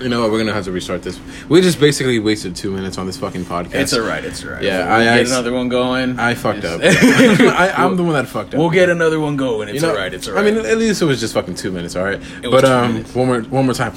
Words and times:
You 0.00 0.08
know 0.08 0.22
what? 0.22 0.30
We're 0.32 0.38
gonna 0.38 0.52
have 0.54 0.64
to 0.64 0.72
restart 0.72 1.02
this. 1.02 1.20
We 1.48 1.60
just 1.60 1.78
basically 1.78 2.18
wasted 2.18 2.56
two 2.56 2.70
minutes 2.70 2.96
on 2.98 3.06
this 3.06 3.18
fucking 3.18 3.44
podcast. 3.44 3.74
It's 3.74 3.92
alright. 3.94 4.24
It's 4.24 4.42
alright. 4.44 4.62
Yeah, 4.62 4.84
we'll 4.86 4.94
I- 4.96 5.04
get 5.04 5.12
I- 5.12 5.18
another 5.30 5.52
one 5.52 5.68
going. 5.68 6.18
I 6.18 6.34
fucked 6.34 6.64
up. 6.64 6.80
I, 6.84 7.72
I'm 7.76 7.96
the 7.96 8.02
one 8.04 8.14
that 8.14 8.26
fucked 8.26 8.54
up. 8.54 8.58
we'll 8.60 8.70
get 8.70 8.88
another 8.88 9.20
one 9.20 9.36
going. 9.36 9.68
It's 9.68 9.74
You 9.76 9.82
know, 9.82 9.90
alright. 9.90 10.14
It's 10.14 10.26
alright. 10.26 10.46
I 10.46 10.50
mean, 10.50 10.64
at 10.64 10.78
least 10.78 11.02
it 11.02 11.04
was 11.04 11.20
just 11.20 11.34
fucking 11.34 11.54
two 11.56 11.70
minutes, 11.70 11.96
all 11.96 12.04
right. 12.04 12.18
was 12.42 12.50
But 12.50 12.64
um, 12.64 12.92
minutes. 12.94 13.14
one 13.14 13.26
more, 13.26 13.40
one 13.42 13.66
more 13.66 13.74
time. 13.74 13.92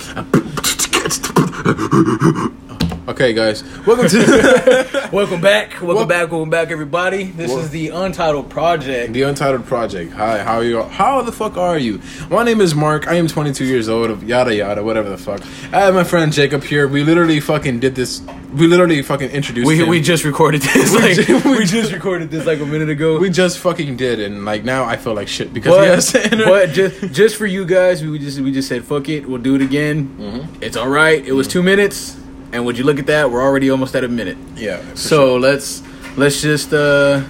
Okay, 3.05 3.33
guys, 3.33 3.63
welcome 3.85 4.07
to 4.07 5.09
welcome 5.11 5.41
back. 5.41 5.71
Welcome 5.81 5.87
Wel- 5.87 6.05
back. 6.05 6.31
Welcome 6.31 6.49
back, 6.49 6.71
everybody. 6.71 7.25
This 7.25 7.49
Wel- 7.49 7.59
is 7.59 7.69
the 7.69 7.89
Untitled 7.89 8.49
Project. 8.49 9.11
the 9.11 9.23
Untitled 9.23 9.65
Project. 9.65 10.13
Hi, 10.13 10.41
how 10.41 10.55
are 10.59 10.63
you? 10.63 10.81
How 10.83 11.21
the 11.21 11.33
fuck 11.33 11.57
are 11.57 11.77
you? 11.77 11.99
My 12.29 12.45
name 12.45 12.61
is 12.61 12.73
Mark. 12.73 13.05
I 13.09 13.15
am 13.15 13.27
22 13.27 13.65
years 13.65 13.89
old. 13.89 14.23
Yada 14.23 14.55
yada, 14.55 14.81
whatever 14.85 15.09
the 15.09 15.17
fuck. 15.17 15.41
I 15.73 15.81
have 15.81 15.93
my 15.93 16.05
friend 16.05 16.31
Jacob 16.31 16.63
here. 16.63 16.87
We 16.87 17.03
literally 17.03 17.41
fucking 17.41 17.81
did 17.81 17.93
this. 17.95 18.21
We 18.55 18.67
literally 18.67 19.01
fucking 19.01 19.31
introduced. 19.31 19.67
We, 19.67 19.79
him. 19.79 19.89
we 19.89 19.99
just 19.99 20.23
recorded 20.23 20.61
this. 20.73 20.91
We 20.93 20.99
Like, 21.01 21.15
ju- 21.27 21.41
we 21.57 21.65
just 21.65 21.91
recorded 21.91 22.31
this 22.31 22.45
like 22.45 22.61
a 22.61 22.65
minute 22.65 22.87
ago. 22.89 23.19
we 23.19 23.29
just 23.29 23.59
fucking 23.59 23.97
did, 23.97 24.21
and 24.21 24.45
like 24.45 24.63
now 24.63 24.85
I 24.85 24.95
feel 24.95 25.13
like 25.13 25.27
shit 25.27 25.53
because 25.53 25.73
but, 25.75 25.81
we 25.81 25.87
have 25.87 26.05
to 26.05 26.23
enter- 26.23 26.45
but 26.45 26.69
just 26.69 27.11
just 27.13 27.35
for 27.35 27.47
you 27.47 27.65
guys, 27.65 28.01
we 28.01 28.17
just 28.17 28.39
we 28.39 28.53
just 28.53 28.69
said 28.69 28.85
fuck 28.85 29.09
it. 29.09 29.27
We'll 29.27 29.41
do 29.41 29.55
it 29.55 29.61
again. 29.61 30.07
Mm-hmm. 30.17 30.63
It's 30.63 30.77
all 30.77 30.87
right. 30.87 31.21
It 31.27 31.33
was 31.33 31.49
two 31.49 31.61
minutes, 31.63 32.15
and 32.53 32.65
would 32.65 32.77
you 32.77 32.83
look 32.83 32.99
at 32.99 33.07
that? 33.07 33.31
We're 33.31 33.41
already 33.41 33.69
almost 33.69 33.95
at 33.95 34.03
a 34.03 34.07
minute. 34.07 34.37
yeah. 34.55 34.81
So 34.93 35.35
let's 35.35 35.83
let's 36.15 36.41
just 36.41 36.71
uh 36.71 37.23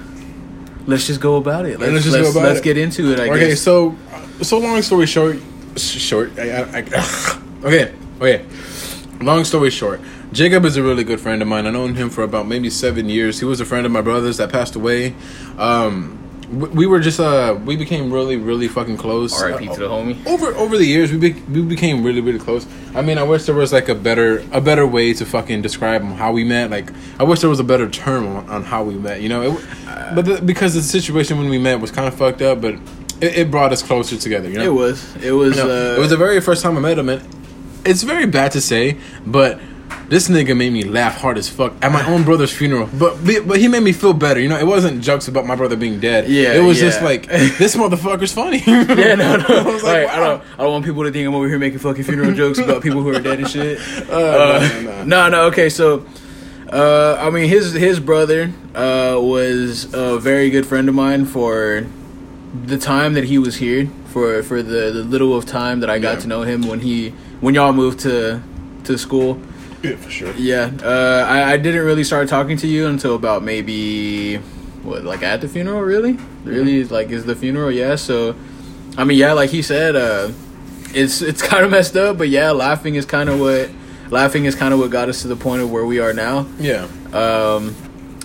let's 0.86 1.08
just 1.08 1.22
go 1.22 1.38
about 1.38 1.66
it. 1.66 1.80
Let's 1.80 1.94
let's 1.94 2.08
let's, 2.08 2.26
go 2.26 2.40
about 2.40 2.50
let's 2.50 2.60
it. 2.60 2.64
get 2.64 2.78
into 2.78 3.12
it. 3.12 3.20
I 3.20 3.30
okay, 3.30 3.50
guess. 3.50 3.62
so 3.62 3.96
so 4.42 4.60
long 4.60 4.82
story 4.82 5.06
short, 5.06 5.40
short. 5.78 6.38
I, 6.38 6.64
I, 6.64 6.86
I, 6.94 7.42
okay, 7.64 7.94
okay. 8.20 8.46
Long 9.22 9.46
story 9.46 9.70
short, 9.70 10.02
Jacob 10.34 10.66
is 10.66 10.76
a 10.76 10.84
really 10.84 11.06
good 11.06 11.22
friend 11.22 11.42
of 11.42 11.48
mine. 11.48 11.66
I've 11.66 11.74
known 11.74 11.96
him 11.96 12.10
for 12.10 12.24
about 12.24 12.46
maybe 12.46 12.70
seven 12.70 13.08
years. 13.08 13.40
He 13.40 13.46
was 13.46 13.62
a 13.62 13.66
friend 13.66 13.86
of 13.86 13.92
my 13.92 14.02
brother's 14.02 14.38
that 14.38 14.52
passed 14.52 14.76
away. 14.76 15.16
Um, 15.58 16.20
we, 16.60 16.70
we 16.70 16.86
were 16.88 17.00
just 17.00 17.20
uh, 17.20 17.58
we 17.66 17.76
became 17.76 18.12
really, 18.12 18.38
really 18.38 18.68
fucking 18.68 18.98
close. 18.98 19.34
R.I.P. 19.42 19.70
Uh, 19.70 19.74
to 19.74 19.80
the 19.80 19.88
homie. 19.88 20.26
over 20.28 20.48
over 20.56 20.78
the 20.78 20.86
years 20.86 21.12
we 21.12 21.18
be, 21.18 21.34
we 21.52 21.62
became 21.62 22.04
really 22.04 22.22
really 22.22 22.40
close 22.40 22.66
i 22.96 23.02
mean 23.02 23.18
i 23.18 23.24
wish 23.24 23.46
there 23.46 23.56
was 23.56 23.74
like 23.74 23.90
a 23.90 23.96
better 23.96 24.44
a 24.52 24.62
better 24.62 24.86
way 24.86 25.14
to 25.14 25.26
fucking 25.26 25.62
describe 25.62 26.04
how 26.04 26.32
we 26.32 26.44
met 26.44 26.70
like 26.70 26.92
i 27.20 27.24
wish 27.24 27.40
there 27.40 27.50
was 27.50 27.60
a 27.60 27.64
better 27.64 27.90
term 27.90 28.28
on, 28.28 28.50
on 28.50 28.64
how 28.64 28.84
we 28.84 28.94
met 28.96 29.22
you 29.22 29.30
know 29.30 29.42
it, 29.42 29.66
but 30.16 30.26
the, 30.26 30.42
because 30.42 30.74
the 30.74 30.82
situation 30.82 31.38
when 31.38 31.50
we 31.50 31.58
met 31.58 31.80
was 31.80 31.92
kind 31.92 32.08
of 32.08 32.14
fucked 32.16 32.42
up 32.42 32.62
but 32.62 32.76
it, 33.22 33.38
it 33.38 33.52
brought 33.52 33.72
us 33.72 33.82
closer 33.82 34.18
together 34.18 34.50
you 34.50 34.58
know 34.58 34.66
It 34.66 34.74
was. 34.74 35.16
It 35.18 35.32
was. 35.32 35.58
You 35.58 35.64
know, 35.64 35.92
uh, 35.94 35.96
it 35.96 36.00
was 36.00 36.10
the 36.12 36.18
very 36.18 36.40
first 36.42 36.62
time 36.64 36.78
i 36.78 36.80
met 36.80 36.98
him 37.00 37.10
and 37.10 37.22
it's 37.86 38.04
very 38.04 38.26
bad 38.26 38.52
to 38.54 38.62
say 38.62 38.98
but 39.26 39.60
this 40.14 40.28
nigga 40.30 40.54
made 40.56 40.72
me 40.80 40.84
laugh 41.00 41.16
hard 41.24 41.38
as 41.42 41.48
fuck 41.58 41.72
at 41.86 41.92
my 41.92 42.04
own 42.12 42.22
brother's 42.24 42.54
funeral, 42.60 42.88
but 43.04 43.14
but 43.50 43.58
he 43.64 43.68
made 43.68 43.84
me 43.90 43.94
feel 43.94 44.14
better. 44.26 44.40
You 44.44 44.50
know, 44.52 44.60
it 44.66 44.68
wasn't 44.76 45.02
jokes 45.10 45.28
about 45.28 45.46
my 45.52 45.56
brother 45.62 45.76
being 45.86 46.00
dead. 46.00 46.22
Yeah, 46.30 46.54
it 46.60 46.64
was 46.70 46.78
just 46.88 47.02
like 47.10 47.22
this 47.62 47.76
motherfucker's 47.76 48.32
funny. 48.42 48.62
yeah, 48.68 49.16
no, 49.16 49.30
no. 49.38 49.46
I 49.48 49.64
was 49.74 49.84
like, 49.84 50.06
Like, 50.08 50.16
I 50.16 50.20
don't. 50.26 50.40
I 50.58 50.62
don't 50.64 50.72
want 50.76 50.86
people 50.86 51.04
to 51.04 51.12
think 51.12 51.28
I'm 51.28 51.36
over 51.36 51.48
here 51.48 51.60
making 51.60 51.80
fucking 51.80 52.04
funeral 52.04 52.34
jokes 52.34 52.60
about 52.60 52.84
people 52.84 53.02
who 53.02 53.10
are 53.16 53.20
dead 53.30 53.40
and 53.40 53.50
shit. 53.50 53.80
Uh, 54.10 54.14
Uh, 54.14 54.60
no, 54.62 54.82
no, 54.82 54.92
no. 54.92 55.04
no, 55.14 55.30
no. 55.36 55.40
Okay, 55.52 55.70
so, 55.70 56.06
uh, 56.72 57.18
I 57.20 57.30
mean, 57.30 57.48
his 57.50 57.74
his 57.74 58.00
brother 58.00 58.52
uh, 58.76 59.18
was 59.20 59.92
a 59.94 60.20
very 60.20 60.50
good 60.50 60.66
friend 60.66 60.88
of 60.90 60.96
mine 60.96 61.26
for 61.26 61.86
the 62.66 62.78
time 62.78 63.14
that 63.18 63.26
he 63.32 63.38
was 63.40 63.56
here. 63.58 63.90
For 64.14 64.44
for 64.44 64.62
the, 64.62 64.92
the 64.98 65.04
little 65.14 65.34
of 65.36 65.46
time 65.46 65.80
that 65.82 65.90
I 65.90 65.98
got 65.98 66.14
Yeah. 66.16 66.22
to 66.24 66.28
know 66.28 66.42
him 66.44 66.60
when 66.70 66.80
he 66.82 66.98
when 67.42 67.56
y'all 67.56 67.74
moved 67.74 68.00
to 68.02 68.42
to 68.84 68.98
school. 68.98 69.38
Yeah, 69.84 69.98
for 69.98 70.10
sure. 70.10 70.34
Yeah, 70.36 70.72
uh, 70.82 71.26
I, 71.30 71.54
I 71.54 71.58
didn't 71.58 71.86
really 71.86 72.06
start 72.06 72.30
talking 72.30 72.56
to 72.58 72.68
you 72.68 72.88
until 72.88 73.16
about 73.16 73.44
maybe 73.44 74.38
what, 74.82 75.04
like 75.04 75.24
at 75.24 75.42
the 75.42 75.50
funeral. 75.50 75.82
Really, 75.82 76.18
really, 76.46 76.86
like 76.86 77.10
is 77.10 77.26
the 77.26 77.36
funeral? 77.36 77.70
Yeah. 77.70 77.96
So, 77.96 78.36
I 78.98 79.04
mean, 79.04 79.18
yeah, 79.18 79.34
like 79.34 79.50
he 79.50 79.62
said, 79.62 79.96
uh, 79.98 80.32
it's 80.94 81.22
it's 81.22 81.42
kind 81.48 81.66
of 81.66 81.72
messed 81.72 81.98
up, 81.98 82.18
but 82.18 82.30
yeah, 82.30 82.52
laughing 82.52 82.96
is 82.96 83.06
kind 83.06 83.30
of 83.30 83.40
what 83.40 83.70
laughing 84.10 84.46
is 84.46 84.56
kind 84.56 84.74
of 84.74 84.80
what 84.80 84.90
got 84.90 85.10
us 85.10 85.22
to 85.24 85.28
the 85.28 85.36
point 85.36 85.62
of 85.62 85.70
where 85.70 85.86
we 85.86 86.00
are 86.00 86.14
now. 86.14 86.48
Yeah. 86.60 86.88
Um, 87.12 87.76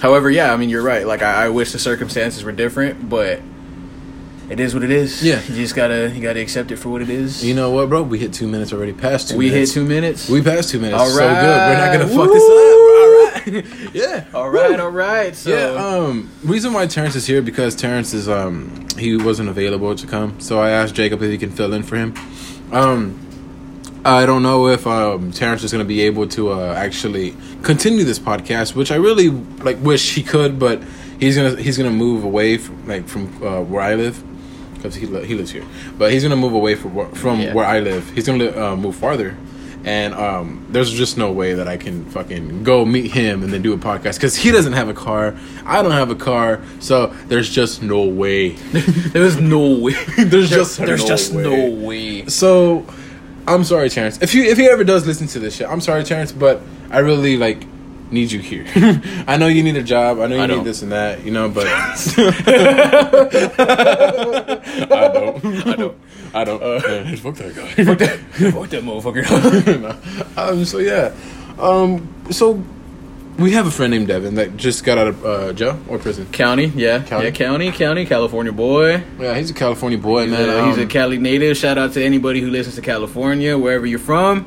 however, 0.00 0.30
yeah, 0.30 0.52
I 0.52 0.56
mean, 0.56 0.68
you're 0.68 0.82
right. 0.82 1.06
Like, 1.06 1.22
I, 1.22 1.46
I 1.46 1.48
wish 1.48 1.72
the 1.72 1.78
circumstances 1.78 2.44
were 2.44 2.52
different, 2.52 3.08
but 3.08 3.40
it 4.50 4.60
is 4.60 4.72
what 4.72 4.82
it 4.82 4.90
is. 4.90 5.22
Yeah. 5.22 5.42
you 5.42 5.56
just 5.56 5.74
gotta 5.74 6.10
you 6.14 6.22
gotta 6.22 6.40
accept 6.40 6.70
it 6.70 6.76
for 6.76 6.88
what 6.88 7.02
it 7.02 7.10
is. 7.10 7.44
You 7.44 7.54
know 7.54 7.70
what, 7.70 7.90
bro? 7.90 8.02
We 8.02 8.18
hit 8.18 8.32
two 8.32 8.48
minutes 8.48 8.72
already. 8.72 8.94
Past 8.94 9.28
two 9.30 9.36
we 9.36 9.50
minutes. 9.50 9.74
hit 9.74 9.80
two 9.80 9.86
minutes. 9.86 10.28
We 10.28 10.42
passed 10.42 10.70
two 10.70 10.80
minutes. 10.80 10.98
All 10.98 11.06
right, 11.08 11.14
So 11.14 11.28
good. 11.28 11.68
We're 11.68 11.76
not 11.76 11.92
gonna 11.92 12.08
fuck 12.08 12.32
this 12.32 12.44
up. 12.44 12.50
All 12.88 13.62
right. 13.62 13.94
yeah. 13.94 14.24
all 14.32 14.50
right, 14.50 14.80
all 14.80 14.90
right. 14.90 15.36
So 15.36 15.50
Yeah. 15.50 15.84
Um. 15.84 16.30
Reason 16.42 16.72
why 16.72 16.86
Terrence 16.86 17.14
is 17.14 17.26
here 17.26 17.42
because 17.42 17.74
Terrence 17.74 18.14
is 18.14 18.28
um 18.28 18.86
he 18.96 19.16
wasn't 19.16 19.50
available 19.50 19.94
to 19.94 20.06
come, 20.06 20.40
so 20.40 20.60
I 20.60 20.70
asked 20.70 20.94
Jacob 20.94 21.22
if 21.22 21.30
he 21.30 21.36
can 21.36 21.50
fill 21.50 21.74
in 21.74 21.82
for 21.82 21.96
him. 21.96 22.14
Um. 22.72 23.24
I 24.04 24.24
don't 24.24 24.44
know 24.44 24.68
if 24.68 24.86
um, 24.86 25.32
Terrence 25.32 25.64
is 25.64 25.72
going 25.72 25.84
to 25.84 25.88
be 25.88 26.02
able 26.02 26.28
to 26.28 26.52
uh, 26.52 26.72
actually 26.72 27.34
continue 27.62 28.04
this 28.04 28.18
podcast, 28.18 28.74
which 28.74 28.92
I 28.92 28.94
really 28.94 29.28
like. 29.28 29.76
Wish 29.82 30.14
he 30.14 30.22
could, 30.22 30.58
but 30.58 30.82
he's 31.18 31.36
gonna 31.36 31.60
he's 31.60 31.76
gonna 31.76 31.90
move 31.90 32.24
away 32.24 32.56
from 32.58 32.86
like 32.86 33.06
from 33.08 33.26
uh, 33.44 33.60
where 33.60 33.82
I 33.82 33.96
live 33.96 34.22
because 34.78 34.94
he 34.94 35.06
li- 35.06 35.26
he 35.26 35.34
lives 35.34 35.50
here, 35.50 35.64
but 35.98 36.10
he's 36.12 36.22
gonna 36.22 36.36
move 36.36 36.54
away 36.54 36.74
from 36.74 36.94
where, 36.94 37.08
from 37.08 37.40
Yeah. 37.40 37.52
where 37.54 37.66
I 37.66 37.80
live. 37.80 38.08
He's 38.14 38.26
gonna 38.26 38.50
uh, 38.72 38.76
move 38.76 38.96
farther, 38.96 39.36
and 39.84 40.14
um, 40.14 40.66
there's 40.70 40.90
just 40.92 41.16
no 41.18 41.30
way 41.30 41.52
that 41.54 41.68
I 41.68 41.76
can 41.76 42.04
fucking 42.06 42.64
go 42.64 42.84
meet 42.84 43.10
him 43.12 43.42
and 43.42 43.52
then 43.52 43.62
do 43.62 43.72
a 43.72 43.78
podcast 43.78 44.14
because 44.14 44.36
he 44.36 44.50
doesn't 44.50 44.72
have 44.72 44.88
a 44.88 44.94
car. 44.94 45.36
I 45.66 45.82
don't 45.82 45.92
have 45.92 46.10
a 46.10 46.14
car, 46.16 46.60
so 46.80 47.08
there's 47.28 47.48
just 47.50 47.82
no 47.82 48.02
way. 48.04 48.50
There's 49.12 49.38
no 49.40 49.78
way. 49.78 49.92
There's 50.16 50.50
There- 50.50 50.58
just 50.60 50.78
there's 50.78 51.02
no 51.02 51.06
just 51.08 51.32
way. 51.32 51.42
no 51.42 51.86
way. 51.86 52.26
So, 52.26 52.86
I'm 53.46 53.64
sorry, 53.64 53.88
Terrence. 53.90 54.18
If 54.20 54.34
you 54.34 54.44
if 54.44 54.58
he 54.58 54.66
ever 54.68 54.84
does 54.84 55.06
listen 55.06 55.26
to 55.28 55.38
this 55.38 55.56
shit, 55.56 55.68
I'm 55.68 55.80
sorry, 55.80 56.04
Terrence, 56.04 56.32
but 56.32 56.60
I 56.90 56.98
really 56.98 57.36
like 57.36 57.64
need 58.10 58.30
you 58.32 58.40
here. 58.40 58.64
I 59.26 59.36
know 59.36 59.46
you 59.48 59.62
need 59.62 59.76
a 59.76 59.82
job. 59.82 60.18
I 60.20 60.26
know 60.26 60.36
you 60.36 60.42
I 60.42 60.46
need 60.46 60.54
don't. 60.54 60.64
this 60.64 60.82
and 60.82 60.92
that. 60.92 61.24
You 61.24 61.30
know, 61.30 61.48
but 61.48 61.66
I 63.68 65.10
don't. 65.12 65.44
I 65.66 65.76
don't. 65.76 65.96
I 66.34 66.44
don't. 66.44 66.62
Uh, 66.62 66.80
fuck 67.16 67.34
that 67.36 67.54
guy. 67.54 67.84
Fuck 67.84 67.98
that, 67.98 68.18
fuck 68.52 68.68
that 68.70 68.82
motherfucker. 68.84 69.24
No. 69.80 70.42
um, 70.42 70.64
so 70.64 70.78
yeah. 70.78 71.12
Um. 71.58 72.08
So 72.30 72.62
we 73.38 73.52
have 73.52 73.66
a 73.66 73.70
friend 73.70 73.90
named 73.92 74.08
Devin 74.08 74.34
that 74.36 74.56
just 74.56 74.84
got 74.84 74.98
out 74.98 75.06
of 75.08 75.24
uh, 75.24 75.52
jail 75.52 75.78
or 75.88 75.98
prison. 75.98 76.26
county, 76.32 76.66
yeah, 76.74 77.02
County. 77.04 77.26
yeah, 77.26 77.30
county, 77.30 77.70
county, 77.72 78.04
California 78.06 78.52
boy. 78.52 79.02
Yeah, 79.18 79.36
he's 79.36 79.50
a 79.50 79.54
California 79.54 79.96
boy, 79.98 80.22
He's, 80.22 80.32
man. 80.32 80.48
a, 80.48 80.66
he's 80.66 80.78
a 80.78 80.82
Um, 80.82 80.88
Cali 80.88 81.18
native. 81.18 81.56
Shout 81.56 81.78
out 81.78 81.92
to 81.92 82.04
anybody 82.04 82.40
who 82.40 82.50
listens 82.50 82.74
to 82.76 82.82
California, 82.82 83.56
wherever 83.56 83.86
you're 83.86 83.98
from. 84.00 84.44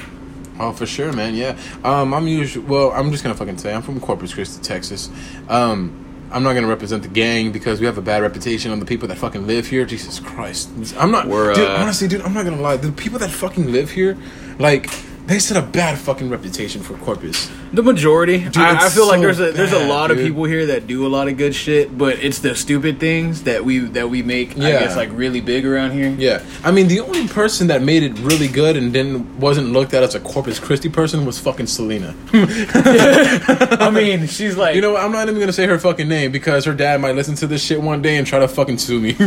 Oh, 0.60 0.72
for 0.72 0.86
sure, 0.86 1.12
man. 1.14 1.36
Yeah. 1.36 1.58
Um, 1.84 2.14
I'm 2.14 2.28
usually 2.28 2.66
well. 2.66 2.92
I'm 2.92 3.12
just 3.12 3.24
gonna 3.24 3.36
fucking 3.36 3.58
say 3.58 3.74
I'm 3.74 3.82
from 3.82 4.00
Corpus 4.00 4.34
Christi, 4.34 4.62
Texas. 4.62 5.10
Um, 5.50 6.06
I'm 6.32 6.44
not 6.44 6.54
gonna 6.54 6.68
represent 6.68 7.04
the 7.04 7.10
gang 7.10 7.52
because 7.52 7.80
we 7.80 7.86
have 7.86 7.98
a 7.98 8.02
bad 8.02 8.22
reputation 8.22 8.72
on 8.72 8.80
the 8.80 8.86
people 8.86 9.08
that 9.10 9.18
fucking 9.18 9.48
live 9.48 9.68
here. 9.68 9.86
Jesus 9.86 10.20
Christ, 10.20 10.70
I'm 10.98 11.12
not. 11.12 11.28
We're, 11.28 11.54
dude, 11.54 11.68
uh, 11.68 11.76
honestly, 11.76 12.08
dude, 12.08 12.22
I'm 12.22 12.34
not 12.34 12.46
gonna 12.46 12.62
lie. 12.62 12.78
The 12.78 12.92
people 12.92 13.20
that 13.20 13.32
fucking 13.32 13.72
live 13.72 13.92
here, 13.92 14.18
like, 14.60 14.90
they 15.28 15.40
set 15.40 15.56
a 15.56 15.62
bad 15.66 15.98
fucking 15.98 16.30
reputation 16.30 16.82
for 16.82 16.96
Corpus. 16.98 17.50
The 17.74 17.82
majority, 17.84 18.46
I, 18.56 18.72
I 18.82 18.86
it's 18.86 18.96
feel 18.96 19.08
like 19.08 19.22
there's 19.22 19.40
a 19.40 19.52
there's 19.52 19.72
a 19.72 19.78
bad, 19.78 19.90
lot 19.90 20.12
of 20.12 20.18
people 20.18 20.44
here 20.44 20.66
that 20.66 20.88
do 20.88 21.06
a 21.06 21.10
lot 21.10 21.30
of 21.30 21.38
good 21.38 21.56
shit, 21.56 21.98
but 21.98 22.20
it's 22.20 22.40
the 22.40 22.54
stupid 22.56 23.00
things 23.00 23.44
that 23.44 23.64
we 23.64 23.80
that 23.80 24.10
we 24.10 24.24
make. 24.24 24.58
I 24.58 24.70
Yeah. 24.70 24.80
guess 24.82 24.96
like 24.98 25.10
really 25.14 25.40
big 25.40 25.66
around 25.66 25.92
here. 25.92 26.10
Yeah, 26.10 26.44
I 26.66 26.72
mean, 26.72 26.88
the 26.90 27.00
only 27.00 27.28
person 27.30 27.68
that 27.68 27.82
made 27.82 28.04
it 28.04 28.18
really 28.20 28.48
good 28.50 28.76
and 28.76 28.92
didn't 28.92 29.40
wasn't 29.40 29.72
looked 29.72 29.94
at 29.94 30.04
as 30.04 30.16
a 30.16 30.20
Corpus 30.20 30.60
Christi 30.60 30.90
person 30.90 31.26
was 31.26 31.40
fucking 31.40 31.68
Selena. 31.68 32.14
I 32.34 33.90
mean, 33.94 34.28
she's 34.28 34.58
like, 34.58 34.76
You 34.76 34.82
know 34.82 34.94
what? 34.94 35.04
I'm 35.04 35.12
not 35.14 35.28
even 35.30 35.40
gonna 35.40 35.54
say 35.54 35.66
her 35.68 35.80
fucking 35.80 36.08
name 36.10 36.32
because 36.32 36.66
her 36.66 36.74
dad 36.74 37.00
might 37.00 37.16
listen 37.16 37.36
to 37.36 37.48
this 37.48 37.64
shit 37.64 37.82
one 37.82 38.02
day 38.02 38.18
and 38.18 38.28
try 38.28 38.40
to 38.40 38.48
fucking 38.48 38.80
sue 38.80 39.00
me. 39.00 39.16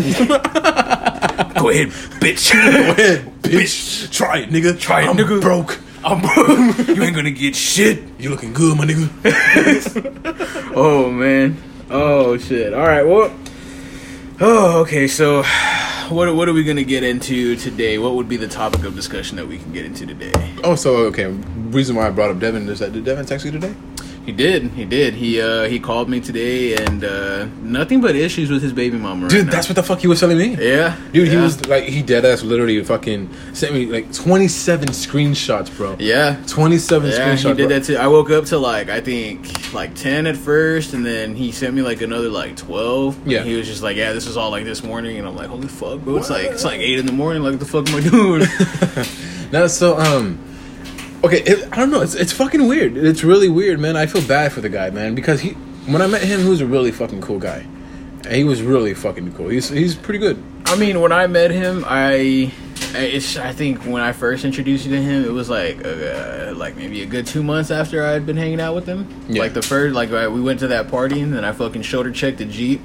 go 1.65 1.71
ahead, 1.71 1.89
bitch. 2.21 2.53
Go 2.53 2.91
ahead, 2.93 3.25
bitch. 3.43 4.11
Try 4.13 4.41
it, 4.41 4.51
nigga. 4.51 4.79
Try 4.79 5.03
it, 5.03 5.09
I'm 5.09 5.17
nigga. 5.17 5.41
broke. 5.41 5.81
I'm 6.05 6.21
broke. 6.21 6.89
you 6.89 7.03
ain't 7.03 7.17
gonna 7.17 7.31
get 7.31 7.57
shit. 7.57 8.03
You 8.19 8.29
looking 8.31 8.53
good, 8.53 8.77
my 8.77 8.85
nigga. 8.85 9.11
Oh 10.77 11.09
man. 11.09 11.57
Oh 11.89 12.37
shit. 12.37 12.75
All 12.75 12.83
right. 12.87 13.05
Well. 13.05 13.33
Oh, 14.41 14.81
okay. 14.81 15.07
So, 15.07 15.45
what 16.09 16.35
what 16.35 16.49
are 16.49 16.53
we 16.53 16.65
gonna 16.65 16.83
get 16.83 17.05
into 17.05 17.55
today? 17.55 17.97
What 17.97 18.15
would 18.17 18.29
be 18.29 18.37
the 18.37 18.49
topic 18.49 18.83
of 18.85 18.97
discussion 18.97 19.37
that 19.37 19.47
we 19.47 19.59
can 19.59 19.73
get 19.73 19.85
into 19.85 20.05
today? 20.05 20.33
Oh, 20.65 20.75
so 20.75 20.97
okay. 21.07 21.27
Reason 21.27 21.95
why 21.95 22.09
I 22.09 22.11
brought 22.11 22.31
up 22.31 22.41
Devin 22.41 22.69
is 22.69 22.81
that 22.81 22.93
did 22.93 23.05
Devin 23.05 23.25
text 23.25 23.47
you 23.47 23.53
today? 23.53 23.75
He 24.25 24.33
did. 24.33 24.71
He 24.71 24.85
did. 24.87 25.15
He 25.15 25.41
uh 25.41 25.65
he 25.65 25.79
called 25.79 26.09
me 26.09 26.19
today 26.21 26.77
and 26.77 27.05
uh 27.05 27.45
nothing 27.63 28.01
but 28.01 28.17
issues 28.17 28.51
with 28.51 28.63
his 28.63 28.73
baby 28.73 28.97
mama. 28.97 29.23
Right 29.23 29.31
Dude, 29.31 29.47
now. 29.47 29.53
that's 29.53 29.69
what 29.69 29.77
the 29.77 29.83
fuck 29.83 29.99
he 30.01 30.07
was 30.07 30.19
telling 30.21 30.39
me. 30.39 30.57
yeah, 30.59 30.97
Dude, 31.13 31.29
he 31.29 31.37
was 31.37 31.67
like, 31.67 31.85
he 31.85 32.01
dead 32.03 32.25
ass 32.25 32.43
literally 32.43 32.83
fucking 32.83 33.29
sent 33.53 33.75
me 33.75 33.85
like 33.87 34.13
27 34.15 34.89
screenshots, 34.89 35.75
bro. 35.77 35.97
yeah. 35.99 36.43
27 36.47 37.11
Yeah, 37.11 37.17
screenshots. 37.19 37.39
he 37.39 37.55
did 37.55 37.57
bro. 37.57 37.67
that 37.69 37.85
too. 37.85 37.97
I 37.97 38.07
woke 38.07 38.31
up 38.31 38.47
to 38.47 38.59
like 38.59 38.89
I 38.89 39.01
think 39.01 39.73
like 39.75 39.95
ten 39.95 40.27
at 40.27 40.37
first, 40.37 40.95
and 40.95 41.05
then 41.05 41.35
he 41.35 41.53
sent 41.53 41.75
me 41.75 41.83
like 41.83 42.01
another 42.01 42.29
like 42.31 42.57
twelve. 42.57 43.17
Yeah. 43.27 43.43
he 43.43 43.57
was 43.57 43.67
just 43.67 43.83
like, 43.83 43.97
"Yeah, 43.97 44.13
this 44.13 44.27
is 44.27 44.37
all 44.37 44.51
like 44.51 44.65
this 44.65 44.83
morning," 44.83 45.19
and 45.19 45.27
I'm 45.29 45.37
like, 45.37 45.49
"Holy 45.49 45.69
fuck, 45.69 46.01
bro! 46.01 46.17
It's 46.17 46.31
like 46.31 46.47
it's 46.47 46.65
like 46.65 46.81
eight 46.81 46.99
in 46.99 47.07
the 47.07 47.13
morning. 47.13 47.43
Like, 47.43 47.53
what 47.53 47.61
the 47.61 47.67
fuck 47.67 47.89
am 47.91 47.97
I 47.97 48.01
doing?" 48.09 48.47
No, 49.53 49.67
so 49.69 49.97
um, 49.99 50.39
okay, 51.25 51.43
it, 51.43 51.69
I 51.73 51.77
don't 51.77 51.91
know. 51.91 52.01
It's 52.01 52.15
it's 52.15 52.33
fucking 52.33 52.67
weird. 52.67 52.97
It's 52.97 53.25
really 53.25 53.49
weird, 53.49 53.81
man. 53.81 53.97
I 53.97 54.07
feel 54.07 54.27
bad 54.27 54.53
for 54.53 54.61
the 54.61 54.69
guy, 54.69 54.91
man, 54.91 55.15
because 55.15 55.41
he 55.41 55.51
when 55.87 56.03
I 56.03 56.07
met 56.07 56.23
him, 56.23 56.41
he 56.41 56.49
was 56.49 56.61
a 56.61 56.67
really 56.67 56.93
fucking 56.93 57.21
cool 57.21 57.39
guy. 57.39 57.67
And 58.25 58.35
he 58.35 58.45
was 58.45 58.63
really 58.63 58.95
fucking 58.95 59.35
cool. 59.35 59.49
He's 59.49 59.69
he's 59.69 59.95
pretty 59.95 60.19
good. 60.19 60.43
I 60.67 60.77
mean, 60.77 61.01
when 61.01 61.13
I 61.13 61.27
met 61.27 61.51
him, 61.51 61.85
I 61.87 62.53
it's 62.95 63.37
I 63.37 63.53
think 63.53 63.83
when 63.83 64.03
I 64.03 64.13
first 64.13 64.45
introduced 64.45 64.87
you 64.87 64.93
to 64.93 65.03
him, 65.03 65.25
it 65.25 65.33
was 65.33 65.51
like 65.51 65.85
uh, 65.85 66.53
like 66.57 66.77
maybe 66.77 67.03
a 67.03 67.07
good 67.07 67.27
two 67.27 67.43
months 67.43 67.71
after 67.71 68.05
I 68.05 68.13
had 68.13 68.25
been 68.25 68.37
hanging 68.37 68.61
out 68.61 68.75
with 68.75 68.87
him. 68.87 69.09
Yeah. 69.29 69.43
Like 69.43 69.55
the 69.55 69.63
first, 69.63 69.95
like 69.95 70.11
I, 70.11 70.29
we 70.29 70.41
went 70.41 70.61
to 70.61 70.69
that 70.69 70.89
party, 70.89 71.21
and 71.21 71.33
then 71.33 71.45
I 71.45 71.53
fucking 71.53 71.83
shoulder 71.83 72.11
checked 72.11 72.39
the 72.39 72.45
jeep. 72.45 72.81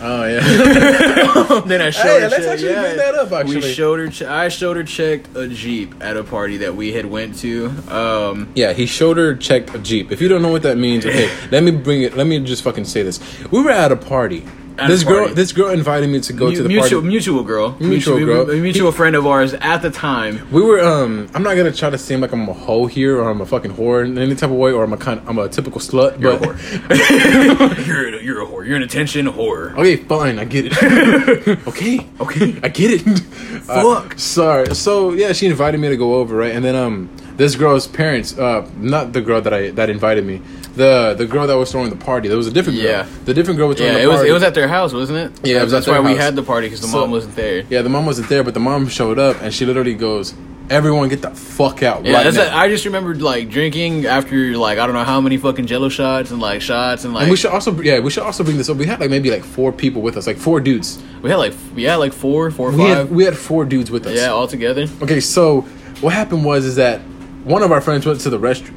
Oh 0.00 0.24
yeah. 0.26 0.40
then 1.66 1.80
I 1.80 1.90
shoulder 1.90 2.28
let's 2.28 2.36
checked. 2.36 2.46
actually 2.48 2.70
yeah, 2.70 2.82
bring 2.82 2.96
that 2.96 3.14
up, 3.14 3.32
Actually, 3.32 3.56
we 3.56 3.56
actually. 3.70 3.74
her. 4.00 4.08
Che- 4.08 4.26
I 4.26 4.48
showed 4.48 4.76
her 4.76 4.84
checked 4.84 5.34
a 5.36 5.48
jeep 5.48 5.94
at 6.00 6.16
a 6.16 6.24
party 6.24 6.58
that 6.58 6.74
we 6.74 6.92
had 6.92 7.06
went 7.06 7.36
to. 7.38 7.66
Um, 7.88 8.48
yeah, 8.54 8.72
he 8.72 8.86
showed 8.86 9.16
her 9.16 9.34
checked 9.34 9.74
a 9.74 9.78
jeep. 9.78 10.10
If 10.12 10.20
you 10.20 10.28
don't 10.28 10.42
know 10.42 10.50
what 10.52 10.62
that 10.62 10.76
means, 10.78 11.06
okay, 11.06 11.30
let 11.50 11.62
me 11.62 11.70
bring 11.70 12.02
it. 12.02 12.16
Let 12.16 12.26
me 12.26 12.38
just 12.40 12.62
fucking 12.64 12.84
say 12.84 13.02
this. 13.02 13.20
We 13.50 13.62
were 13.62 13.70
at 13.70 13.92
a 13.92 13.96
party. 13.96 14.44
This 14.76 15.04
girl, 15.04 15.28
this 15.32 15.52
girl 15.52 15.70
invited 15.70 16.08
me 16.10 16.20
to 16.20 16.32
go 16.32 16.50
to 16.52 16.62
the 16.62 16.68
mutual, 16.68 17.00
party. 17.00 17.06
mutual 17.06 17.42
girl, 17.44 17.76
Mutual 17.78 18.18
girl. 18.18 18.50
a 18.50 18.56
mutual 18.56 18.90
friend 18.90 19.14
of 19.14 19.24
ours 19.26 19.54
at 19.54 19.82
the 19.82 19.90
time. 19.90 20.46
We 20.50 20.62
were 20.62 20.80
um 20.80 21.28
I'm 21.34 21.42
not 21.44 21.54
gonna 21.56 21.70
try 21.72 21.90
to 21.90 21.98
seem 21.98 22.20
like 22.20 22.32
I'm 22.32 22.48
a 22.48 22.52
hoe 22.52 22.86
here 22.86 23.20
or 23.20 23.30
I'm 23.30 23.40
a 23.40 23.46
fucking 23.46 23.72
whore 23.74 24.04
in 24.04 24.18
any 24.18 24.34
type 24.34 24.50
of 24.50 24.56
way 24.56 24.72
or 24.72 24.82
I'm 24.82 24.92
a 24.92 24.96
kind 24.96 25.20
I'm 25.26 25.38
a 25.38 25.48
typical 25.48 25.80
slut. 25.80 26.20
You're 26.20 26.38
but 26.38 26.50
a 26.50 26.52
whore. 26.54 27.86
you're 27.86 28.08
a, 28.18 28.22
you're 28.22 28.42
a 28.42 28.46
whore. 28.46 28.66
You're 28.66 28.76
an 28.76 28.82
attention 28.82 29.26
whore. 29.26 29.76
Okay, 29.78 29.96
fine, 29.96 30.38
I 30.40 30.44
get 30.44 30.66
it. 30.66 31.66
okay, 31.68 32.06
okay, 32.20 32.58
I 32.62 32.68
get 32.68 32.90
it. 33.06 33.22
Uh, 33.66 34.00
Fuck. 34.02 34.18
sorry. 34.18 34.74
So 34.74 35.12
yeah, 35.12 35.32
she 35.32 35.46
invited 35.46 35.80
me 35.80 35.88
to 35.88 35.96
go 35.96 36.16
over, 36.16 36.36
right? 36.36 36.52
And 36.54 36.62
then 36.62 36.74
um, 36.76 37.08
this 37.38 37.54
girl's 37.56 37.86
parents, 37.86 38.36
uh, 38.38 38.68
not 38.76 39.14
the 39.14 39.22
girl 39.22 39.40
that 39.40 39.54
I 39.54 39.70
that 39.70 39.88
invited 39.88 40.26
me, 40.26 40.42
the 40.76 41.14
the 41.16 41.26
girl 41.26 41.46
that 41.46 41.54
was 41.56 41.70
throwing 41.70 41.90
the 41.90 41.96
party. 41.96 42.28
There 42.28 42.36
was 42.36 42.46
a 42.46 42.52
different 42.52 42.78
girl. 42.80 42.90
Yeah. 42.90 43.06
the 43.24 43.34
different 43.34 43.58
girl 43.58 43.68
was 43.68 43.76
throwing 43.76 43.92
Yeah, 43.92 43.98
the 43.98 44.04
it 44.04 44.08
was 44.08 44.22
it 44.22 44.32
was 44.32 44.42
at 44.42 44.54
their 44.54 44.68
house, 44.68 44.92
wasn't 44.92 45.18
it? 45.18 45.46
Yeah, 45.48 45.60
it 45.60 45.64
was 45.64 45.72
at 45.72 45.76
that's 45.84 45.86
why 45.86 46.00
we 46.00 46.16
had 46.16 46.34
the 46.36 46.42
party 46.42 46.66
because 46.66 46.80
the 46.80 46.88
So- 46.88 47.00
mom 47.00 47.10
wasn't 47.10 47.36
there. 47.36 47.64
yeah, 47.70 47.82
the 47.82 47.88
mom 47.88 48.06
wasn't 48.06 48.28
there, 48.28 48.42
but 48.44 48.54
the 48.54 48.60
mom 48.60 48.88
showed 48.88 49.18
up 49.18 49.40
and 49.42 49.52
she 49.54 49.64
literally 49.66 49.94
goes, 49.94 50.34
"Everyone, 50.70 51.08
get 51.08 51.22
the 51.22 51.30
fuck 51.30 51.82
out 51.82 52.04
Yeah, 52.04 52.14
right 52.14 52.24
that's 52.24 52.36
now." 52.36 52.44
it. 52.44 52.52
I 52.54 52.68
just 52.68 52.84
remembered 52.84 53.22
like 53.22 53.50
drinking 53.50 54.06
after 54.06 54.56
like 54.56 54.78
I 54.78 54.86
don't 54.86 54.94
know 54.94 55.04
how 55.04 55.20
many 55.20 55.36
fucking 55.36 55.66
Jello 55.66 55.88
shots 55.88 56.30
and 56.32 56.40
like 56.40 56.60
shots 56.60 57.04
and 57.04 57.14
like 57.14 57.22
and 57.22 57.30
we 57.30 57.36
should 57.36 57.50
also, 57.52 57.70
yeah, 57.82 58.00
we 58.00 58.10
should 58.10 58.22
also 58.24 58.42
bring 58.42 58.56
this 58.56 58.68
up. 58.68 58.76
We 58.76 58.86
had 58.86 58.98
like 59.00 59.10
maybe 59.10 59.30
like 59.30 59.44
four 59.44 59.70
people 59.72 60.02
with 60.02 60.16
us, 60.16 60.26
like 60.26 60.38
four 60.38 60.60
dudes. 60.60 60.98
we 61.22 61.30
had 61.30 61.36
like 61.36 61.54
yeah 61.76 61.96
like 61.96 62.12
four 62.12 62.50
four 62.50 62.70
We 62.72 62.78
five 62.78 62.96
had 62.96 63.10
we 63.10 63.24
had 63.24 63.36
four 63.36 63.64
dudes 63.64 63.90
with 63.90 64.06
us. 64.06 64.16
yeah 64.16 64.28
all 64.28 64.48
together. 64.48 64.86
Okay, 65.02 65.20
so 65.20 65.60
what 66.00 66.12
happened 66.12 66.44
was 66.44 66.64
is 66.64 66.76
that 66.76 67.00
one 67.44 67.62
of 67.62 67.70
our 67.72 67.80
friends 67.80 68.06
went 68.06 68.20
to 68.20 68.30
the 68.30 68.38
restroom. 68.38 68.74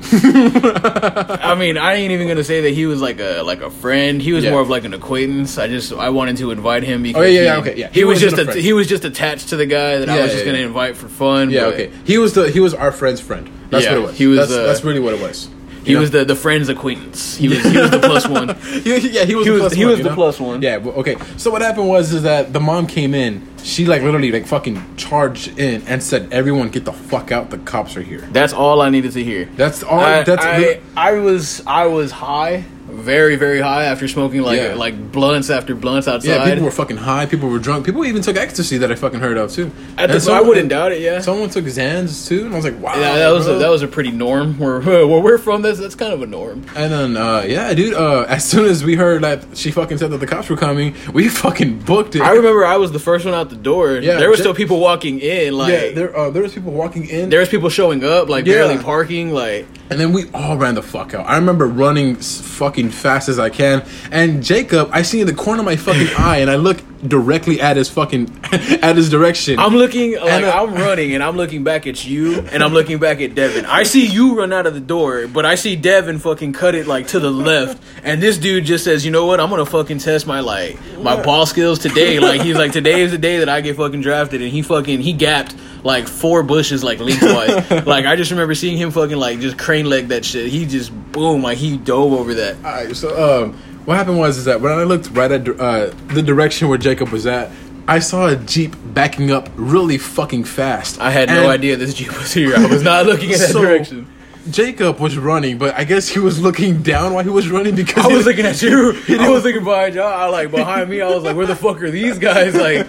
I 1.42 1.56
mean, 1.56 1.78
I 1.78 1.96
ain't 1.96 2.12
even 2.12 2.28
gonna 2.28 2.44
say 2.44 2.62
that 2.62 2.72
he 2.72 2.86
was 2.86 3.02
like 3.02 3.19
a 3.19 3.42
like 3.44 3.62
a 3.62 3.69
friend. 3.69 4.22
He 4.22 4.34
was 4.34 4.44
Yeah. 4.44 4.52
more 4.52 4.62
of 4.62 4.69
like 4.69 4.84
an 4.84 4.94
acquaintance. 4.94 5.58
I 5.58 5.68
just 5.68 5.94
I 5.94 6.10
wanted 6.10 6.38
to 6.38 6.52
invite 6.52 6.84
him 6.84 7.04
because 7.04 7.22
Oh, 7.24 7.25
yeah, 7.25 7.42
yeah, 7.42 7.56
he, 7.56 7.62
okay, 7.62 7.80
yeah. 7.80 7.88
He, 7.90 8.00
He 8.02 8.04
was 8.04 8.19
just 8.19 8.38
a 8.38 8.50
a 8.50 8.54
he 8.56 8.74
was 8.74 8.88
just 8.88 9.06
attached 9.06 9.50
to 9.50 9.56
the 9.56 9.66
guy 9.66 9.98
that 10.00 10.10
I 10.10 10.22
was 10.22 10.31
just 10.31 10.46
yeah, 10.46 10.52
gonna 10.52 10.60
yeah. 10.60 10.68
invite 10.68 10.96
for 10.98 11.08
fun. 11.08 11.50
yeah, 11.50 11.66
but 11.66 11.74
okay. 11.75 11.92
He 12.06 12.18
was 12.18 12.34
the 12.34 12.50
he 12.52 12.60
was 12.60 12.74
our 12.74 12.92
friend's 12.92 13.22
friend. 13.22 13.50
That's 13.69 13.86
Yeah, 13.86 13.92
what 13.94 13.98
it 14.00 14.06
was. 14.08 14.18
he 14.18 14.28
was, 14.28 14.38
That's, 14.40 14.52
uh, 14.52 14.66
that's 14.66 14.84
really 14.84 15.00
what 15.00 15.13
it 15.13 15.22
was. 15.22 15.50
He 15.88 15.95
was 15.95 16.12
the 16.12 16.25
the 16.25 16.36
friend's 16.36 16.69
acquaintance. 16.69 17.36
He 17.38 17.48
was 17.48 17.63
he 17.63 17.78
was 17.80 17.89
the 17.92 18.00
plus 18.00 18.28
one. 18.39 18.48
yeah, 18.84 18.95
yeah, 18.98 19.24
he 19.25 19.36
was 19.36 19.45
He 19.45 19.51
the 19.51 19.54
was- 19.54 19.62
plus 19.62 19.74
he 19.74 19.86
one, 19.86 19.92
was 19.92 20.00
the 20.04 20.10
know? 20.10 20.16
plus 20.16 20.39
one. 20.39 20.62
Yeah, 20.62 20.78
well, 20.78 20.95
okay. 20.95 21.16
So 21.38 21.50
what 21.51 21.62
happened 21.62 21.88
was 21.88 22.13
is 22.13 22.24
that 22.24 22.54
the 22.54 22.60
mom 22.60 22.88
came 22.88 23.13
in. 23.16 23.48
She 23.63 23.86
like 23.86 24.01
literally 24.01 24.31
like 24.31 24.45
fucking 24.45 24.95
charged 24.98 25.57
in 25.60 25.81
and 25.88 26.01
said, 26.01 26.31
"Everyone, 26.31 26.69
get 26.69 26.86
the 26.86 26.94
fuck 26.94 27.31
out! 27.31 27.50
The 27.50 27.57
cops 27.60 27.98
are 27.98 28.01
here." 28.01 28.22
That's 28.31 28.54
all 28.54 28.81
I 28.81 28.89
needed 28.89 29.12
to 29.13 29.24
hear. 29.24 29.45
That's 29.56 29.84
all. 29.84 30.00
I, 30.00 30.24
that's 30.24 30.45
I, 30.45 30.80
I 30.95 31.13
was 31.19 31.62
I 31.68 31.88
was 31.88 32.12
high, 32.12 32.63
very 32.98 33.36
very 33.36 33.60
high 33.62 33.86
after 33.86 34.08
smoking 34.08 34.42
like 34.42 34.60
Yeah. 34.60 34.74
like 34.74 35.12
blunts 35.12 35.50
after 35.50 35.76
blunts 35.76 36.08
outside. 36.08 36.30
yeah. 36.30 36.46
People 36.50 36.66
were 36.66 36.72
fucking 36.72 36.98
high. 36.98 37.26
People 37.26 37.50
were 37.50 37.60
drunk. 37.60 37.86
People 37.86 38.06
even 38.06 38.22
took 38.22 38.36
ecstasy 38.36 38.78
that 38.80 38.92
I 38.92 38.96
fucking 38.96 39.20
heard 39.20 39.38
of 39.38 39.52
too. 39.52 39.72
At 39.98 40.08
the, 40.08 40.16
And 40.16 40.24
so 40.24 40.34
I 40.34 40.42
wouldn't 40.42 40.70
doubt 40.70 40.92
it. 40.92 41.02
Yeah, 41.02 41.20
Someone 41.22 41.50
took 41.50 41.66
Xans 41.66 42.28
too, 42.28 42.46
and 42.46 42.54
I 42.54 42.58
was 42.58 42.66
like, 42.66 42.80
"Wow." 42.82 43.00
yeah 43.00 43.16
that 43.18 43.30
was 43.30 43.48
a, 43.48 43.54
that 43.56 43.70
was 43.70 43.82
a 43.84 43.88
pretty 43.88 44.12
norm. 44.12 44.58
Where 44.60 44.80
where 44.82 45.08
we're 45.22 45.38
from, 45.38 45.62
that's 45.62 45.80
that's 45.80 45.96
kind 45.96 46.14
of 46.14 46.22
a 46.22 46.28
norm. 46.28 46.66
And 46.76 46.92
then, 46.92 47.18
uh, 47.18 47.44
yeah, 47.48 47.74
dude. 47.74 47.94
Uh, 47.94 48.26
as 48.28 48.44
soon 48.44 48.66
as 48.66 48.84
we 48.84 48.96
heard 48.96 49.22
that 49.24 49.46
she 49.56 49.72
fucking 49.72 49.98
said 49.98 50.12
that 50.12 50.18
the 50.20 50.28
cops 50.28 50.50
were 50.50 50.58
coming, 50.58 50.96
we 51.14 51.30
fucking 51.44 51.80
booked 51.80 52.16
it. 52.16 52.22
I 52.22 52.32
remember 52.32 52.66
I 52.66 52.78
was 52.78 52.92
the 52.92 53.00
first 53.00 53.26
one 53.26 53.34
out 53.34 53.50
the 53.50 53.56
door. 53.56 53.98
Yeah, 53.98 54.18
there 54.18 54.30
were 54.30 54.38
still 54.38 54.54
people 54.56 54.80
walking 54.80 55.20
in. 55.20 55.56
Like 55.58 55.72
yeah, 55.72 55.92
there, 55.92 56.18
uh, 56.18 56.30
there 56.32 56.42
was 56.44 56.54
people 56.54 56.72
walking 56.72 57.06
in, 57.10 57.30
there 57.30 57.40
was 57.42 57.50
people 57.50 57.70
showing 57.70 58.04
up, 58.04 58.28
like 58.30 58.46
Yeah. 58.46 58.54
barely 58.66 58.78
parking. 58.84 59.32
Like 59.32 59.66
and 59.90 60.00
then 60.00 60.12
we 60.12 60.26
all 60.34 60.58
ran 60.58 60.76
the 60.76 60.82
fuck 60.84 61.14
out. 61.14 61.26
I 61.28 61.36
remember 61.38 61.66
running 61.68 62.18
s- 62.18 62.42
fast 62.89 63.30
as 63.30 63.39
I 63.39 63.50
can, 63.50 63.86
and 64.12 64.44
Jacob, 64.44 64.89
I 64.92 65.01
see 65.01 65.22
in 65.22 65.28
the 65.28 65.34
corner 65.34 65.60
of 65.60 65.66
my 65.66 65.75
fucking 65.75 66.10
eye, 66.18 66.38
and 66.38 66.50
I 66.50 66.56
look 66.56 66.78
directly 67.07 67.62
at 67.62 67.77
his 67.77 67.89
fucking 67.89 68.39
at 68.51 68.95
his 68.95 69.09
direction. 69.09 69.59
I'm 69.59 69.75
looking, 69.75 70.13
like 70.13 70.24
And, 70.24 70.45
uh, 70.45 70.63
I'm 70.63 70.74
running, 70.74 71.13
and 71.13 71.24
I'm 71.24 71.36
looking 71.36 71.63
back 71.63 71.88
at 71.88 72.06
you, 72.06 72.39
and 72.51 72.63
I'm 72.63 72.74
looking 72.74 73.00
back 73.00 73.21
at 73.21 73.36
Devin. 73.36 73.65
I 73.65 73.83
see 73.83 74.06
you 74.06 74.38
run 74.38 74.54
out 74.54 74.65
of 74.65 74.74
the 74.74 74.80
door, 74.80 75.27
but 75.27 75.45
I 75.45 75.56
see 75.56 75.75
Devin 75.75 76.19
fucking 76.19 76.54
cut 76.54 76.75
it 76.75 76.88
like 76.88 77.07
to 77.07 77.19
the 77.19 77.31
left, 77.31 77.81
and 78.04 78.21
this 78.21 78.38
dude 78.38 78.65
just 78.65 78.83
says, 78.83 79.06
"You 79.06 79.12
know 79.12 79.25
what? 79.25 79.39
I'm 79.39 79.50
gonna 79.50 79.65
fucking 79.65 80.00
test 80.00 80.27
my 80.27 80.39
like 80.39 80.77
my 81.01 81.21
ball 81.21 81.45
skills 81.45 81.80
today." 81.80 82.19
Like 82.19 82.42
he's 82.42 82.56
like, 82.56 82.71
"Today 82.71 83.01
is 83.01 83.12
the 83.12 83.18
day 83.18 83.39
that 83.39 83.50
I 83.50 83.62
get 83.62 83.77
fucking 83.77 84.01
drafted," 84.01 84.42
and 84.42 84.51
he 84.51 84.62
fucking 84.62 85.01
he 85.01 85.13
gapped 85.13 85.56
like 85.83 86.07
four 86.07 86.44
bushes 86.44 86.83
like 86.83 87.00
lengthwise. 87.00 87.69
like 87.86 88.06
I 88.06 88.15
just 88.15 88.31
remember 88.31 88.56
seeing 88.56 88.77
him 88.77 88.92
fucking 88.92 89.18
like 89.18 89.39
just 89.39 89.57
crane 89.57 89.86
leg 89.86 90.10
that 90.10 90.25
shit. 90.25 90.50
He 90.50 90.65
just 90.65 90.92
boom, 91.12 91.42
like 91.42 91.57
he 91.57 91.77
dove 91.77 92.13
over 92.13 92.33
that. 92.36 92.56
All 92.57 92.63
right, 92.63 92.95
so 92.95 93.44
um, 93.45 93.57
what 93.88 93.95
happened 93.95 94.18
was 94.18 94.38
is 94.38 94.44
that 94.45 94.60
when 94.60 94.74
I 94.74 94.84
looked 94.84 95.10
right 95.12 95.31
at 95.31 95.48
uh, 95.48 95.92
the 96.07 96.22
direction 96.22 96.68
where 96.68 96.78
Jacob 96.78 97.07
was 97.07 97.25
at, 97.25 97.50
I 97.88 98.00
saw 98.00 98.28
a 98.28 98.36
jeep 98.36 98.75
backing 98.94 99.31
up 99.31 99.48
really 99.56 99.98
fucking 99.98 100.44
fast. 100.44 101.00
I 101.00 101.10
had 101.10 101.30
no 101.30 101.48
idea 101.50 101.78
this 101.78 101.94
jeep 101.94 102.10
was 102.10 102.34
here. 102.34 102.54
I 102.57 102.66
was 102.66 102.84
not 102.84 103.06
looking 103.06 103.30
in 103.31 103.39
that 103.39 103.50
So, 103.51 103.62
direction. 103.62 104.06
Jacob 104.51 105.00
was 105.00 105.18
running, 105.18 105.57
but 105.57 105.74
I 105.75 105.86
guess 105.86 106.10
he 106.10 106.20
was 106.20 106.41
looking 106.41 106.82
down 106.84 107.13
while 107.13 107.24
he 107.24 107.29
was 107.29 107.50
running 107.50 107.75
because 107.75 108.06
I 108.06 108.10
he 108.10 108.15
was 108.17 108.25
looking 108.25 108.46
at 108.46 108.62
you. 108.62 108.91
I 109.20 109.29
was 109.29 109.46
looking 109.46 109.63
behind 109.63 109.96
y'all. 109.96 110.08
I 110.13 110.25
like 110.27 110.51
behind 110.51 110.89
me. 110.89 111.00
I 111.00 111.08
was 111.08 111.24
like, 111.24 111.38
"Where 111.38 111.46
the 111.48 111.56
fuck 111.56 111.82
are 111.82 111.89
these 111.89 112.17
guys?" 112.20 112.56
Like, 112.56 112.88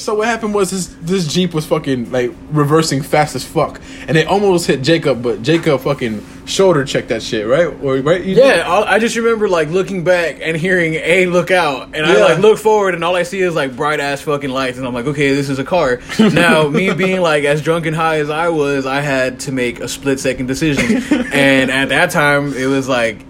So 0.00 0.14
what 0.14 0.26
happened 0.26 0.54
was 0.54 0.70
this 0.70 0.86
this 1.02 1.26
jeep 1.26 1.52
was 1.52 1.66
fucking 1.66 2.10
like 2.10 2.32
reversing 2.50 3.02
fast 3.02 3.36
as 3.36 3.44
fuck, 3.44 3.80
and 4.08 4.16
it 4.16 4.26
almost 4.26 4.66
hit 4.66 4.82
Jacob, 4.82 5.22
but 5.22 5.42
Jacob 5.42 5.80
fucking 5.80 6.24
shoulder 6.46 6.84
checked 6.84 7.08
that 7.08 7.22
shit, 7.22 7.46
right? 7.46 7.66
Or 7.66 7.96
right? 7.98 8.22
You 8.22 8.36
yeah. 8.36 8.64
I 8.66 8.94
I 8.94 8.98
just 8.98 9.16
remember 9.16 9.48
like 9.48 9.68
looking 9.68 10.02
back 10.02 10.38
and 10.40 10.56
hearing 10.56 10.94
a 10.94 11.26
look 11.26 11.50
out, 11.50 11.94
and 11.94 12.06
I 12.06 12.20
like 12.20 12.38
look 12.38 12.58
forward, 12.58 12.94
and 12.94 13.04
all 13.04 13.14
I 13.14 13.24
see 13.24 13.40
is 13.40 13.54
like 13.54 13.76
bright 13.76 14.00
ass 14.00 14.22
fucking 14.22 14.50
lights, 14.50 14.78
and 14.78 14.86
I'm 14.86 14.94
like, 14.94 15.06
"Okay, 15.06 15.34
this 15.34 15.48
is 15.48 15.58
a 15.58 15.64
car." 15.64 16.00
Now, 16.30 16.68
me 16.68 16.94
being 16.94 17.20
like 17.20 17.44
as 17.44 17.60
drunk 17.60 17.86
and 17.86 17.96
high 17.96 18.18
as 18.18 18.30
I 18.30 18.50
was, 18.50 18.86
I 18.86 19.00
had 19.00 19.40
to 19.40 19.52
make 19.52 19.80
a 19.80 19.88
split 19.88 20.20
second 20.20 20.46
decision, 20.46 21.02
and 21.32 21.70
at 21.70 21.88
that 21.90 22.10
time, 22.10 22.54
it 22.54 22.66
was 22.66 22.88
like. 22.88 23.29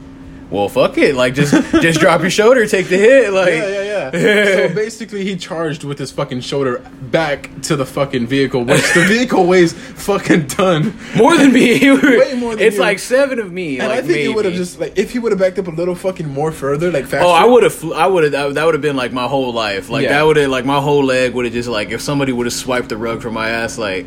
Well, 0.50 0.68
fuck 0.68 0.98
it. 0.98 1.14
Like, 1.14 1.34
just 1.34 1.52
just 1.80 2.00
drop 2.00 2.20
your 2.22 2.30
shoulder, 2.30 2.66
take 2.66 2.88
the 2.88 2.96
hit. 2.96 3.32
Like, 3.32 3.50
Yeah, 3.54 3.68
yeah, 3.68 4.10
yeah. 4.12 4.68
so 4.68 4.74
basically, 4.74 5.24
he 5.24 5.36
charged 5.36 5.84
with 5.84 5.96
his 5.98 6.10
fucking 6.10 6.40
shoulder 6.40 6.78
back 7.02 7.48
to 7.62 7.76
the 7.76 7.86
fucking 7.86 8.26
vehicle, 8.26 8.64
which 8.64 8.82
the 8.94 9.04
vehicle 9.06 9.46
weighs 9.46 9.72
fucking 9.72 10.48
ton. 10.48 10.92
more 11.16 11.36
than 11.36 11.52
me. 11.52 11.78
Way 11.92 12.34
more 12.34 12.56
than 12.56 12.64
it's 12.66 12.76
you. 12.76 12.82
like 12.82 12.98
seven 12.98 13.38
of 13.38 13.52
me. 13.52 13.78
And 13.78 13.88
like, 13.88 13.98
I 14.00 14.02
think 14.06 14.18
he 14.18 14.28
would 14.28 14.44
have 14.44 14.54
just 14.54 14.80
like 14.80 14.98
if 14.98 15.12
he 15.12 15.20
would 15.20 15.30
have 15.30 15.38
backed 15.38 15.60
up 15.60 15.68
a 15.68 15.70
little 15.70 15.94
fucking 15.94 16.28
more 16.28 16.50
further, 16.50 16.90
like 16.90 17.04
faster. 17.04 17.24
Oh, 17.24 17.30
I 17.30 17.44
would 17.44 17.62
have. 17.62 17.74
Fl- 17.74 17.94
I 17.94 18.06
would 18.06 18.24
have. 18.32 18.54
That, 18.54 18.64
would 18.64 18.74
have 18.74 18.82
been 18.82 18.96
like 18.96 19.12
my 19.12 19.28
whole 19.28 19.52
life. 19.52 19.88
Like 19.88 20.02
Yeah. 20.02 20.18
that 20.18 20.26
would 20.26 20.36
have 20.36 20.50
like 20.50 20.64
my 20.64 20.80
whole 20.80 21.04
leg 21.04 21.32
would 21.34 21.44
have 21.44 21.54
just 21.54 21.68
like 21.68 21.90
if 21.90 22.00
somebody 22.00 22.32
would 22.32 22.46
have 22.46 22.52
swiped 22.52 22.88
the 22.88 22.96
rug 22.96 23.22
from 23.22 23.34
my 23.34 23.50
ass. 23.50 23.78
Like 23.78 24.06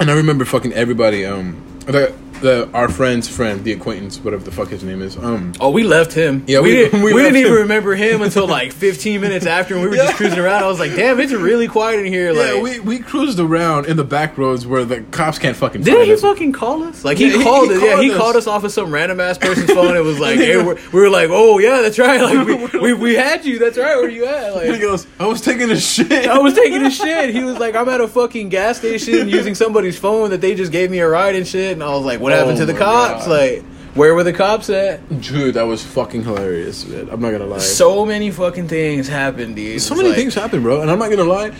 And 0.00 0.10
I 0.10 0.14
remember 0.14 0.44
fucking 0.44 0.74
everybody. 0.74 1.24
Um, 1.24 1.64
the, 1.86 2.12
the 2.40 2.68
our 2.74 2.88
friend's 2.88 3.28
friend, 3.28 3.62
the 3.64 3.72
acquaintance, 3.72 4.18
whatever 4.18 4.44
the 4.44 4.50
fuck 4.50 4.68
his 4.68 4.82
name 4.84 5.02
is. 5.02 5.16
Um, 5.16 5.52
Oh, 5.60 5.70
we 5.70 5.82
left 5.82 6.12
him. 6.12 6.44
Yeah, 6.46 6.60
we, 6.60 6.70
we- 6.70 6.74
didn't, 6.76 7.02
we 7.02 7.12
we, 7.14 7.22
didn't 7.22 7.34
left 7.34 7.46
even 7.46 7.58
remember 7.62 7.94
him 7.94 8.22
until 8.22 8.46
like 8.46 8.72
15 8.72 9.20
minutes 9.20 9.46
after, 9.46 9.74
and 9.74 9.82
we 9.82 9.88
were 9.90 9.96
Yeah. 9.96 10.04
just 10.04 10.16
cruising 10.16 10.38
around. 10.38 10.62
I 10.62 10.68
was 10.68 10.78
like, 10.78 10.94
"Damn, 10.94 11.20
it's 11.20 11.32
really 11.32 11.68
quiet 11.68 12.00
in 12.00 12.06
here." 12.06 12.32
Like, 12.32 12.54
yeah, 12.54 12.60
we 12.62 12.80
we 12.80 12.98
cruised 12.98 13.38
around 13.40 13.86
in 13.86 13.96
the 13.96 14.04
back 14.04 14.36
roads 14.38 14.66
where 14.66 14.84
the 14.84 15.00
cops 15.10 15.38
can't 15.38 15.56
fucking. 15.56 15.82
didn't 15.82 16.06
he 16.06 16.12
us. 16.12 16.20
fucking 16.20 16.52
call 16.52 16.82
us? 16.84 17.04
Like 17.04 17.18
he 17.18 17.30
Yeah, 17.30 17.38
he- 17.38 17.42
called 17.44 17.70
he 17.70 17.76
us. 17.76 17.82
yeah, 17.82 18.00
he 18.00 18.08
called 18.08 18.20
called 18.20 18.36
us. 18.36 18.44
us 18.44 18.46
off 18.46 18.64
of 18.64 18.72
some 18.72 18.90
random 18.92 19.20
ass 19.20 19.38
person's 19.38 19.70
phone. 19.72 19.96
It 19.96 20.00
was 20.04 20.18
like, 20.26 20.36
"Hey, 20.36 20.56
we're, 20.62 20.78
we 20.92 21.00
were 21.00 21.10
like, 21.10 21.28
oh 21.30 21.58
yeah, 21.58 21.80
that's 21.82 21.98
right. 21.98 22.20
Like 22.20 22.46
we, 22.72 22.78
we 22.80 22.92
we 22.94 23.14
had 23.14 23.44
you. 23.44 23.58
That's 23.58 23.78
right. 23.78 23.96
Where 23.96 24.08
you 24.08 24.26
at?" 24.26 24.54
Like 24.54 24.70
He 24.70 24.78
goes, 24.78 25.06
I 25.18 25.26
was 25.26 25.40
taking 25.40 25.70
a 25.70 25.76
shit. 25.78 26.12
I 26.28 26.38
was 26.38 26.54
taking 26.54 26.82
a 26.84 26.90
shit. 26.90 27.34
He 27.34 27.42
was 27.42 27.58
like, 27.58 27.74
I'm 27.74 27.88
at 27.88 28.00
a 28.00 28.08
fucking 28.08 28.48
gas 28.48 28.78
station 28.78 29.28
using 29.28 29.54
somebody's 29.54 29.98
phone 29.98 30.30
that 30.30 30.40
they 30.40 30.54
just 30.54 30.72
gave 30.72 30.90
me 30.90 30.98
a 31.00 31.08
ride 31.08 31.34
and 31.34 31.46
shit. 31.46 31.72
And 31.72 31.82
I 31.82 31.88
was 31.90 32.04
like, 32.04 32.20
what 32.30 32.38
happened 32.38 32.56
Oh 32.58 32.60
to 32.60 32.66
the 32.72 32.78
cops? 32.78 33.26
God. 33.26 33.30
Like, 33.30 33.62
where 33.94 34.14
were 34.14 34.22
the 34.24 34.32
cops 34.32 34.70
at? 34.70 35.20
Dude, 35.20 35.54
that 35.54 35.62
was 35.66 35.82
fucking 35.84 36.22
hilarious. 36.24 36.86
Man. 36.86 37.08
I'm 37.10 37.20
not 37.20 37.32
gonna 37.32 37.46
lie. 37.46 37.58
So 37.58 38.04
many 38.06 38.30
fucking 38.30 38.68
things 38.68 39.08
happened, 39.08 39.56
dude. 39.56 39.80
so 39.80 39.92
It's 39.94 39.96
many 39.98 40.10
like- 40.10 40.18
things 40.18 40.34
happen, 40.34 40.62
bro. 40.62 40.80
And 40.82 40.90
I'm 40.90 40.98
not 40.98 41.10
gonna 41.10 41.24
lie. 41.24 41.52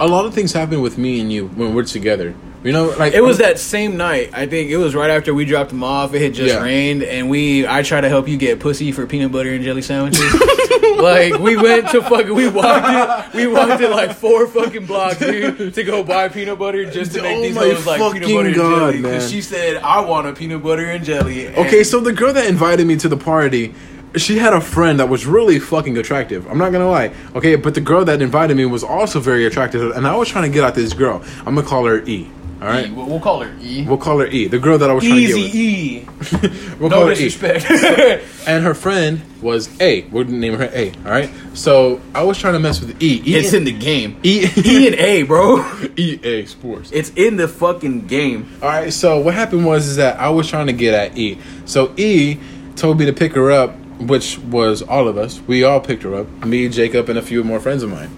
A 0.00 0.06
lot 0.06 0.24
of 0.24 0.34
things 0.34 0.52
happen 0.52 0.80
with 0.80 0.96
me 0.98 1.20
and 1.20 1.32
you 1.32 1.48
when 1.48 1.74
we're 1.74 1.84
together. 1.84 2.34
You 2.64 2.72
know, 2.72 2.94
like 2.98 3.12
It 3.12 3.22
was 3.22 3.38
that 3.38 3.58
same 3.58 3.96
night. 3.96 4.30
I 4.32 4.46
think 4.46 4.70
it 4.70 4.76
was 4.76 4.94
right 4.94 5.10
after 5.10 5.34
we 5.34 5.44
dropped 5.44 5.70
them 5.70 5.82
off. 5.82 6.14
It 6.14 6.22
had 6.22 6.32
just 6.34 6.54
Yeah. 6.54 6.62
rained, 6.62 7.02
and 7.02 7.28
we 7.28 7.66
I 7.66 7.82
tried 7.82 8.02
to 8.02 8.08
help 8.08 8.28
you 8.28 8.36
get 8.36 8.60
pussy 8.60 8.92
for 8.92 9.04
peanut 9.06 9.32
butter 9.32 9.50
and 9.50 9.62
jelly 9.64 9.82
sandwiches. 9.82 10.22
like 10.96 11.38
we 11.38 11.56
went 11.56 11.88
to 11.90 12.02
fucking 12.02 12.34
we 12.34 12.48
walked 12.48 13.32
it 13.32 13.34
we 13.34 13.46
walked 13.46 13.80
it 13.80 13.90
like 13.90 14.14
four 14.14 14.46
fucking 14.46 14.86
blocks, 14.86 15.18
dude, 15.18 15.74
to 15.74 15.84
go 15.84 16.02
buy 16.04 16.28
peanut 16.28 16.58
butter 16.58 16.84
just 16.90 17.12
to 17.14 17.22
make 17.22 17.36
Oh 17.36 17.42
these 17.42 17.54
my 17.54 17.62
hoes 17.62 17.86
like 17.86 18.00
peanut 18.22 18.28
butter 18.28 18.46
and 18.48 18.54
jelly. 18.54 18.98
man. 19.00 19.20
she 19.28 19.40
said 19.40 19.76
I 19.82 20.00
want 20.00 20.26
a 20.26 20.32
peanut 20.32 20.62
butter 20.62 20.86
and 20.86 21.04
jelly. 21.04 21.46
And 21.46 21.56
Okay, 21.56 21.84
so 21.84 22.00
the 22.00 22.12
girl 22.12 22.32
that 22.32 22.46
invited 22.46 22.86
me 22.86 22.96
to 22.96 23.08
the 23.08 23.16
party, 23.16 23.74
she 24.16 24.36
had 24.38 24.52
a 24.52 24.60
friend 24.60 25.00
that 25.00 25.08
was 25.08 25.24
really 25.26 25.58
fucking 25.58 25.96
attractive. 25.96 26.46
I'm 26.50 26.58
not 26.58 26.72
gonna 26.72 26.88
lie. 26.90 27.14
Okay, 27.34 27.56
but 27.56 27.74
the 27.74 27.80
girl 27.80 28.04
that 28.04 28.20
invited 28.20 28.56
me 28.56 28.66
was 28.66 28.84
also 28.84 29.20
very 29.20 29.46
attractive, 29.46 29.96
and 29.96 30.06
I 30.06 30.14
was 30.16 30.28
trying 30.28 30.50
to 30.50 30.54
get 30.54 30.64
at 30.64 30.74
this 30.74 30.92
girl. 30.92 31.22
I'm 31.46 31.54
gonna 31.54 31.62
call 31.66 31.86
her 31.86 32.02
E. 32.04 32.28
All 32.62 32.68
right, 32.68 32.86
E, 32.88 32.92
we'll, 32.92 33.06
we'll 33.06 33.20
call 33.20 33.40
her 33.42 33.52
E. 33.60 33.84
we'll 33.86 33.98
call 33.98 34.18
her 34.20 34.26
E. 34.26 34.46
The 34.46 34.58
girl 34.60 34.78
that 34.78 34.88
I 34.88 34.92
was 34.92 35.02
trying 35.04 35.16
to 35.26 35.38
E. 35.38 35.98
get 36.00 36.08
with. 36.42 36.80
We'll 36.80 36.90
No 36.90 36.96
call 36.96 37.06
her 37.08 37.12
E. 37.12 37.16
disrespect. 37.16 38.22
And 38.46 38.64
her 38.64 38.74
friend 38.74 39.20
was 39.40 39.68
A. 39.80 40.02
We're 40.10 40.24
gonna 40.24 40.36
name 40.38 40.54
her 40.54 40.68
A. 40.72 40.90
All 41.04 41.10
right. 41.12 41.30
So 41.54 42.00
I 42.14 42.22
was 42.24 42.38
trying 42.38 42.54
to 42.54 42.58
mess 42.60 42.80
with 42.80 43.00
E. 43.02 43.22
E 43.24 43.36
it's 43.36 43.52
in 43.52 43.64
the 43.64 43.72
game. 43.72 44.18
E. 44.24 44.46
E 44.56 44.86
and 44.86 44.96
A, 44.96 45.22
bro. 45.22 45.64
EA 45.96 46.46
Sports. 46.46 46.90
It's 46.92 47.10
in 47.16 47.36
the 47.36 47.46
fucking 47.48 48.06
game. 48.06 48.48
All 48.62 48.68
right. 48.68 48.92
So 48.92 49.20
what 49.20 49.34
happened 49.34 49.64
was 49.66 49.86
is 49.88 49.96
that 49.96 50.18
I 50.18 50.30
was 50.30 50.48
trying 50.48 50.66
to 50.68 50.72
get 50.72 50.92
at 50.94 51.16
E. 51.18 51.38
So 51.66 51.92
E 51.96 52.38
told 52.76 52.98
me 52.98 53.06
to 53.06 53.12
pick 53.12 53.32
her 53.34 53.50
up, 53.52 53.76
which 54.00 54.38
was 54.38 54.82
all 54.82 55.06
of 55.08 55.16
us. 55.16 55.40
We 55.46 55.62
all 55.64 55.80
picked 55.80 56.02
her 56.02 56.14
up. 56.14 56.44
Me, 56.44 56.68
Jacob, 56.68 57.08
and 57.08 57.18
a 57.18 57.22
few 57.22 57.44
more 57.44 57.60
friends 57.60 57.82
of 57.82 57.90
mine. 57.90 58.10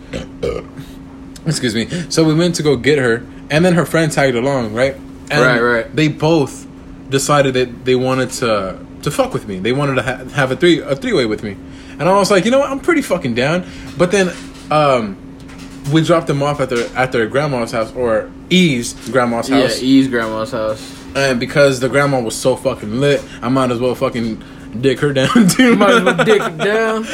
Excuse 1.46 1.74
me. 1.74 1.86
So 2.10 2.24
we 2.24 2.34
went 2.34 2.54
to 2.54 2.62
go 2.62 2.76
get 2.76 2.98
her, 2.98 3.18
and 3.50 3.64
then 3.64 3.74
her 3.74 3.86
friend 3.86 4.10
tagged 4.10 4.36
along, 4.36 4.74
right? 4.74 4.94
And 5.30 5.40
Right, 5.40 5.60
right. 5.60 5.96
They 5.96 6.08
both 6.08 6.66
decided 7.10 7.54
that 7.54 7.84
they 7.84 7.94
wanted 7.94 8.30
to 8.30 8.78
to 9.02 9.10
fuck 9.10 9.32
with 9.34 9.46
me. 9.46 9.58
They 9.58 9.72
wanted 9.72 9.96
to 9.96 10.02
ha- 10.02 10.24
have 10.34 10.50
a 10.50 10.56
three 10.56 10.80
a 10.80 10.96
three 10.96 11.12
way 11.12 11.26
with 11.26 11.42
me, 11.42 11.56
and 11.98 12.02
I 12.02 12.12
was 12.16 12.30
like, 12.30 12.44
you 12.44 12.50
know 12.50 12.58
what? 12.60 12.70
I'm 12.70 12.80
pretty 12.80 13.02
fucking 13.02 13.34
down. 13.34 13.66
But 13.98 14.10
then, 14.10 14.32
um, 14.70 15.16
we 15.92 16.02
dropped 16.02 16.26
them 16.26 16.42
off 16.42 16.60
at 16.60 16.70
their 16.70 16.86
at 16.96 17.12
their 17.12 17.26
grandma's 17.26 17.72
house 17.72 17.92
or 17.94 18.30
E's 18.50 18.92
grandma's 19.10 19.48
house. 19.48 19.80
Yeah, 19.80 19.86
E's 19.88 20.08
grandma's 20.08 20.52
house. 20.52 21.00
And 21.16 21.38
because 21.38 21.78
the 21.80 21.88
grandma 21.88 22.20
was 22.20 22.34
so 22.34 22.56
fucking 22.56 23.00
lit, 23.00 23.22
I 23.40 23.48
might 23.48 23.70
as 23.70 23.78
well 23.78 23.94
fucking 23.94 24.42
dick 24.80 24.98
her 25.00 25.12
down 25.12 25.46
too. 25.48 25.76
Might 25.76 25.90
as 25.94 26.02
well 26.02 26.24
dick 26.24 26.42
it 26.42 26.58
down. 26.58 27.04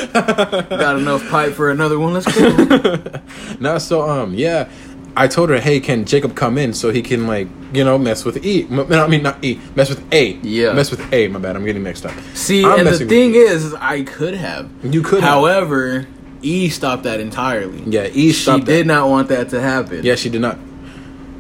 Got 0.70 0.96
enough 0.96 1.28
pipe 1.28 1.52
for 1.52 1.70
another 1.70 1.99
one. 1.99 2.14
Let's 2.14 2.26
go. 2.34 3.20
now, 3.60 3.76
so 3.78 4.08
um, 4.08 4.32
yeah, 4.34 4.70
I 5.17 5.26
told 5.29 5.50
her, 5.50 5.61
hey, 5.61 5.81
can 5.81 6.05
Jacob 6.05 6.37
come 6.37 6.57
in 6.57 6.73
so 6.73 6.90
he 6.90 7.02
can 7.02 7.26
like 7.26 7.49
you 7.73 7.85
know 7.85 7.99
mess 7.99 8.25
with 8.25 8.45
E? 8.45 8.67
M- 8.71 8.93
I 8.93 9.07
mean 9.07 9.23
not 9.23 9.45
E, 9.45 9.61
mess 9.75 9.88
with 9.88 10.02
A. 10.12 10.33
Yeah. 10.43 10.73
mess 10.73 10.90
with 10.90 11.12
A. 11.12 11.29
My 11.29 11.38
bad, 11.38 11.57
I'm 11.57 11.64
getting 11.64 11.83
mixed 11.83 12.07
up. 12.07 12.12
See, 12.35 12.64
I'm 12.64 12.81
and 12.81 12.88
the 12.88 13.05
thing 13.07 13.35
is, 13.35 13.67
is, 13.67 13.75
I 13.75 14.02
could 14.02 14.35
have. 14.35 14.71
You 14.85 15.02
could 15.02 15.21
have. 15.23 15.31
However, 15.31 16.07
E 16.43 16.69
stopped 16.69 17.02
that 17.05 17.21
entirely. 17.21 17.83
Yeah, 17.83 18.07
E 18.07 18.09
stopped. 18.09 18.14
She 18.14 18.33
stopped 18.33 18.64
did 18.67 18.87
not 18.87 19.09
want 19.09 19.29
that 19.29 19.50
to 19.50 19.61
happen. 19.61 20.05
Yeah, 20.05 20.14
she 20.14 20.31
did 20.31 20.40
not. 20.40 20.59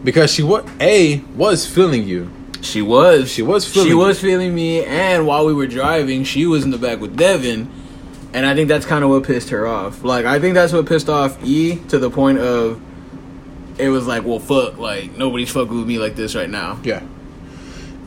Because 0.04 0.32
she 0.32 0.42
what 0.42 0.68
A 0.80 1.18
was 1.36 1.66
feeling 1.66 2.06
you. 2.06 2.30
She 2.62 2.82
was. 2.82 3.30
She 3.30 3.42
was 3.42 3.70
Feeling 3.70 3.88
She 3.88 3.94
was 3.94 4.20
feeling 4.20 4.54
me, 4.54 4.84
and 4.84 5.26
while 5.26 5.46
we 5.46 5.54
were 5.54 5.66
driving, 5.66 6.24
she 6.24 6.46
was 6.46 6.64
in 6.64 6.70
the 6.70 6.78
back 6.78 7.00
with 7.00 7.16
Devin, 7.16 7.70
and 8.34 8.44
I 8.44 8.54
think 8.54 8.68
that's 8.68 8.84
kind 8.84 9.02
of 9.02 9.10
what 9.10 9.24
pissed 9.24 9.48
her 9.50 9.66
off. 9.66 10.04
Like, 10.04 10.26
I 10.26 10.38
think 10.38 10.54
that's 10.54 10.72
what 10.72 10.86
pissed 10.86 11.08
off 11.08 11.42
E 11.44 11.76
to 11.88 11.98
the 11.98 12.10
point 12.10 12.38
of 12.38 12.80
it 13.80 13.88
was 13.88 14.06
like, 14.06 14.24
well, 14.24 14.38
fuck, 14.38 14.78
like 14.78 15.16
nobody's 15.16 15.50
fucking 15.50 15.76
with 15.76 15.86
me 15.86 15.98
like 15.98 16.16
this 16.16 16.34
right 16.34 16.48
now. 16.50 16.78
Yeah. 16.84 17.02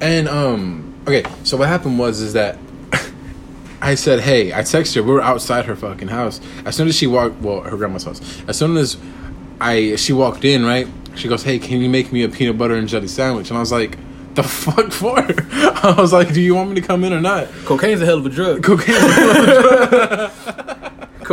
And 0.01 0.27
um 0.27 0.93
okay, 1.07 1.23
so 1.43 1.57
what 1.57 1.67
happened 1.67 1.97
was 1.99 2.21
is 2.21 2.33
that 2.33 2.57
I 3.81 3.95
said, 3.95 4.21
"Hey," 4.21 4.53
I 4.53 4.59
texted 4.61 4.95
her. 4.95 5.03
We 5.03 5.11
were 5.13 5.21
outside 5.21 5.65
her 5.65 5.75
fucking 5.75 6.07
house. 6.09 6.39
As 6.65 6.75
soon 6.75 6.87
as 6.87 6.95
she 6.95 7.07
walked, 7.07 7.41
well, 7.41 7.61
her 7.61 7.75
grandma's 7.77 8.03
house. 8.03 8.21
As 8.47 8.57
soon 8.57 8.77
as 8.77 8.97
I 9.59 9.95
she 9.95 10.13
walked 10.13 10.45
in, 10.45 10.65
right? 10.65 10.87
She 11.15 11.27
goes, 11.27 11.43
"Hey, 11.43 11.59
can 11.59 11.81
you 11.81 11.89
make 11.89 12.11
me 12.11 12.23
a 12.23 12.29
peanut 12.29 12.57
butter 12.57 12.75
and 12.75 12.87
jelly 12.87 13.07
sandwich?" 13.07 13.49
And 13.49 13.57
I 13.57 13.59
was 13.59 13.71
like, 13.71 13.97
"The 14.35 14.43
fuck 14.63 14.91
for?" 14.91 15.17
I 15.19 15.95
was 15.97 16.11
like, 16.13 16.33
"Do 16.33 16.41
you 16.41 16.55
want 16.55 16.69
me 16.69 16.75
to 16.81 16.87
come 16.87 17.03
in 17.03 17.13
or 17.13 17.21
not?" 17.21 17.47
Cocaine's 17.65 18.01
a 18.01 18.05
hell 18.05 18.17
of 18.19 18.25
a 18.25 18.29
drug. 18.29 18.63
Cocaine. 18.63 18.95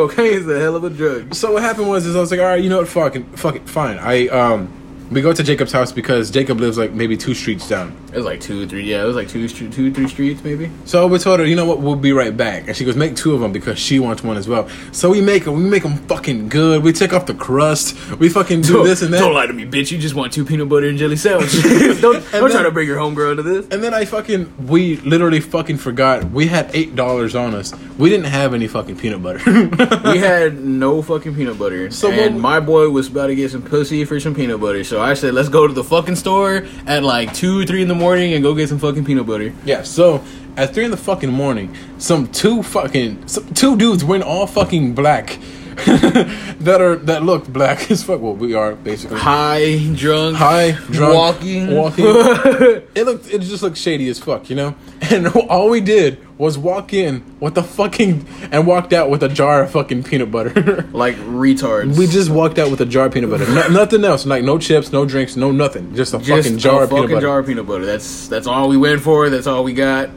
Cocaine's 0.08 0.48
a 0.48 0.58
hell 0.58 0.76
of 0.76 0.84
a 0.84 0.90
drug. 0.90 1.34
so 1.34 1.52
what 1.52 1.62
happened 1.62 1.88
was 1.88 2.06
is 2.06 2.16
I 2.16 2.20
was 2.20 2.30
like, 2.30 2.40
"All 2.40 2.46
right, 2.46 2.62
you 2.62 2.68
know 2.70 2.78
what? 2.78 2.88
Fucking, 2.88 3.24
fuck 3.32 3.56
it, 3.56 3.68
fine." 3.68 3.98
I 3.98 4.28
um, 4.28 4.72
we 5.10 5.20
go 5.20 5.32
to 5.32 5.42
Jacob's 5.42 5.72
house 5.72 5.90
because 5.90 6.30
Jacob 6.30 6.60
lives 6.60 6.78
like 6.78 6.92
maybe 6.92 7.16
two 7.16 7.34
streets 7.34 7.68
down. 7.68 7.96
It 8.12 8.16
was 8.16 8.24
like 8.24 8.40
two, 8.40 8.66
three. 8.68 8.84
Yeah, 8.84 9.02
it 9.02 9.06
was 9.06 9.16
like 9.16 9.28
two, 9.28 9.48
two, 9.48 9.92
three 9.92 10.08
streets 10.08 10.42
maybe. 10.44 10.70
So 10.84 11.06
we 11.08 11.18
told 11.18 11.40
her, 11.40 11.46
you 11.46 11.56
know 11.56 11.64
what, 11.64 11.80
we'll 11.80 11.96
be 11.96 12.12
right 12.12 12.36
back. 12.36 12.68
And 12.68 12.76
she 12.76 12.84
goes, 12.84 12.94
make 12.96 13.16
two 13.16 13.34
of 13.34 13.40
them 13.40 13.52
because 13.52 13.78
she 13.78 13.98
wants 13.98 14.22
one 14.22 14.36
as 14.36 14.46
well. 14.46 14.68
So 14.92 15.10
we 15.10 15.20
make 15.20 15.44
them, 15.46 15.54
we 15.54 15.68
make 15.68 15.82
them 15.82 15.96
fucking 16.06 16.48
good. 16.48 16.82
We 16.84 16.92
take 16.92 17.12
off 17.12 17.26
the 17.26 17.34
crust. 17.34 17.96
We 18.18 18.28
fucking 18.28 18.60
do 18.62 18.84
this 18.84 19.02
and 19.02 19.12
that. 19.12 19.18
Don't 19.18 19.34
lie 19.34 19.46
to 19.46 19.52
me, 19.52 19.64
bitch. 19.66 19.90
You 19.90 19.98
just 19.98 20.14
want 20.14 20.32
two 20.32 20.44
peanut 20.44 20.68
butter 20.68 20.88
and 20.88 20.96
jelly 20.96 21.16
sandwiches. 21.16 21.62
don't 22.00 22.14
don't 22.14 22.30
then- 22.30 22.50
try 22.50 22.62
to 22.62 22.70
bring 22.70 22.86
your 22.86 22.98
homegirl 22.98 23.36
to 23.36 23.42
this. 23.42 23.66
And 23.70 23.82
then 23.82 23.92
I 23.94 24.04
fucking, 24.04 24.66
we 24.68 24.96
literally 24.98 25.40
fucking 25.40 25.78
forgot. 25.78 26.30
We 26.30 26.46
had 26.46 26.70
eight 26.72 26.94
dollars 26.94 27.34
on 27.34 27.54
us. 27.54 27.72
We 27.98 28.10
didn't 28.10 28.26
have 28.26 28.54
any 28.54 28.68
fucking 28.68 28.96
peanut 28.96 29.22
butter. 29.22 29.40
we 30.10 30.18
had 30.18 30.60
no 30.60 31.02
fucking 31.02 31.34
peanut 31.34 31.58
butter. 31.58 31.90
So 31.90 32.10
and 32.10 32.40
my 32.40 32.60
boy 32.60 32.88
was 32.90 33.08
about 33.08 33.26
to 33.28 33.34
get 33.34 33.50
some 33.50 33.62
pussy 33.62 34.04
for 34.04 34.18
some 34.20 34.34
peanut 34.34 34.60
butter. 34.60 34.84
So 34.84 34.99
I 35.00 35.14
said, 35.14 35.34
let's 35.34 35.48
go 35.48 35.66
to 35.66 35.72
the 35.72 35.84
fucking 35.84 36.16
store 36.16 36.64
at 36.86 37.02
like 37.02 37.32
two, 37.34 37.64
three 37.66 37.82
in 37.82 37.88
the 37.88 37.94
morning 37.94 38.34
and 38.34 38.42
go 38.42 38.54
get 38.54 38.68
some 38.68 38.78
fucking 38.78 39.04
peanut 39.04 39.26
butter. 39.26 39.52
yeah. 39.64 39.82
So 39.82 40.22
at 40.56 40.74
three 40.74 40.84
in 40.84 40.90
the 40.90 40.96
fucking 40.96 41.30
morning, 41.30 41.74
some 41.98 42.26
two 42.28 42.62
fucking, 42.62 43.26
some, 43.28 43.52
two 43.54 43.76
dudes 43.76 44.04
went 44.04 44.22
all 44.24 44.46
fucking 44.46 44.94
black. 44.94 45.38
that 46.60 46.80
are 46.80 46.96
that 46.96 47.22
look 47.22 47.46
black 47.48 47.90
as 47.90 48.02
fuck. 48.02 48.20
Well, 48.20 48.34
we 48.34 48.54
are 48.54 48.74
basically 48.74 49.18
High, 49.18 49.78
drunk, 49.94 50.36
high, 50.36 50.72
drunk, 50.72 51.14
walking, 51.14 51.74
walking. 51.74 52.04
it 52.06 53.04
looked, 53.04 53.30
it 53.32 53.40
just 53.40 53.62
looked 53.62 53.76
shady 53.76 54.08
as 54.08 54.18
fuck, 54.18 54.50
you 54.50 54.56
know. 54.56 54.74
And 55.00 55.28
all 55.48 55.70
we 55.70 55.80
did 55.80 56.18
was 56.38 56.56
walk 56.58 56.92
in 56.92 57.22
with 57.40 57.54
the 57.54 57.62
fucking 57.62 58.26
and 58.50 58.66
walked 58.66 58.92
out 58.92 59.10
with 59.10 59.22
a 59.22 59.28
jar 59.28 59.62
of 59.62 59.70
fucking 59.70 60.02
peanut 60.02 60.30
butter. 60.30 60.82
like 60.92 61.16
retards. 61.16 61.96
we 61.98 62.06
just 62.06 62.30
walked 62.30 62.58
out 62.58 62.70
with 62.70 62.80
a 62.80 62.86
jar 62.86 63.06
of 63.06 63.14
peanut 63.14 63.30
butter, 63.30 63.46
no, 63.52 63.68
nothing 63.68 64.04
else, 64.04 64.26
like 64.26 64.42
no 64.42 64.58
chips, 64.58 64.92
no 64.92 65.04
drinks, 65.04 65.36
no 65.36 65.50
nothing, 65.50 65.94
just 65.94 66.14
a 66.14 66.18
just 66.18 66.44
fucking 66.44 66.58
jar 66.58 66.80
a 66.80 66.84
of 66.84 66.90
peanut 66.90 67.02
fucking 67.02 67.16
butter. 67.16 67.26
jar 67.26 67.38
of 67.40 67.46
peanut 67.46 67.66
butter. 67.66 67.86
That's 67.86 68.28
that's 68.28 68.46
all 68.46 68.68
we 68.68 68.76
went 68.76 69.00
for. 69.02 69.30
That's 69.30 69.46
all 69.46 69.64
we 69.64 69.72
got. 69.72 70.10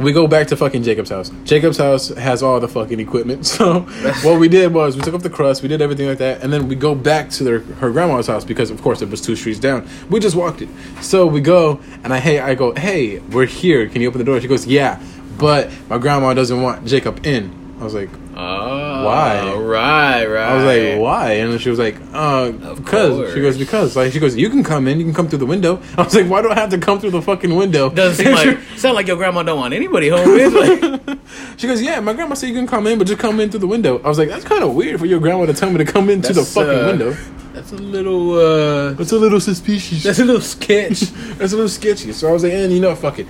We 0.00 0.12
go 0.12 0.26
back 0.26 0.46
to 0.46 0.56
fucking 0.56 0.82
Jacob's 0.82 1.10
house. 1.10 1.30
Jacob's 1.44 1.76
house 1.76 2.08
has 2.08 2.42
all 2.42 2.58
the 2.58 2.68
fucking 2.68 3.00
equipment. 3.00 3.46
So 3.60 3.80
what 4.22 4.40
we 4.40 4.48
did 4.48 4.72
was 4.72 4.96
we 4.96 5.02
took 5.02 5.12
up 5.12 5.22
the 5.22 5.28
crust, 5.28 5.60
we 5.62 5.68
did 5.68 5.82
everything 5.82 6.08
like 6.08 6.18
that, 6.18 6.42
and 6.42 6.50
then 6.50 6.66
we 6.68 6.74
go 6.74 6.94
back 6.94 7.28
to 7.30 7.44
their 7.44 7.58
her 7.80 7.90
grandma's 7.90 8.26
house 8.26 8.44
because 8.44 8.70
of 8.70 8.80
course 8.80 9.02
it 9.02 9.10
was 9.10 9.20
two 9.20 9.36
streets 9.36 9.58
down. 9.58 9.86
We 10.08 10.18
just 10.18 10.34
walked 10.34 10.62
it. 10.62 10.68
So 11.02 11.26
we 11.26 11.40
go 11.42 11.80
and 12.02 12.12
I 12.14 12.18
hey 12.20 12.40
I 12.40 12.54
go, 12.54 12.72
Hey, 12.74 13.18
we're 13.18 13.44
here. 13.46 13.88
Can 13.88 14.00
you 14.00 14.08
open 14.08 14.18
the 14.18 14.24
door? 14.24 14.40
She 14.40 14.48
goes, 14.48 14.66
Yeah. 14.66 15.02
But 15.38 15.70
my 15.88 15.98
grandma 15.98 16.32
doesn't 16.32 16.62
want 16.62 16.86
Jacob 16.86 17.26
in. 17.26 17.59
I 17.80 17.84
was 17.84 17.94
like 17.94 18.10
Oh, 18.36 19.04
Why? 19.04 19.54
Right, 19.54 20.24
right. 20.26 20.42
I 20.42 20.54
was 20.54 20.64
like, 20.64 21.00
why? 21.00 21.32
And 21.32 21.52
then 21.52 21.58
she 21.58 21.68
was 21.68 21.78
like, 21.78 21.96
uh, 22.12 22.52
because. 22.74 23.34
She 23.34 23.40
goes, 23.40 23.58
because. 23.58 23.96
Like, 23.96 24.12
she 24.12 24.20
goes, 24.20 24.36
you 24.36 24.48
can 24.48 24.62
come 24.62 24.86
in, 24.86 24.98
you 24.98 25.04
can 25.04 25.12
come 25.14 25.28
through 25.28 25.40
the 25.40 25.46
window. 25.46 25.82
I 25.98 26.02
was 26.02 26.14
like, 26.14 26.28
why 26.28 26.40
do 26.40 26.48
I 26.50 26.54
have 26.54 26.70
to 26.70 26.78
come 26.78 27.00
through 27.00 27.10
the 27.10 27.20
fucking 27.22 27.54
window? 27.54 27.90
Doesn't 27.90 28.24
seem 28.24 28.34
like 28.34 28.58
sound 28.76 28.94
like 28.94 29.08
your 29.08 29.16
grandma 29.16 29.42
don't 29.42 29.58
want 29.58 29.74
anybody 29.74 30.08
home. 30.08 30.26
Like, 30.54 31.18
She 31.58 31.66
goes, 31.66 31.82
yeah, 31.82 32.00
my 32.00 32.12
grandma 32.14 32.34
said 32.34 32.48
you 32.48 32.54
can 32.54 32.66
come 32.66 32.86
in, 32.86 32.98
but 32.98 33.06
just 33.06 33.20
come 33.20 33.40
in 33.40 33.50
through 33.50 33.60
the 33.60 33.66
window. 33.66 34.00
I 34.02 34.08
was 34.08 34.18
like, 34.18 34.28
that's 34.28 34.44
kind 34.44 34.62
of 34.62 34.74
weird 34.74 35.00
for 35.00 35.06
your 35.06 35.20
grandma 35.20 35.46
to 35.46 35.54
tell 35.54 35.70
me 35.70 35.78
to 35.78 35.84
come 35.84 36.08
into 36.08 36.32
the 36.32 36.42
fucking 36.44 36.84
uh, 36.84 36.86
window. 36.86 37.16
That's 37.52 37.72
a 37.72 37.76
little. 37.76 38.32
uh 38.34 38.94
It's 38.98 39.12
a 39.12 39.18
little 39.18 39.40
suspicious. 39.40 40.04
That's 40.04 40.18
a 40.20 40.24
little 40.24 40.40
sketch. 40.40 41.00
That's 41.36 41.52
a 41.52 41.56
little 41.56 41.68
sketchy. 41.68 42.12
So 42.12 42.28
I 42.28 42.32
was 42.32 42.42
like, 42.44 42.52
and 42.52 42.72
you 42.72 42.80
know, 42.80 42.94
fuck 42.94 43.18
it. 43.18 43.26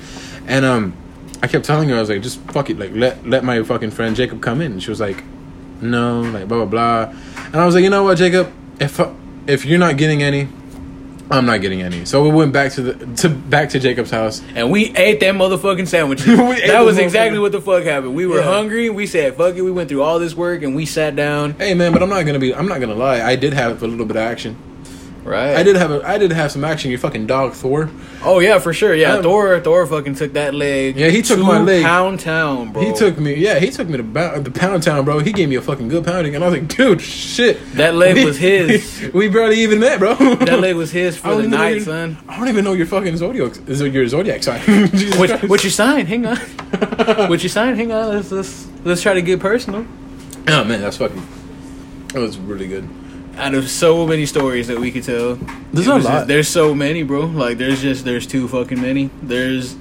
And 0.47 0.65
um, 0.65 0.95
I 1.43 1.47
kept 1.47 1.65
telling 1.65 1.89
her, 1.89 1.97
I 1.97 2.01
was 2.01 2.11
like, 2.11 2.23
just 2.23 2.41
fuck 2.53 2.69
it, 2.71 2.79
like 2.79 2.93
let 2.95 3.27
let 3.27 3.45
my 3.45 3.63
fucking 3.63 3.91
friend 3.93 4.15
Jacob 4.15 4.41
come 4.43 4.61
in. 4.61 4.73
And 4.73 4.83
she 4.83 4.91
was 4.91 5.01
like, 5.01 5.23
no, 5.81 6.21
like 6.23 6.49
blah 6.49 6.65
blah 6.65 6.67
blah. 6.67 7.15
And 7.47 7.57
I 7.57 7.65
was 7.67 7.75
like, 7.75 7.85
you 7.85 7.91
know 7.91 8.03
what, 8.05 8.19
Jacob, 8.19 8.53
if 8.79 9.01
if 9.47 9.65
you're 9.65 9.79
not 9.79 9.97
getting 9.97 10.23
any, 10.23 10.49
I'm 11.31 11.47
not 11.47 11.61
getting 11.63 11.81
any. 11.81 12.05
So 12.05 12.23
we 12.23 12.31
went 12.31 12.53
back 12.53 12.73
to 12.73 12.83
the 12.83 13.07
to 13.23 13.29
back 13.31 13.71
to 13.71 13.81
Jacob's 13.81 14.11
house. 14.11 14.43
and 14.55 14.71
we 14.71 14.95
ate 14.97 15.21
that 15.21 15.35
motherfucking 15.35 15.89
sandwich. 15.89 16.23
That 16.27 16.85
was 16.85 16.99
exactly 16.99 17.39
what 17.39 17.53
the 17.53 17.61
fuck 17.61 17.85
happened. 17.85 18.15
We 18.15 18.27
were 18.27 18.39
Yeah. 18.41 18.45
hungry. 18.45 18.91
We 18.91 19.07
said, 19.07 19.37
fuck 19.37 19.55
it. 19.57 19.63
We 19.63 19.71
went 19.71 19.89
through 19.89 20.03
all 20.03 20.19
this 20.19 20.35
work 20.35 20.63
and 20.63 20.77
we 20.77 20.85
sat 20.87 21.17
down. 21.17 21.53
Hey 21.55 21.73
man, 21.75 21.93
but 21.93 22.03
I'm 22.03 22.11
not 22.11 22.27
gonna 22.27 22.39
be. 22.39 22.55
I'm 22.55 22.69
not 22.69 22.81
gonna 22.81 22.95
lie. 22.95 23.23
I 23.23 23.37
did 23.37 23.55
have 23.55 23.83
a 23.83 23.87
little 23.87 24.07
bit 24.07 24.17
of 24.17 24.23
action. 24.23 24.57
Right. 25.31 25.55
I 25.57 25.63
did 25.63 25.77
have 25.77 25.91
a. 25.93 26.03
I 26.05 26.19
did 26.19 26.33
have 26.33 26.51
some 26.51 26.65
action. 26.65 26.91
Your 26.91 26.99
fucking 26.99 27.27
dog 27.29 27.53
Thor. 27.53 27.89
Oh, 28.25 28.41
yeah, 28.41 28.59
for 28.59 28.73
sure. 28.73 28.95
Yeah, 28.95 29.15
Um, 29.15 29.23
Thor 29.23 29.61
Thor 29.61 29.87
fucking 29.87 30.17
took 30.17 30.33
that 30.33 30.55
leg. 30.55 30.97
Yeah, 30.97 31.09
he 31.09 31.23
took 31.23 31.39
to 31.39 31.45
my 31.45 31.61
leg. 31.61 31.85
Pound 31.85 32.19
Town, 32.19 32.73
bro. 32.73 32.83
He 32.83 32.93
took 32.93 33.17
me. 33.19 33.35
Yeah, 33.37 33.61
he 33.61 33.71
took 33.71 33.89
me 33.89 33.97
to 33.99 34.03
ba- 34.03 34.41
the 34.43 34.51
pound 34.51 34.83
town, 34.83 35.05
bro. 35.05 35.21
He 35.21 35.33
gave 35.33 35.49
me 35.49 35.55
a 35.55 35.63
fucking 35.63 35.89
good 35.89 36.05
pounding, 36.05 36.35
and 36.35 36.43
I 36.43 36.49
was 36.49 36.59
like, 36.59 36.69
dude, 36.69 37.01
shit. 37.01 37.59
That 37.75 37.95
leg 37.95 38.25
was 38.25 38.39
his. 38.39 39.11
we 39.15 39.29
barely 39.29 39.61
even 39.61 39.79
met, 39.79 40.01
bro. 40.01 40.15
That 40.17 40.59
leg 40.61 40.75
was 40.75 40.91
his 40.91 41.17
I 41.25 41.37
for 41.37 41.43
the 41.43 41.49
night, 41.49 41.77
your- 41.77 41.81
son. 41.85 42.19
I 42.29 42.37
don't 42.37 42.49
even 42.49 42.65
know 42.65 42.73
your 42.73 42.87
fucking 42.87 43.17
zodiac. 43.17 43.53
Is 43.69 43.81
your 43.81 44.09
zodiac 44.09 44.43
sign? 44.43 44.61
What, 45.21 45.29
Christ. 45.31 45.49
what 45.49 45.63
you 45.65 45.71
sign? 45.71 46.07
Hang 46.07 46.27
on. 46.27 46.37
what 47.29 47.43
you 47.43 47.49
sign? 47.49 47.77
Hang 47.77 47.93
on. 47.93 48.09
Let's 48.17 48.33
let's 48.33 48.67
let's 48.85 49.01
try 49.03 49.15
to 49.15 49.23
get 49.23 49.39
personal. 49.39 49.87
Oh 50.49 50.65
man, 50.65 50.81
that's 50.81 50.97
fucking. 50.97 51.23
That 52.09 52.19
was 52.21 52.37
really 52.39 52.67
good. 52.67 52.89
Out 53.37 53.55
of 53.55 53.69
so 53.71 54.07
many 54.07 54.27
stories 54.27 54.67
that 54.69 54.79
we 54.79 54.91
could 54.91 55.05
tell, 55.05 55.37
There's 55.73 55.87
a 55.87 55.95
lot. 55.95 56.03
just- 56.03 56.27
there's 56.29 56.49
so 56.49 56.75
many, 56.75 57.03
bro. 57.03 57.25
Like 57.27 57.57
there's 57.59 57.81
just 57.81 58.05
there's 58.05 58.27
too 58.27 58.49
fucking 58.49 58.81
many. 58.81 59.09
There's 59.23 59.77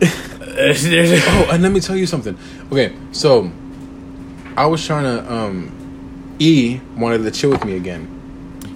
there's, 0.00 0.82
there's 0.84 1.12
Oh, 1.26 1.48
and 1.52 1.62
let 1.62 1.72
me 1.72 1.80
tell 1.80 1.96
you 1.96 2.06
something. 2.06 2.36
Okay, 2.72 2.94
so 3.12 3.50
I 4.56 4.66
was 4.66 4.84
trying 4.84 5.04
to. 5.04 5.32
um 5.32 5.74
E 6.40 6.80
wanted 6.96 7.18
to 7.24 7.32
chill 7.32 7.50
with 7.50 7.64
me 7.64 7.74
again. 7.74 8.06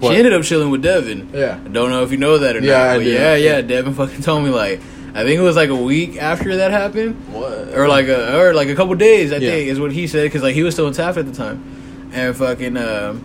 she 0.01 0.09
ended 0.09 0.33
up 0.33 0.43
chilling 0.43 0.69
with 0.69 0.81
Devin. 0.81 1.29
Yeah. 1.33 1.57
I 1.63 1.69
don't 1.69 1.89
know 1.91 2.03
if 2.03 2.11
you 2.11 2.17
know 2.17 2.37
that 2.39 2.57
or 2.57 2.59
Yeah, 2.59 2.73
not. 2.77 2.87
I 2.89 2.97
but 2.97 3.03
do. 3.05 3.09
yeah, 3.11 3.35
yeah. 3.35 3.61
Devin 3.61 3.93
fucking 3.93 4.21
told 4.21 4.43
me 4.43 4.49
like 4.49 4.81
I 5.15 5.23
think 5.23 5.39
it 5.39 5.43
was 5.43 5.55
like 5.55 5.69
a 5.69 5.75
week 5.75 6.21
after 6.21 6.57
that 6.57 6.71
happened. 6.71 7.15
What? 7.31 7.69
or 7.73 7.87
like 7.87 8.07
a 8.07 8.37
or 8.37 8.53
like 8.53 8.67
a 8.67 8.75
couple 8.75 8.93
days. 8.95 9.31
I 9.31 9.37
Yeah. 9.37 9.51
think 9.51 9.69
is 9.69 9.79
what 9.79 9.93
he 9.93 10.07
said 10.07 10.23
because 10.23 10.43
like 10.43 10.55
he 10.55 10.61
was 10.63 10.73
still 10.75 10.87
in 10.87 10.93
Taft 10.93 11.17
at 11.17 11.25
the 11.25 11.31
time, 11.31 11.63
and 12.11 12.35
fucking 12.35 12.75
um, 12.75 13.23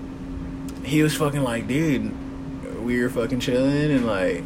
he 0.85 1.03
was 1.03 1.15
fucking 1.17 1.43
like, 1.43 1.67
dude, 1.69 2.13
we 2.85 3.01
were 3.03 3.09
fucking 3.11 3.41
chilling 3.41 3.91
and 3.91 4.07
like. 4.07 4.45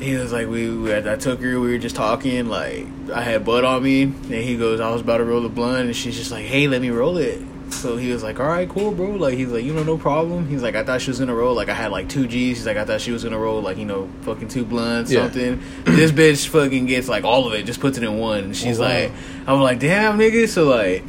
He 0.00 0.16
was 0.16 0.32
like, 0.32 0.48
we, 0.48 0.74
we. 0.76 0.94
I 0.96 1.16
took 1.16 1.40
her. 1.40 1.60
We 1.60 1.70
were 1.70 1.78
just 1.78 1.94
talking. 1.94 2.48
Like, 2.48 2.86
I 3.12 3.20
had 3.22 3.44
bud 3.44 3.64
on 3.64 3.82
me, 3.82 4.02
and 4.04 4.24
he 4.32 4.56
goes, 4.56 4.80
I 4.80 4.90
was 4.90 5.02
about 5.02 5.18
to 5.18 5.24
roll 5.24 5.42
the 5.42 5.48
blunt, 5.50 5.86
and 5.86 5.94
she's 5.96 6.16
just 6.16 6.30
like, 6.30 6.44
hey, 6.46 6.66
let 6.68 6.80
me 6.80 6.88
roll 6.90 7.18
it. 7.18 7.40
So 7.70 7.96
he 7.96 8.10
was 8.10 8.22
like, 8.22 8.40
all 8.40 8.46
right, 8.46 8.68
cool, 8.68 8.92
bro. 8.92 9.10
Like, 9.10 9.34
he's 9.34 9.48
like, 9.48 9.62
you 9.62 9.72
know, 9.74 9.82
no 9.82 9.96
problem. 9.98 10.48
He's 10.48 10.62
like, 10.62 10.74
I 10.74 10.84
thought 10.84 11.00
she 11.02 11.10
was 11.10 11.18
gonna 11.18 11.34
roll. 11.34 11.54
Like, 11.54 11.68
I 11.68 11.74
had 11.74 11.92
like 11.92 12.08
two 12.08 12.26
G's. 12.26 12.58
He's 12.58 12.66
like, 12.66 12.76
I 12.78 12.84
thought 12.84 13.02
she 13.02 13.12
was 13.12 13.24
gonna 13.24 13.38
roll 13.38 13.60
like, 13.60 13.76
you 13.76 13.84
know, 13.84 14.08
fucking 14.22 14.48
two 14.48 14.64
blunts, 14.64 15.12
Yeah. 15.12 15.22
something. 15.24 15.62
this 15.84 16.10
bitch 16.12 16.48
fucking 16.48 16.86
gets 16.86 17.08
like 17.08 17.24
all 17.24 17.46
of 17.46 17.52
it, 17.54 17.64
just 17.64 17.80
puts 17.80 17.96
it 17.98 18.04
in 18.04 18.18
one. 18.18 18.44
And 18.44 18.56
she's 18.56 18.78
Oh, 18.80 18.82
wow. 18.82 18.88
like, 18.88 19.12
I'm 19.46 19.60
like, 19.60 19.80
damn, 19.80 20.18
nigga. 20.18 20.48
So 20.48 20.64
like, 20.64 21.04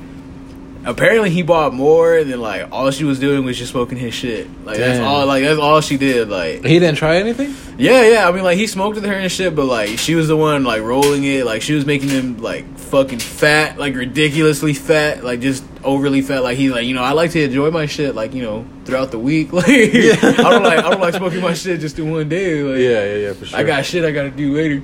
apparently 0.85 1.29
he 1.29 1.41
bought 1.41 1.73
more, 1.73 2.17
and 2.17 2.31
then 2.31 2.39
like 2.39 2.67
all 2.71 2.89
she 2.91 3.03
was 3.03 3.19
doing 3.19 3.43
was 3.43 3.57
just 3.57 3.71
smoking 3.71 3.97
his 3.97 4.13
shit. 4.13 4.47
Like 4.65 4.77
that's 4.77 4.99
all. 4.99 5.25
Like 5.25 5.43
that's 5.43 5.59
all 5.59 5.81
she 5.81 5.97
did. 5.97 6.29
Like 6.29 6.63
He 6.63 6.79
didn't 6.79 6.95
try 6.95 7.17
anything. 7.17 7.53
yeah, 7.77 8.07
yeah. 8.07 8.29
I 8.29 8.31
mean, 8.31 8.43
like 8.43 8.57
he 8.57 8.67
smoked 8.67 8.95
with 8.95 9.05
her 9.05 9.13
and 9.13 9.31
shit, 9.31 9.55
but 9.55 9.65
like 9.65 9.97
she 9.99 10.15
was 10.15 10.27
the 10.27 10.37
one 10.37 10.63
like 10.63 10.81
rolling 10.81 11.23
it. 11.23 11.45
Like 11.45 11.61
she 11.61 11.73
was 11.73 11.85
making 11.85 12.09
him 12.09 12.37
like 12.37 12.65
fucking 12.77 13.19
fat, 13.19 13.77
like 13.77 13.95
ridiculously 13.95 14.73
fat, 14.73 15.23
like 15.23 15.39
just 15.41 15.63
overly 15.83 16.21
fat. 16.21 16.43
Like 16.43 16.57
he's 16.57 16.71
like, 16.71 16.85
you 16.85 16.93
know, 16.93 17.03
I 17.03 17.11
like 17.13 17.31
to 17.31 17.43
enjoy 17.43 17.71
my 17.71 17.85
shit, 17.87 18.15
like 18.15 18.33
you 18.33 18.43
know, 18.43 18.65
throughout 18.85 19.11
the 19.11 19.19
week. 19.19 19.49
Like 19.53 19.67
I 19.67 20.49
don't 20.49 20.63
like, 20.63 20.79
I 20.79 20.89
don't 20.91 21.01
like 21.01 21.13
smoking 21.15 21.41
my 21.41 21.53
shit 21.53 21.79
just 21.79 21.97
in 21.99 22.11
one 22.11 22.29
day. 22.29 22.61
Like, 22.61 22.79
Yeah, 22.79 23.03
yeah, 23.05 23.27
yeah, 23.27 23.33
for 23.33 23.45
sure. 23.45 23.59
I 23.59 23.63
got 23.63 23.85
shit 23.85 24.05
I 24.05 24.11
gotta 24.11 24.29
do 24.31 24.53
later. 24.55 24.81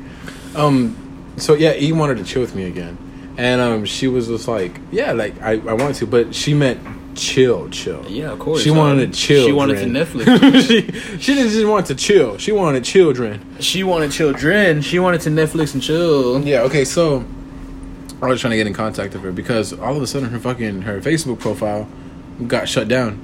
Um, 0.55 0.96
so 1.38 1.53
yeah, 1.53 1.74
he 1.74 1.93
wanted 1.93 2.17
to 2.17 2.24
chill 2.24 2.41
with 2.41 2.55
me 2.55 2.65
again, 2.65 2.98
and 3.38 3.61
um, 3.61 3.85
she 3.85 4.07
was 4.07 4.27
just 4.27 4.47
like, 4.47 4.79
yeah, 4.91 5.11
like 5.13 5.41
I, 5.41 5.53
I 5.53 5.73
want 5.73 5.95
to, 5.95 6.05
but 6.07 6.33
she 6.35 6.53
meant 6.53 6.79
chill, 7.17 7.69
chill. 7.69 8.05
Yeah, 8.07 8.31
of 8.31 8.39
course. 8.39 8.61
She 8.61 8.71
wanted 8.71 9.13
to 9.13 9.19
chill. 9.19 9.45
She 9.45 9.51
wanted 9.51 9.75
to 9.79 9.85
Netflix. 9.85 10.67
she 10.67 11.17
she 11.19 11.33
didn't 11.33 11.51
just 11.51 11.65
want 11.67 11.85
to 11.88 11.95
chill. 11.95 12.38
She 12.38 12.51
wanted 12.51 12.83
children. 12.83 13.41
she 13.59 13.83
wanted 13.83 14.11
children. 14.11 14.81
She 14.81 15.00
wanted 15.00 15.21
to 15.21 15.29
Netflix 15.29 15.73
and 15.73 15.83
chill. 15.83 16.41
Yeah. 16.45 16.61
Okay. 16.61 16.85
So 16.85 17.25
I 18.21 18.27
was 18.27 18.39
trying 18.39 18.51
to 18.51 18.57
get 18.57 18.67
in 18.67 18.73
contact 18.73 19.13
with 19.13 19.23
her 19.23 19.31
because 19.31 19.74
all 19.74 19.96
of 19.96 20.01
a 20.01 20.07
sudden 20.07 20.29
her 20.29 20.39
fucking 20.39 20.83
her 20.83 21.01
Facebook 21.01 21.39
profile 21.39 21.87
got 22.48 22.70
shut 22.70 22.87
down, 22.87 23.20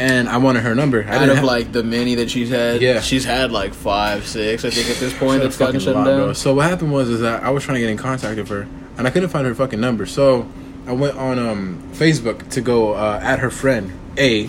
and 0.00 0.28
I 0.28 0.38
wanted 0.38 0.62
her 0.64 0.74
number. 0.74 1.04
I 1.08 1.16
Out 1.16 1.28
of 1.28 1.36
have- 1.36 1.44
like 1.44 1.70
the 1.72 1.82
many 1.82 2.14
that 2.16 2.30
she's 2.30 2.48
had, 2.50 2.80
Yeah. 2.82 3.00
she's 3.00 3.24
had 3.24 3.52
like 3.52 3.72
five, 3.72 4.26
six, 4.26 4.64
I 4.64 4.70
think 4.70 4.90
at 4.90 4.96
this 4.96 5.12
point. 5.16 5.42
That's 5.42 5.56
gotten 5.56 5.74
fucking 5.74 5.84
shut 5.86 5.94
lot, 5.94 6.04
down. 6.06 6.16
bro. 6.18 6.32
So 6.32 6.54
what 6.54 6.68
happened 6.68 6.92
was 6.92 7.08
is 7.08 7.20
that 7.20 7.42
I 7.44 7.50
was 7.50 7.62
trying 7.62 7.76
to 7.76 7.80
get 7.80 7.90
in 7.90 7.96
contact 7.98 8.36
with 8.38 8.48
her, 8.48 8.66
and 8.98 9.06
I 9.06 9.10
couldn't 9.10 9.30
find 9.30 9.46
her 9.46 9.54
fucking 9.54 9.80
number. 9.80 10.06
So 10.06 10.48
I 10.86 10.92
went 10.92 11.16
on 11.16 11.38
um, 11.38 11.90
Facebook 11.92 12.48
to 12.50 12.60
go 12.60 12.94
uh, 12.94 13.20
at 13.22 13.38
her 13.38 13.50
friend 13.50 13.92
A. 14.18 14.48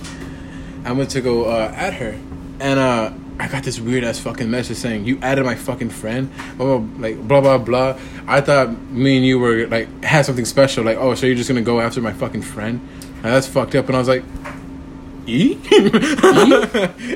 I 0.86 0.92
went 0.92 1.12
to 1.12 1.22
go 1.22 1.46
uh, 1.46 1.72
at 1.76 1.94
her, 1.94 2.20
and 2.60 2.80
uh, 2.80 3.14
I 3.40 3.48
got 3.48 3.64
this 3.64 3.80
weird 3.80 4.04
ass 4.04 4.20
fucking 4.20 4.50
message 4.50 4.78
saying 4.78 5.06
you 5.06 5.20
added 5.22 5.46
my 5.46 5.56
fucking 5.56 5.90
friend, 5.90 6.32
blah, 6.58 6.78
blah, 6.78 7.02
like 7.02 7.28
blah 7.28 7.42
blah 7.42 7.58
blah. 7.58 7.98
I 8.28 8.42
thought 8.42 8.78
me 8.92 9.18
and 9.18 9.26
you 9.26 9.40
were 9.40 9.68
like 9.68 10.04
had 10.04 10.26
something 10.26 10.46
special, 10.46 10.84
like 10.84 10.98
oh, 10.98 11.16
so 11.16 11.26
you're 11.26 11.36
just 11.36 11.50
gonna 11.50 11.62
go 11.62 11.80
after 11.80 12.02
my 12.02 12.14
fucking 12.14 12.42
friend? 12.42 12.82
Now, 13.24 13.32
that's 13.32 13.48
fucked 13.48 13.76
up. 13.76 13.88
And 13.88 13.96
I 13.96 14.00
was 14.00 14.10
like, 14.10 14.24
E, 15.26 15.58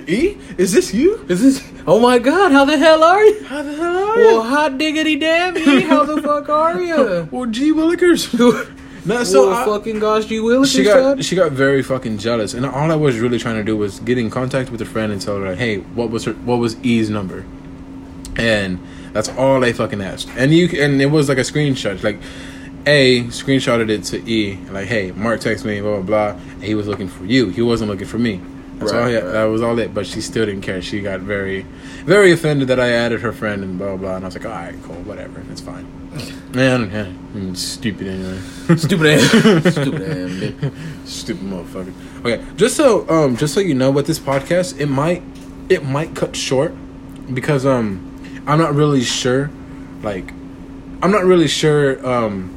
E, 0.08 0.38
is 0.58 0.72
this 0.72 0.94
you? 0.94 1.26
Is 1.28 1.42
this? 1.42 1.72
Oh 1.86 2.00
my 2.00 2.20
god! 2.20 2.52
How 2.52 2.64
the 2.66 2.78
hell 2.78 3.04
are 3.04 3.24
you? 3.24 3.44
How 3.44 3.62
the 3.64 3.74
hell 3.76 3.98
are 3.98 4.18
you? 4.20 4.26
Well, 4.28 4.44
hot 4.44 4.78
diggity 4.78 5.18
damn 5.18 5.58
E, 5.58 5.82
how 5.82 6.04
the 6.06 6.22
fuck 6.22 6.48
are 6.50 6.82
you? 6.82 7.28
Well, 7.32 7.46
G 7.48 7.74
Willikers. 7.74 8.34
no, 9.06 9.24
so 9.24 9.32
So 9.34 9.52
I- 9.54 9.66
fucking 9.66 10.00
gosh, 10.00 10.30
you 10.32 10.44
Willikers. 10.44 10.72
she 10.74 10.84
got 10.84 11.24
she 11.24 11.36
got 11.36 11.52
very 11.52 11.84
fucking 11.84 12.18
jealous, 12.18 12.54
and 12.54 12.66
all 12.66 12.92
I 12.92 12.96
was 12.96 13.20
really 13.20 13.40
trying 13.40 13.56
to 13.58 13.64
do 13.64 13.76
was 13.76 14.00
get 14.00 14.18
in 14.18 14.30
contact 14.30 14.72
with 14.72 14.82
a 14.82 14.86
friend 14.86 15.12
and 15.12 15.22
tell 15.22 15.38
her, 15.40 15.50
like, 15.50 15.58
hey, 15.58 15.78
what 15.80 16.10
was 16.10 16.24
her 16.26 16.34
what 16.34 16.58
was 16.60 16.78
E's 16.84 17.10
number, 17.10 17.44
and 18.38 18.80
that's 19.12 19.30
all 19.30 19.64
I 19.66 19.74
fucking 19.74 20.02
asked. 20.02 20.30
And 20.38 20.54
you 20.54 20.70
and 20.82 21.02
it 21.02 21.08
was 21.08 21.28
like 21.30 21.38
a 21.40 21.42
screenshot, 21.42 22.02
like. 22.04 22.20
A 22.88 23.24
screenshotted 23.26 23.90
it 23.90 24.04
to 24.06 24.18
E, 24.30 24.58
like, 24.72 24.88
"Hey, 24.88 25.12
Mark 25.12 25.42
texted 25.42 25.66
me, 25.66 25.82
blah 25.82 26.00
blah 26.00 26.34
blah. 26.34 26.42
And 26.54 26.64
he 26.64 26.74
was 26.74 26.88
looking 26.88 27.10
for 27.10 27.26
you. 27.26 27.50
He 27.50 27.62
wasn't 27.62 27.92
looking 27.92 28.08
for 28.08 28.18
me. 28.18 28.40
That's 28.80 28.94
all. 28.94 29.02
Right, 29.02 29.10
He, 29.10 29.16
right. 29.16 29.26
That 29.26 29.44
was 29.46 29.62
all 29.62 29.78
it. 29.80 29.94
But 29.94 30.08
she 30.08 30.22
still 30.22 30.46
didn't 30.46 30.62
care. 30.62 30.82
She 30.82 31.02
got 31.02 31.20
very, 31.20 31.64
very 32.06 32.32
offended 32.32 32.70
that 32.70 32.80
I 32.80 32.90
added 32.92 33.22
her 33.22 33.34
friend 33.34 33.62
and 33.64 33.78
blah 33.78 33.88
blah. 33.90 33.98
blah. 33.98 34.16
And 34.16 34.26
I 34.26 34.28
was 34.28 34.36
like, 34.38 34.46
"All 34.46 34.52
right, 34.52 34.76
cool, 34.84 34.96
whatever, 35.04 35.44
it's 35.52 35.60
fine." 35.62 35.86
Man, 36.54 36.90
yeah, 36.90 37.06
I'm 37.36 37.56
stupid 37.56 38.08
anyway. 38.08 38.40
stupid 38.78 39.06
ass, 39.20 39.74
stupid 39.74 40.02
ass. 40.02 40.72
Stupid 41.12 41.44
motherfucker. 41.44 41.94
Okay, 42.26 42.44
just 42.56 42.76
so 42.78 43.08
um, 43.10 43.36
just 43.36 43.54
so 43.54 43.60
you 43.60 43.74
know, 43.76 43.92
with 43.92 44.08
this 44.08 44.18
podcast, 44.20 44.80
it 44.80 44.88
might 44.88 45.22
it 45.70 45.84
might 45.84 46.16
cut 46.16 46.36
short 46.36 46.74
because 47.34 47.66
um, 47.66 48.00
I'm 48.48 48.60
not 48.60 48.74
really 48.74 49.04
sure. 49.04 49.52
Like, 50.02 50.32
I'm 51.02 51.12
not 51.12 51.26
really 51.26 51.50
sure. 51.50 52.06
Um, 52.08 52.54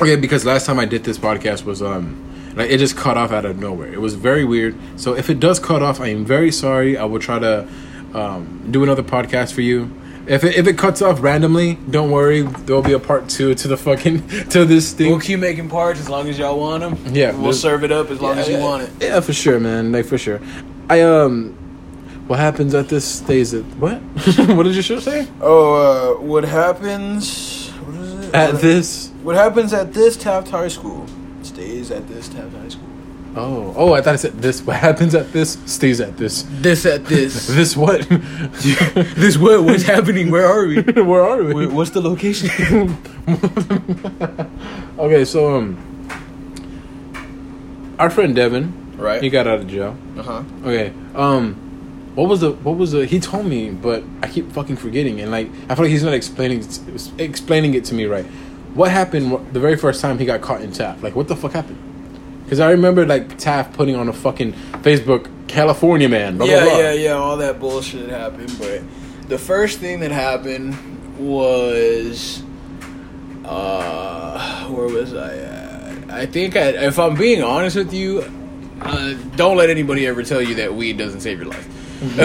okay, 0.00 0.16
because 0.16 0.44
last 0.44 0.66
time 0.66 0.78
I 0.78 0.84
did 0.84 1.04
this 1.04 1.18
podcast 1.18 1.64
was 1.64 1.82
um, 1.82 2.52
like 2.56 2.70
it 2.70 2.78
just 2.78 2.96
cut 2.96 3.16
off 3.16 3.32
out 3.32 3.44
of 3.44 3.58
nowhere. 3.58 3.92
It 3.92 4.00
was 4.00 4.14
very 4.14 4.44
weird. 4.44 4.76
So 4.96 5.14
if 5.14 5.30
it 5.30 5.40
does 5.40 5.58
cut 5.58 5.82
off, 5.82 6.00
I 6.00 6.08
am 6.08 6.24
very 6.24 6.52
sorry. 6.52 6.96
I 6.96 7.04
will 7.04 7.20
try 7.20 7.38
to 7.38 7.68
um, 8.14 8.68
do 8.70 8.82
another 8.82 9.02
podcast 9.02 9.52
for 9.52 9.60
you. 9.60 9.90
If 10.26 10.44
it, 10.44 10.54
if 10.54 10.66
it 10.66 10.78
cuts 10.78 11.02
off 11.02 11.22
randomly, 11.22 11.74
don't 11.74 12.10
worry. 12.10 12.42
There 12.42 12.76
will 12.76 12.82
be 12.82 12.92
a 12.92 13.00
part 13.00 13.28
two 13.28 13.54
to 13.54 13.68
the 13.68 13.76
fucking 13.76 14.28
to 14.50 14.64
this 14.64 14.92
thing. 14.92 15.10
We'll 15.10 15.20
keep 15.20 15.40
making 15.40 15.68
parts 15.68 15.98
as 15.98 16.08
long 16.08 16.28
as 16.28 16.38
y'all 16.38 16.58
want 16.58 16.82
them. 16.82 17.14
Yeah, 17.14 17.36
we'll 17.36 17.52
serve 17.52 17.84
it 17.84 17.90
up 17.90 18.10
as 18.10 18.20
long 18.20 18.38
as 18.38 18.48
you 18.48 18.56
yeah, 18.56 18.62
want 18.62 18.82
it. 18.84 18.90
Yeah, 19.00 19.20
for 19.20 19.32
sure, 19.32 19.58
man. 19.58 19.92
Like 19.92 20.06
for 20.06 20.18
sure. 20.18 20.40
I 20.88 21.00
um, 21.02 21.54
what 22.26 22.38
happens 22.38 22.74
at 22.74 22.88
this 22.88 23.04
stays 23.04 23.54
at 23.54 23.64
what? 23.76 23.96
what 24.54 24.62
did 24.62 24.74
your 24.74 24.82
show 24.84 25.00
say? 25.00 25.26
Oh, 25.40 26.16
uh, 26.18 26.20
what 26.20 26.44
happens? 26.44 27.70
What 27.70 27.94
is 27.96 28.28
it? 28.28 28.34
At 28.34 28.52
what, 28.52 28.62
this. 28.62 29.09
What 29.22 29.36
happens 29.36 29.72
at 29.72 29.92
this 29.92 30.16
Taft 30.16 30.48
High 30.48 30.68
School 30.68 31.06
stays 31.42 31.90
at 31.90 32.08
this 32.08 32.28
Taft 32.28 32.54
High 32.56 32.68
School. 32.68 32.86
Oh, 33.36 33.72
oh! 33.76 33.92
I 33.92 34.00
thought 34.02 34.16
it 34.16 34.18
said 34.18 34.42
this. 34.42 34.60
What 34.62 34.76
happens 34.76 35.14
at 35.14 35.32
this 35.32 35.56
stays 35.64 36.00
at 36.00 36.16
this. 36.16 36.44
This 36.50 36.84
at 36.84 37.04
this. 37.06 37.46
This 37.54 37.76
what? 37.76 38.08
this 38.08 39.38
what? 39.38 39.62
What's 39.62 39.84
happening? 39.84 40.30
Where 40.32 40.46
are 40.46 40.66
we? 40.66 40.80
Where 41.02 41.22
are 41.22 41.42
we? 41.44 41.54
Where- 41.54 41.68
What's 41.68 41.90
the 41.90 42.00
location? 42.00 42.50
okay, 44.98 45.24
so 45.24 45.54
um, 45.56 45.78
our 48.00 48.10
friend 48.10 48.34
Devin, 48.34 48.80
Right. 49.00 49.22
He 49.22 49.30
got 49.30 49.46
out 49.46 49.60
of 49.60 49.66
jail. 49.66 49.96
Uh 50.18 50.22
huh. 50.22 50.42
Okay. 50.64 50.92
Um, 51.14 51.54
what 52.14 52.28
was 52.28 52.40
the 52.40 52.52
what 52.52 52.76
was 52.76 52.92
the? 52.92 53.06
He 53.06 53.18
told 53.18 53.46
me, 53.46 53.70
but 53.70 54.04
I 54.22 54.28
keep 54.28 54.52
fucking 54.52 54.76
forgetting, 54.76 55.20
and 55.20 55.30
like 55.30 55.48
I 55.70 55.74
feel 55.74 55.84
like 55.84 55.90
he's 55.92 56.02
not 56.04 56.12
explaining 56.12 56.66
explaining 57.18 57.74
it 57.74 57.84
to 57.86 57.94
me 57.94 58.04
right. 58.04 58.26
What 58.74 58.90
happened 58.90 59.52
the 59.52 59.60
very 59.60 59.76
first 59.76 60.00
time 60.00 60.18
he 60.18 60.24
got 60.24 60.40
caught 60.40 60.60
in 60.62 60.72
Taft? 60.72 61.02
Like, 61.02 61.16
what 61.16 61.28
the 61.28 61.36
fuck 61.36 61.52
happened? 61.52 61.78
Because 62.44 62.60
I 62.60 62.70
remember 62.70 63.06
like 63.06 63.38
Taft 63.38 63.72
putting 63.74 63.96
on 63.96 64.08
a 64.08 64.12
fucking 64.12 64.52
Facebook 64.82 65.30
California 65.48 66.08
man. 66.08 66.38
Blah, 66.38 66.46
yeah, 66.46 66.60
blah, 66.62 66.70
blah. 66.70 66.78
yeah, 66.80 66.92
yeah. 66.92 67.12
All 67.12 67.36
that 67.38 67.58
bullshit 67.60 68.08
happened, 68.08 68.54
but 68.58 68.82
the 69.28 69.38
first 69.38 69.78
thing 69.78 70.00
that 70.00 70.10
happened 70.10 70.76
was, 71.18 72.42
uh, 73.44 74.66
where 74.68 74.88
was 74.88 75.14
I 75.14 75.36
at? 75.36 76.10
I 76.10 76.26
think 76.26 76.56
I, 76.56 76.70
if 76.86 76.98
I'm 76.98 77.14
being 77.14 77.42
honest 77.42 77.76
with 77.76 77.92
you, 77.92 78.24
uh, 78.80 79.14
don't 79.36 79.56
let 79.56 79.70
anybody 79.70 80.06
ever 80.06 80.22
tell 80.22 80.42
you 80.42 80.56
that 80.56 80.74
weed 80.74 80.98
doesn't 80.98 81.20
save 81.20 81.38
your 81.38 81.48
life. 81.48 81.68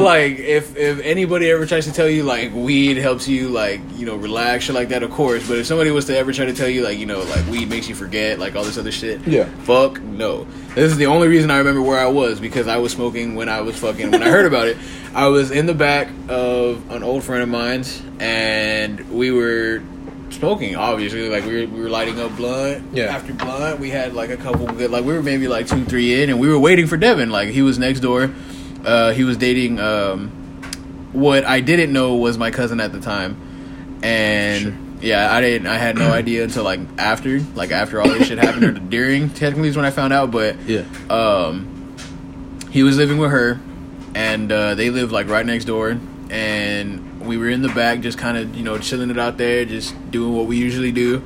like 0.00 0.38
if 0.38 0.76
if 0.76 1.00
anybody 1.00 1.50
ever 1.50 1.66
tries 1.66 1.84
to 1.86 1.92
tell 1.92 2.08
you 2.08 2.22
like 2.22 2.52
weed 2.54 2.96
helps 2.96 3.26
you 3.26 3.48
like 3.48 3.80
you 3.96 4.06
know 4.06 4.14
relax 4.16 4.70
or 4.70 4.72
like 4.72 4.88
that 4.90 5.02
of 5.02 5.10
course. 5.10 5.46
But 5.48 5.58
if 5.58 5.66
somebody 5.66 5.90
was 5.90 6.04
to 6.06 6.16
ever 6.16 6.32
try 6.32 6.44
to 6.44 6.52
tell 6.54 6.68
you 6.68 6.82
like 6.84 6.98
you 6.98 7.06
know 7.06 7.20
like 7.24 7.44
weed 7.48 7.68
makes 7.68 7.88
you 7.88 7.94
forget 7.94 8.38
like 8.38 8.54
all 8.54 8.62
this 8.64 8.78
other 8.78 8.92
shit 8.92 9.20
Yeah. 9.26 9.44
fuck 9.64 10.00
no. 10.00 10.46
This 10.74 10.92
is 10.92 10.96
the 10.98 11.06
only 11.06 11.26
reason 11.28 11.50
i 11.50 11.58
remember 11.58 11.82
where 11.82 11.98
i 11.98 12.06
was 12.06 12.38
because 12.38 12.68
i 12.68 12.76
was 12.76 12.92
smoking 12.92 13.34
when 13.34 13.48
i 13.48 13.60
was 13.62 13.76
fucking 13.78 14.10
when 14.10 14.22
i 14.22 14.28
heard 14.28 14.46
about 14.46 14.68
it. 14.68 14.76
I 15.14 15.26
was 15.28 15.50
in 15.50 15.66
the 15.66 15.74
back 15.74 16.08
of 16.28 16.88
an 16.90 17.02
old 17.02 17.24
friend 17.24 17.42
of 17.42 17.48
mine's 17.48 18.00
and 18.20 19.00
we 19.10 19.30
were 19.32 19.82
smoking 20.30 20.76
obviously. 20.76 21.28
Like 21.28 21.44
we 21.44 21.62
were, 21.66 21.72
we 21.72 21.80
were 21.80 21.88
lighting 21.88 22.20
up 22.20 22.36
blunt 22.36 22.84
Yeah. 22.92 23.04
after 23.06 23.32
blunt. 23.32 23.80
We 23.80 23.90
had 23.90 24.12
like 24.14 24.30
a 24.30 24.36
couple 24.36 24.66
good 24.68 24.90
like 24.90 25.04
we 25.04 25.14
were 25.14 25.22
maybe 25.22 25.48
like 25.48 25.66
two 25.66 25.84
three 25.84 26.22
in 26.22 26.30
and 26.30 26.38
we 26.38 26.48
were 26.48 26.58
waiting 26.58 26.86
for 26.86 26.96
devin. 26.96 27.30
Like 27.30 27.48
he 27.48 27.62
was 27.62 27.78
next 27.78 28.00
door 28.00 28.30
uh, 28.86 29.12
he 29.12 29.24
was 29.24 29.36
dating 29.36 29.78
um, 29.80 30.28
what 31.12 31.44
I 31.44 31.60
didn't 31.60 31.92
know 31.92 32.14
was 32.16 32.38
my 32.38 32.50
cousin 32.50 32.80
at 32.80 32.92
the 32.92 33.00
time, 33.00 33.36
and 34.02 34.98
yeah, 35.02 35.32
I 35.32 35.40
didn't. 35.40 35.66
I 35.66 35.76
had 35.76 35.96
no 35.96 36.10
idea 36.20 36.44
until 36.44 36.64
like 36.64 36.80
after, 36.98 37.40
like 37.54 37.70
after 37.72 38.00
all 38.00 38.08
this 38.08 38.28
shit 38.28 38.38
happened 38.38 38.64
or 38.64 38.72
during. 38.72 39.30
Technically, 39.30 39.68
is 39.68 39.76
when 39.76 39.84
I 39.84 39.90
found 39.90 40.12
out. 40.12 40.30
But 40.30 40.56
Yeah. 40.66 40.84
um, 41.10 41.96
he 42.70 42.82
was 42.82 42.96
living 42.96 43.18
with 43.18 43.30
her, 43.30 43.60
and 44.14 44.50
uh, 44.52 44.74
they 44.74 44.90
lived 44.90 45.12
like 45.12 45.28
right 45.28 45.44
next 45.44 45.64
door, 45.66 45.98
and 46.30 47.20
we 47.20 47.36
were 47.38 47.48
in 47.48 47.62
the 47.62 47.68
back, 47.70 48.00
just 48.00 48.18
kind 48.18 48.38
of 48.38 48.54
you 48.56 48.62
know 48.62 48.78
chilling 48.78 49.10
it 49.10 49.18
out 49.18 49.36
there, 49.36 49.64
just 49.64 49.94
doing 50.10 50.34
what 50.34 50.46
we 50.46 50.56
usually 50.58 50.92
do, 50.92 51.22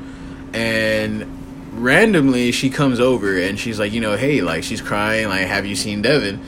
and 0.54 1.36
randomly 1.72 2.50
she 2.52 2.68
comes 2.68 2.98
over 3.00 3.38
and 3.38 3.58
she's 3.58 3.78
like, 3.78 3.92
you 3.92 4.00
know, 4.00 4.16
hey, 4.16 4.40
like 4.42 4.64
she's 4.64 4.80
crying, 4.80 5.28
like, 5.28 5.46
have 5.46 5.64
you 5.64 5.76
seen 5.76 6.02
Devin? 6.02 6.40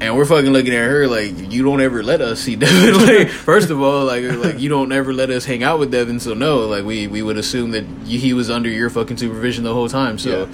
And 0.00 0.16
we're 0.16 0.26
fucking 0.26 0.52
looking 0.52 0.72
at 0.74 0.88
her 0.88 1.08
like 1.08 1.50
you 1.50 1.64
don't 1.64 1.80
ever 1.80 2.04
let 2.04 2.20
us 2.20 2.40
see 2.40 2.54
Devin. 2.56 3.04
like 3.04 3.28
first 3.30 3.70
of 3.70 3.80
all, 3.82 4.04
like 4.04 4.22
like 4.36 4.60
you 4.60 4.68
don't 4.68 4.92
ever 4.92 5.12
let 5.12 5.28
us 5.30 5.44
hang 5.44 5.62
out 5.64 5.80
with 5.80 5.90
Devin. 5.90 6.20
So 6.20 6.34
no, 6.34 6.66
like 6.66 6.84
we 6.84 7.08
we 7.08 7.20
would 7.20 7.36
assume 7.36 7.72
that 7.72 7.84
he 8.06 8.32
was 8.32 8.48
under 8.48 8.68
your 8.68 8.90
fucking 8.90 9.16
supervision 9.16 9.64
the 9.64 9.74
whole 9.74 9.88
time. 9.88 10.16
So, 10.18 10.42
Yeah. 10.42 10.46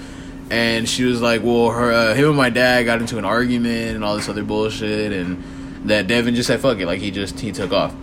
and 0.49 0.89
she 0.89 1.03
was 1.03 1.21
like, 1.21 1.43
well, 1.43 1.69
her 1.69 1.91
uh, 1.91 2.13
him 2.15 2.29
and 2.29 2.37
my 2.37 2.49
dad 2.49 2.83
got 2.83 3.01
into 3.01 3.19
an 3.19 3.25
argument 3.25 3.95
and 3.95 4.03
all 4.03 4.15
this 4.15 4.27
other 4.29 4.43
bullshit, 4.43 5.11
and 5.13 5.43
that 5.89 6.07
Devin 6.07 6.33
just 6.33 6.47
said 6.47 6.59
fuck 6.59 6.79
it, 6.79 6.87
like 6.87 6.99
he 6.99 7.11
just 7.11 7.39
he 7.39 7.51
took 7.51 7.71
off. 7.71 7.93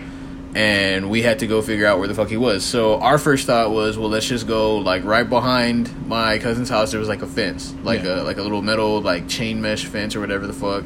And 0.55 1.09
we 1.09 1.23
had 1.23 1.39
to 1.39 1.47
go 1.47 1.63
figure 1.63 1.87
out 1.87 1.99
where 1.99 2.07
the 2.09 2.15
fuck 2.15 2.29
he 2.29 2.37
was. 2.37 2.63
So 2.63 3.01
our 3.01 3.17
first 3.17 3.47
thought 3.47 3.71
was, 3.71 3.97
well, 3.97 4.11
let's 4.11 4.29
just 4.29 4.47
go 4.47 4.77
like 4.77 5.03
right 5.03 5.27
behind 5.29 6.07
my 6.07 6.39
cousin's 6.39 6.69
house. 6.69 6.91
There 6.91 7.01
was 7.01 7.09
like 7.09 7.23
a 7.23 7.27
fence, 7.27 7.75
like 7.83 8.03
Yeah. 8.05 8.21
a 8.21 8.23
like 8.23 8.37
a 8.37 8.43
little 8.43 8.61
metal 8.63 9.01
like 9.01 9.29
chain 9.29 9.61
mesh 9.63 9.87
fence 9.87 10.15
or 10.15 10.21
whatever 10.21 10.47
the 10.47 10.53
fuck 10.53 10.85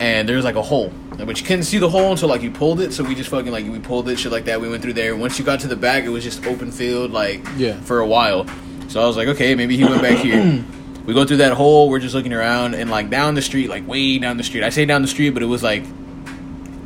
and 0.00 0.28
there's 0.28 0.44
like 0.44 0.54
a 0.56 0.62
hole 0.62 0.92
but 1.18 1.40
you 1.40 1.44
couldn't 1.44 1.64
see 1.64 1.78
the 1.78 1.88
hole 1.90 2.12
until 2.12 2.28
like 2.28 2.42
you 2.42 2.50
pulled 2.52 2.80
it. 2.80 2.92
So 2.92 3.02
we 3.02 3.16
just 3.16 3.28
fucking 3.28 3.50
like 3.50 3.66
we 3.66 3.80
pulled 3.80 4.08
it 4.08 4.18
shit 4.20 4.30
like 4.30 4.44
that. 4.44 4.60
We 4.60 4.68
went 4.68 4.82
through 4.82 4.92
there. 4.92 5.16
Once 5.16 5.36
you 5.38 5.44
got 5.44 5.58
to 5.60 5.66
the 5.66 5.74
back 5.74 6.04
it 6.04 6.10
was 6.10 6.22
just 6.22 6.46
open 6.46 6.70
field 6.70 7.10
like 7.10 7.44
Yeah. 7.56 7.80
for 7.80 7.98
a 7.98 8.06
while. 8.06 8.46
So 8.88 9.02
i 9.02 9.06
was 9.06 9.16
like 9.16 9.26
okay 9.28 9.54
maybe 9.56 9.76
he 9.76 9.84
went 9.84 10.00
back 10.02 10.18
here. 10.18 10.64
We 11.08 11.14
go 11.14 11.24
through 11.24 11.38
that 11.38 11.54
hole. 11.54 11.88
We're 11.88 12.00
just 12.00 12.14
looking 12.14 12.34
around 12.34 12.74
and 12.74 12.90
like 12.90 13.08
down 13.08 13.34
the 13.34 13.40
street 13.40 13.70
like 13.70 13.88
way 13.88 14.18
down 14.18 14.36
the 14.36 14.42
street. 14.42 14.62
I 14.62 14.68
say 14.68 14.84
down 14.84 15.00
the 15.02 15.08
street 15.08 15.30
but 15.30 15.42
it 15.42 15.46
was 15.46 15.62
like 15.62 15.82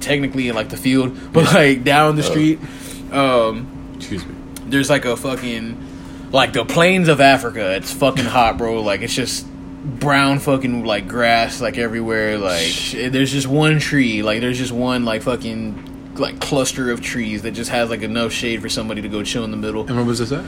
technically 0.00 0.48
in 0.48 0.54
like 0.54 0.68
the 0.68 0.76
field 0.76 1.16
but 1.32 1.44
like 1.52 1.84
down 1.84 2.16
the 2.16 2.22
street. 2.22 2.58
Um 3.12 3.66
Excuse 3.96 4.24
me. 4.24 4.34
there's 4.66 4.88
like 4.90 5.04
a 5.04 5.16
fucking 5.16 6.30
like 6.32 6.52
the 6.52 6.64
plains 6.64 7.08
of 7.08 7.20
Africa. 7.20 7.74
It's 7.76 7.92
fucking 7.92 8.24
hot, 8.24 8.58
bro. 8.58 8.80
Like 8.82 9.02
it's 9.02 9.14
just 9.14 9.46
brown 9.84 10.38
fucking 10.38 10.84
like 10.84 11.08
grass 11.08 11.60
like 11.60 11.78
everywhere. 11.78 12.38
Like 12.38 12.72
there's 12.92 13.32
just 13.32 13.46
one 13.46 13.78
tree. 13.78 14.22
Like 14.22 14.40
there's 14.40 14.58
just 14.58 14.72
one 14.72 15.04
like 15.04 15.22
fucking 15.22 16.14
like 16.16 16.40
cluster 16.40 16.90
of 16.90 17.00
trees 17.00 17.42
that 17.42 17.52
just 17.52 17.70
has 17.70 17.90
like 17.90 18.02
enough 18.02 18.32
shade 18.32 18.60
for 18.62 18.68
somebody 18.68 19.02
to 19.02 19.08
go 19.08 19.22
chill 19.22 19.44
in 19.44 19.50
the 19.50 19.56
middle. 19.56 19.86
And 19.86 19.96
where 19.96 20.04
was 20.04 20.18
this 20.18 20.32
at? 20.32 20.44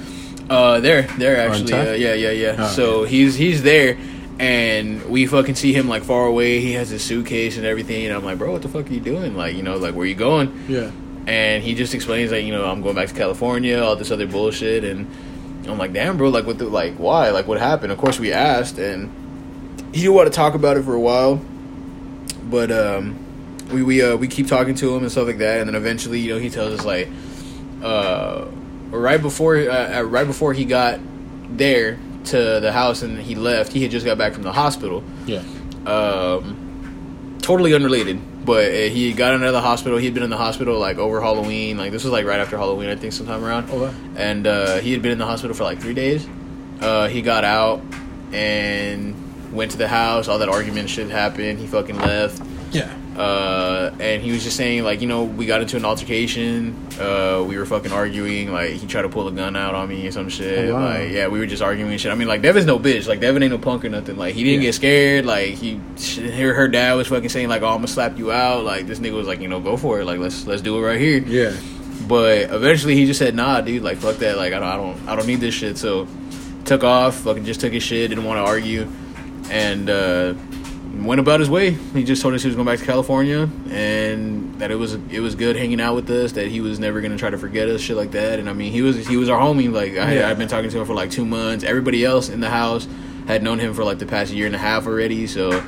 Uh, 0.51 0.79
there, 0.81 1.03
there 1.19 1.49
actually. 1.49 1.73
Uh, 1.73 1.93
yeah, 1.95 2.13
yeah, 2.15 2.31
yeah. 2.31 2.57
Oh, 2.59 2.69
so 2.69 3.05
he's 3.05 3.35
he's 3.35 3.63
there, 3.63 3.97
and 4.39 5.03
we 5.07 5.27
fucking 5.27 5.55
see 5.55 5.73
him 5.73 5.89
like 5.89 6.03
far 6.05 6.27
away. 6.27 6.61
He 6.61 6.73
has 6.73 6.91
his 6.91 7.03
suitcase 7.03 7.57
and 7.57 7.65
everything, 7.65 8.05
and 8.05 8.15
I'm 8.15 8.25
like, 8.25 8.37
bro, 8.39 8.53
what 8.53 8.61
the 8.63 8.69
fuck 8.69 8.89
are 8.91 8.93
you 8.93 9.01
doing? 9.01 9.37
Like, 9.37 9.57
you 9.57 9.63
know, 9.63 9.77
like 9.79 9.95
where 9.95 10.05
you 10.07 10.15
going? 10.15 10.65
Yeah. 10.69 10.91
and 11.27 11.63
he 11.63 11.75
just 11.75 11.95
explains 11.95 12.31
like 12.31 12.45
you 12.45 12.53
know 12.53 12.67
I'm 12.71 12.83
going 12.83 12.95
back 12.95 13.09
to 13.09 13.15
California, 13.15 13.79
all 13.83 13.97
this 13.97 14.11
other 14.11 14.27
bullshit, 14.27 14.85
and 14.85 15.11
I'm 15.67 15.79
like, 15.79 15.95
damn, 15.95 16.19
bro, 16.19 16.29
like 16.29 16.45
what 16.45 16.59
the 16.59 16.67
like 16.67 16.97
why 16.97 17.31
like 17.31 17.47
what 17.49 17.59
happened? 17.59 17.91
Of 17.91 17.97
course 17.99 18.21
we 18.21 18.31
asked, 18.31 18.77
and 18.79 19.11
he 19.95 20.01
didn't 20.03 20.15
want 20.15 20.27
to 20.27 20.35
talk 20.35 20.55
about 20.55 20.77
it 20.77 20.83
for 20.85 20.95
a 20.95 21.01
while, 21.01 21.41
but 22.51 22.71
um, 22.73 23.17
we 23.73 23.83
we 23.83 24.03
uh 24.03 24.17
we 24.17 24.29
keep 24.29 24.47
talking 24.49 24.75
to 24.75 24.95
him 24.95 25.03
and 25.03 25.11
stuff 25.13 25.27
like 25.27 25.39
that, 25.39 25.61
and 25.61 25.69
then 25.69 25.75
eventually 25.77 26.21
you 26.21 26.35
know 26.35 26.39
he 26.41 26.51
tells 26.51 26.79
us 26.79 26.85
like 26.85 27.09
uh 27.83 28.47
right 28.91 29.23
before 29.23 29.57
uh, 29.57 29.99
uh, 29.99 30.03
right 30.03 30.27
before 30.27 30.53
he 30.53 30.65
got 30.65 30.99
there 31.57 31.99
to 32.25 32.37
the 32.61 32.73
house 32.73 33.03
and 33.03 33.19
he 33.19 33.35
left, 33.35 33.73
he 33.73 33.83
had 33.83 33.91
just 33.91 34.05
got 34.07 34.17
back 34.19 34.33
from 34.33 34.43
the 34.43 34.53
hospital 34.53 35.03
Yeah. 35.27 35.43
um, 35.87 37.39
totally 37.43 37.75
unrelated. 37.75 38.19
But 38.45 38.69
uh, 38.69 38.77
he 38.89 39.13
got 39.15 39.33
out 39.35 39.43
of 39.43 39.53
the 39.55 39.61
hospital. 39.61 39.97
He 39.99 40.05
had 40.05 40.13
been 40.15 40.23
in 40.23 40.29
the 40.31 40.37
hospital 40.37 40.79
like 40.79 40.99
over 40.99 41.21
Halloween. 41.21 41.77
Like 41.79 41.93
this 41.93 42.03
was 42.05 42.13
like 42.13 42.27
right 42.27 42.41
after 42.41 42.57
Halloween, 42.59 42.89
I 42.91 42.97
think, 42.97 43.13
sometime 43.15 43.43
around. 43.45 43.69
Oh, 43.71 43.85
wow. 43.85 43.95
And 44.17 44.47
uh, 44.47 44.79
he 44.81 44.93
had 44.93 45.01
been 45.03 45.13
in 45.13 45.19
the 45.19 45.25
hospital 45.27 45.55
for 45.57 45.65
like 45.65 45.81
three 45.81 45.95
days. 45.95 46.27
Uh, 46.81 47.09
he 47.09 47.23
got 47.23 47.45
out 47.45 47.81
and 48.33 49.15
went 49.55 49.71
to 49.73 49.79
the 49.79 49.89
house. 49.89 50.29
All 50.29 50.39
that 50.39 50.49
argument 50.49 50.91
shit 50.91 51.09
happened. 51.11 51.59
He 51.59 51.67
fucking 51.67 51.97
left. 51.99 52.43
Yeah. 52.73 52.93
Uh, 53.17 53.95
and 54.01 54.21
he 54.21 54.33
was 54.33 54.43
just 54.43 54.57
saying 54.57 54.83
like 54.83 55.01
you 55.01 55.07
know 55.07 55.23
we 55.23 55.47
got 55.47 55.61
into 55.61 55.77
an 55.77 55.85
altercation. 55.85 56.77
Uh, 56.99 57.45
we 57.47 57.57
were 57.57 57.65
fucking 57.65 57.93
arguing. 57.93 58.51
Like 58.53 58.71
he 58.73 58.87
tried 58.89 59.03
to 59.03 59.09
pull 59.09 59.29
a 59.29 59.33
gun 59.33 59.55
out 59.55 59.75
on 59.77 59.89
me 59.89 60.07
or 60.09 60.11
some 60.11 60.29
shit. 60.29 60.71
Oh, 60.71 60.75
wow. 60.75 60.99
Like 60.99 61.11
yeah, 61.13 61.29
we 61.29 61.39
were 61.39 61.47
just 61.47 61.63
arguing 61.63 61.93
and 61.93 62.01
shit. 62.01 62.11
I 62.11 62.17
mean 62.17 62.27
like 62.27 62.43
Devin's 62.43 62.67
no 62.67 62.79
bitch. 62.81 63.07
Like 63.07 63.21
Devin 63.21 63.43
ain't 63.45 63.53
no 63.53 63.59
punk 63.59 63.85
or 63.85 63.89
nothing. 63.89 64.17
Like 64.17 64.35
he 64.35 64.43
didn't 64.43 64.63
Yeah. 64.63 64.69
get 64.69 64.75
scared. 64.75 65.27
Like 65.27 65.51
he 65.51 65.81
her 66.37 66.55
her 66.55 66.67
dad 66.67 66.95
was 66.95 67.07
fucking 67.07 67.29
saying 67.29 67.49
like 67.49 67.63
oh 67.63 67.69
I'm 67.69 67.77
gonna 67.77 67.87
slap 67.87 68.19
you 68.19 68.33
out. 68.33 68.65
Like 68.65 68.89
this 68.89 68.99
nigga 68.99 69.15
was 69.15 69.29
like 69.29 69.41
you 69.41 69.47
know 69.49 69.61
go 69.61 69.77
for 69.77 70.01
it. 70.01 70.05
Like 70.07 70.19
let's 70.19 70.45
let's 70.47 70.63
do 70.63 70.77
it 70.77 70.83
right 70.85 71.01
here. 71.01 71.19
Yeah. 71.19 71.57
But 72.09 72.51
eventually 72.51 72.97
he 72.97 73.07
just 73.07 73.19
said, 73.19 73.35
"Nah, 73.37 73.61
dude, 73.61 73.83
like 73.85 73.99
fuck 73.99 74.17
that. 74.17 74.37
Like 74.37 74.53
I 74.53 74.59
don't, 74.59 74.69
I 74.69 74.77
don't, 74.77 75.09
I 75.09 75.17
don't 75.17 75.27
need 75.27 75.41
this 75.41 75.55
shit." 75.55 75.79
So 75.79 76.07
took 76.65 76.83
off, 76.85 77.15
fucking 77.19 77.45
just 77.45 77.61
took 77.61 77.73
his 77.73 77.83
shit, 77.83 78.11
didn't 78.11 78.25
want 78.25 78.39
to 78.45 78.51
argue, 78.51 78.87
and 79.51 79.91
uh, 79.91 80.35
went 81.03 81.21
about 81.21 81.41
his 81.41 81.51
way. 81.51 81.71
He 81.71 82.05
just 82.05 82.23
told 82.23 82.35
us 82.35 82.43
he 82.43 82.49
was 82.49 82.55
going 82.57 82.67
back 82.67 82.79
to 82.79 82.85
California 82.85 83.49
and 83.71 84.59
that 84.61 84.71
it 84.71 84.77
was 84.77 84.95
it 84.95 85.21
was 85.21 85.35
good 85.35 85.57
hanging 85.57 85.81
out 85.81 85.95
with 85.95 86.09
us. 86.11 86.33
That 86.33 86.49
he 86.49 86.61
was 86.61 86.79
never 86.79 87.01
gonna 87.01 87.17
try 87.19 87.31
to 87.31 87.39
forget 87.39 87.69
us, 87.69 87.81
shit 87.81 87.97
like 87.97 88.13
that. 88.13 88.39
And 88.39 88.49
I 88.49 88.53
mean, 88.53 88.73
he 88.73 88.83
was 88.83 89.07
he 89.07 89.17
was 89.17 89.29
our 89.29 89.41
homie. 89.41 89.71
Like 89.73 89.93
I, 89.97 90.15
Yeah. 90.17 90.31
I've 90.31 90.39
been 90.39 90.49
talking 90.49 90.71
to 90.71 90.79
him 90.81 90.87
for 90.87 90.95
like 90.95 91.11
two 91.11 91.25
months. 91.27 91.65
Everybody 91.65 92.05
else 92.05 92.29
in 92.29 92.41
the 92.41 92.51
house 92.51 92.87
had 93.27 93.43
known 93.43 93.59
him 93.59 93.75
for 93.75 93.85
like 93.85 93.99
the 93.99 94.07
past 94.07 94.33
year 94.33 94.47
and 94.47 94.55
a 94.55 94.59
half 94.59 94.87
already. 94.87 95.27
So 95.27 95.61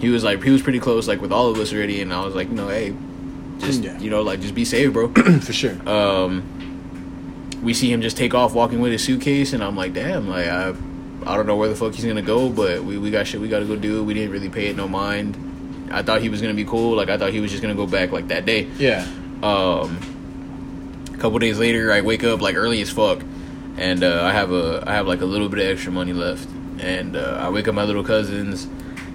he 0.00 0.08
was 0.10 0.22
like 0.24 0.42
he 0.42 0.50
was 0.50 0.62
pretty 0.62 0.80
close 0.80 1.08
like 1.08 1.20
with 1.20 1.32
all 1.32 1.48
of 1.50 1.58
us 1.58 1.72
already. 1.72 2.00
And 2.02 2.12
I 2.12 2.24
was 2.24 2.34
like, 2.34 2.48
you 2.48 2.54
know, 2.54 2.68
hey. 2.68 2.94
Just 3.60 3.82
Yeah. 3.84 3.98
you 4.00 4.10
know, 4.10 4.22
like 4.22 4.40
just 4.40 4.54
be 4.54 4.64
safe, 4.64 4.92
bro 4.92 5.08
For 5.40 5.52
sure. 5.52 5.88
um, 5.88 6.42
we 7.62 7.72
see 7.72 7.90
him 7.90 8.02
just 8.02 8.16
take 8.16 8.34
off 8.34 8.52
walking 8.52 8.80
with 8.80 8.90
his 8.92 9.02
suitcase, 9.04 9.52
and 9.54 9.62
I'm 9.62 9.76
like, 9.76 9.94
damn, 9.94 10.28
like 10.28 10.48
I, 10.48 10.74
I 11.26 11.36
don't 11.36 11.46
know 11.46 11.56
where 11.56 11.68
the 11.68 11.76
fuck 11.76 11.94
he's 11.94 12.04
gonna 12.04 12.22
go, 12.22 12.48
but 12.48 12.82
we, 12.84 12.98
we 12.98 13.10
got 13.10 13.26
shit 13.26 13.40
we 13.40 13.48
gotta 13.48 13.64
go 13.66 13.76
do. 13.76 14.02
We 14.04 14.14
didn't 14.14 14.30
really 14.30 14.48
pay 14.48 14.66
it 14.68 14.76
no 14.76 14.86
mind. 14.88 15.36
I 15.92 16.02
thought 16.02 16.20
he 16.22 16.28
was 16.28 16.40
gonna 16.40 16.54
be 16.54 16.64
cool. 16.64 16.96
Like 16.96 17.08
I 17.08 17.18
thought 17.18 17.32
he 17.32 17.40
was 17.40 17.50
just 17.50 17.62
gonna 17.62 17.74
go 17.74 17.86
back 17.86 18.10
like 18.12 18.28
that 18.28 18.44
day. 18.46 18.62
Yeah. 18.78 19.06
Um, 19.42 19.98
a 21.12 21.16
couple 21.18 21.38
days 21.38 21.58
later, 21.58 21.92
I 21.92 22.00
wake 22.00 22.24
up 22.24 22.40
like 22.40 22.56
early 22.56 22.80
as 22.82 22.90
fuck, 22.90 23.20
and 23.76 24.02
uh, 24.02 24.24
I 24.24 24.32
have 24.32 24.50
a 24.52 24.82
I 24.86 24.94
have 24.94 25.06
like 25.06 25.20
a 25.20 25.26
little 25.26 25.48
bit 25.48 25.58
of 25.60 25.66
extra 25.66 25.92
money 25.92 26.12
left, 26.12 26.48
and 26.78 27.16
uh, 27.16 27.38
I 27.40 27.50
wake 27.50 27.68
up 27.68 27.74
my 27.74 27.84
little 27.84 28.04
cousins, 28.04 28.66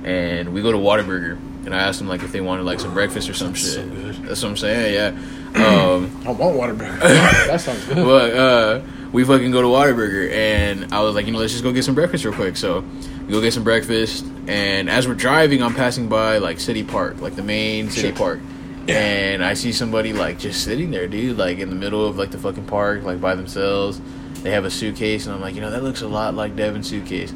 and 0.04 0.54
we 0.54 0.62
go 0.62 0.72
to 0.72 0.78
Whataburger, 0.78 1.38
and 1.66 1.74
I 1.76 1.80
asked 1.80 2.00
them 2.00 2.08
like 2.08 2.24
if 2.24 2.32
they 2.32 2.42
wanted 2.42 2.64
like 2.64 2.80
some 2.80 2.94
breakfast 2.94 3.30
or 3.30 3.34
some 3.34 3.56
Sounds 3.56 3.60
shit. 3.74 4.16
so. 4.16 4.22
That's 4.24 4.44
what 4.44 4.50
I'm 4.50 4.58
saying. 4.58 4.94
Yeah. 4.94 5.66
Um, 5.66 6.22
I 6.28 6.32
want 6.32 6.56
Whataburger. 6.56 7.00
that 7.48 7.60
sounds 7.62 7.84
good. 7.86 7.96
but 7.98 8.34
uh, 8.34 8.82
we 9.12 9.24
fucking 9.24 9.52
go 9.52 9.62
to 9.62 9.68
Whataburger, 9.68 10.32
and 10.32 10.94
I 10.94 11.02
was 11.02 11.16
like, 11.16 11.26
you 11.26 11.32
know, 11.32 11.40
let's 11.40 11.52
just 11.52 11.64
go 11.64 11.72
get 11.72 11.84
some 11.84 11.96
breakfast 11.96 12.26
real 12.26 12.34
quick. 12.34 12.58
So 12.58 12.84
we 13.26 13.34
go 13.34 13.42
get 13.42 13.54
some 13.54 13.64
breakfast, 13.64 14.26
and 14.48 14.90
as 14.90 15.08
we're 15.08 15.16
driving, 15.16 15.64
I'm 15.64 15.74
passing 15.74 16.08
by 16.10 16.38
like 16.38 16.60
City 16.60 16.84
Park, 16.84 17.20
like 17.22 17.36
the 17.36 17.44
main 17.44 17.90
City 17.90 18.10
Sure. 18.10 18.18
Park. 18.18 18.40
And 18.88 19.46
I 19.46 19.54
see 19.54 19.72
somebody 19.72 20.14
like 20.14 20.40
just 20.40 20.64
sitting 20.64 20.90
there, 20.90 21.08
dude, 21.08 21.38
like 21.38 21.60
in 21.60 21.70
the 21.70 21.76
middle 21.76 22.08
of 22.08 22.18
like 22.18 22.32
the 22.32 22.40
fucking 22.40 22.66
park, 22.66 23.04
like 23.04 23.22
by 23.22 23.36
themselves. 23.36 24.02
They 24.42 24.52
have 24.52 24.66
a 24.66 24.72
suitcase, 24.72 25.26
and 25.26 25.36
I'm 25.36 25.42
like, 25.42 25.54
you 25.54 25.62
know, 25.62 25.70
that 25.70 25.84
looks 25.84 26.02
a 26.02 26.08
lot 26.08 26.34
like 26.34 26.56
Devin's 26.56 26.90
suitcase. 26.90 27.34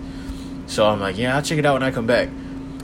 So 0.67 0.87
I'm 0.87 0.99
like, 0.99 1.17
yeah, 1.17 1.35
I'll 1.35 1.41
check 1.41 1.59
it 1.59 1.65
out 1.65 1.73
when 1.73 1.83
I 1.83 1.91
come 1.91 2.07
back. 2.07 2.29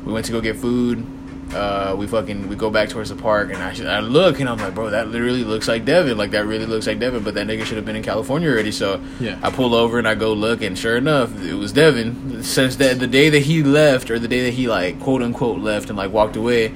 We 0.06 0.14
went 0.14 0.26
to 0.26 0.32
go 0.32 0.42
get 0.42 0.58
food. 0.58 1.06
Uh, 1.54 1.96
we 1.98 2.06
fucking 2.06 2.48
we 2.48 2.56
go 2.56 2.70
back 2.70 2.90
towards 2.90 3.10
the 3.10 3.16
park, 3.16 3.52
and 3.52 3.58
I, 3.58 3.98
I 3.98 4.00
look, 4.02 4.40
and 4.40 4.48
I'm 4.48 4.58
like, 4.60 4.76
bro, 4.76 4.92
that 4.92 5.08
literally 5.08 5.44
looks 5.44 5.68
like 5.68 5.84
Devin. 5.84 6.16
Like 6.18 6.32
that 6.32 6.46
really 6.46 6.68
looks 6.68 6.86
like 6.86 7.00
Devin. 7.00 7.24
But 7.24 7.34
that 7.34 7.48
nigga 7.48 7.66
should 7.66 7.78
have 7.78 7.86
been 7.86 7.96
in 7.96 8.04
California 8.04 8.50
already. 8.50 8.72
So 8.72 9.02
Yeah. 9.20 9.40
I 9.42 9.50
pull 9.50 9.74
over 9.74 9.98
and 9.98 10.08
I 10.08 10.14
go 10.16 10.34
look, 10.34 10.62
and 10.62 10.78
sure 10.78 10.96
enough, 10.98 11.32
it 11.44 11.56
was 11.56 11.72
Devin. 11.72 12.44
Since 12.44 12.76
that 12.76 13.00
the 13.00 13.08
day 13.08 13.30
that 13.30 13.40
he 13.42 13.64
left, 13.64 14.12
or 14.12 14.20
the 14.20 14.28
day 14.28 14.44
that 14.46 14.54
he 14.54 14.68
like 14.68 15.00
quote 15.00 15.24
unquote 15.24 15.60
left 15.60 15.90
and 15.90 15.98
like 15.98 16.12
walked 16.12 16.36
away, 16.36 16.72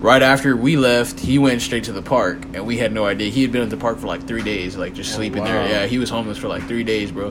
right 0.00 0.22
after 0.22 0.54
we 0.54 0.76
left, 0.76 1.20
he 1.20 1.38
went 1.38 1.62
straight 1.62 1.84
to 1.84 1.92
the 1.92 2.02
park, 2.02 2.42
and 2.52 2.66
we 2.66 2.76
had 2.76 2.92
no 2.92 3.06
idea. 3.06 3.30
He 3.30 3.40
had 3.40 3.52
been 3.52 3.62
at 3.62 3.70
the 3.70 3.78
park 3.78 3.98
for 3.98 4.06
like 4.06 4.26
three 4.26 4.42
days, 4.42 4.76
like 4.76 4.92
just 4.92 5.14
Oh, 5.14 5.16
sleeping 5.16 5.40
wow. 5.44 5.46
there. 5.46 5.68
Yeah, 5.68 5.86
he 5.86 5.98
was 5.98 6.10
homeless 6.10 6.36
for 6.36 6.48
like 6.48 6.64
three 6.68 6.84
days, 6.84 7.10
bro. 7.10 7.28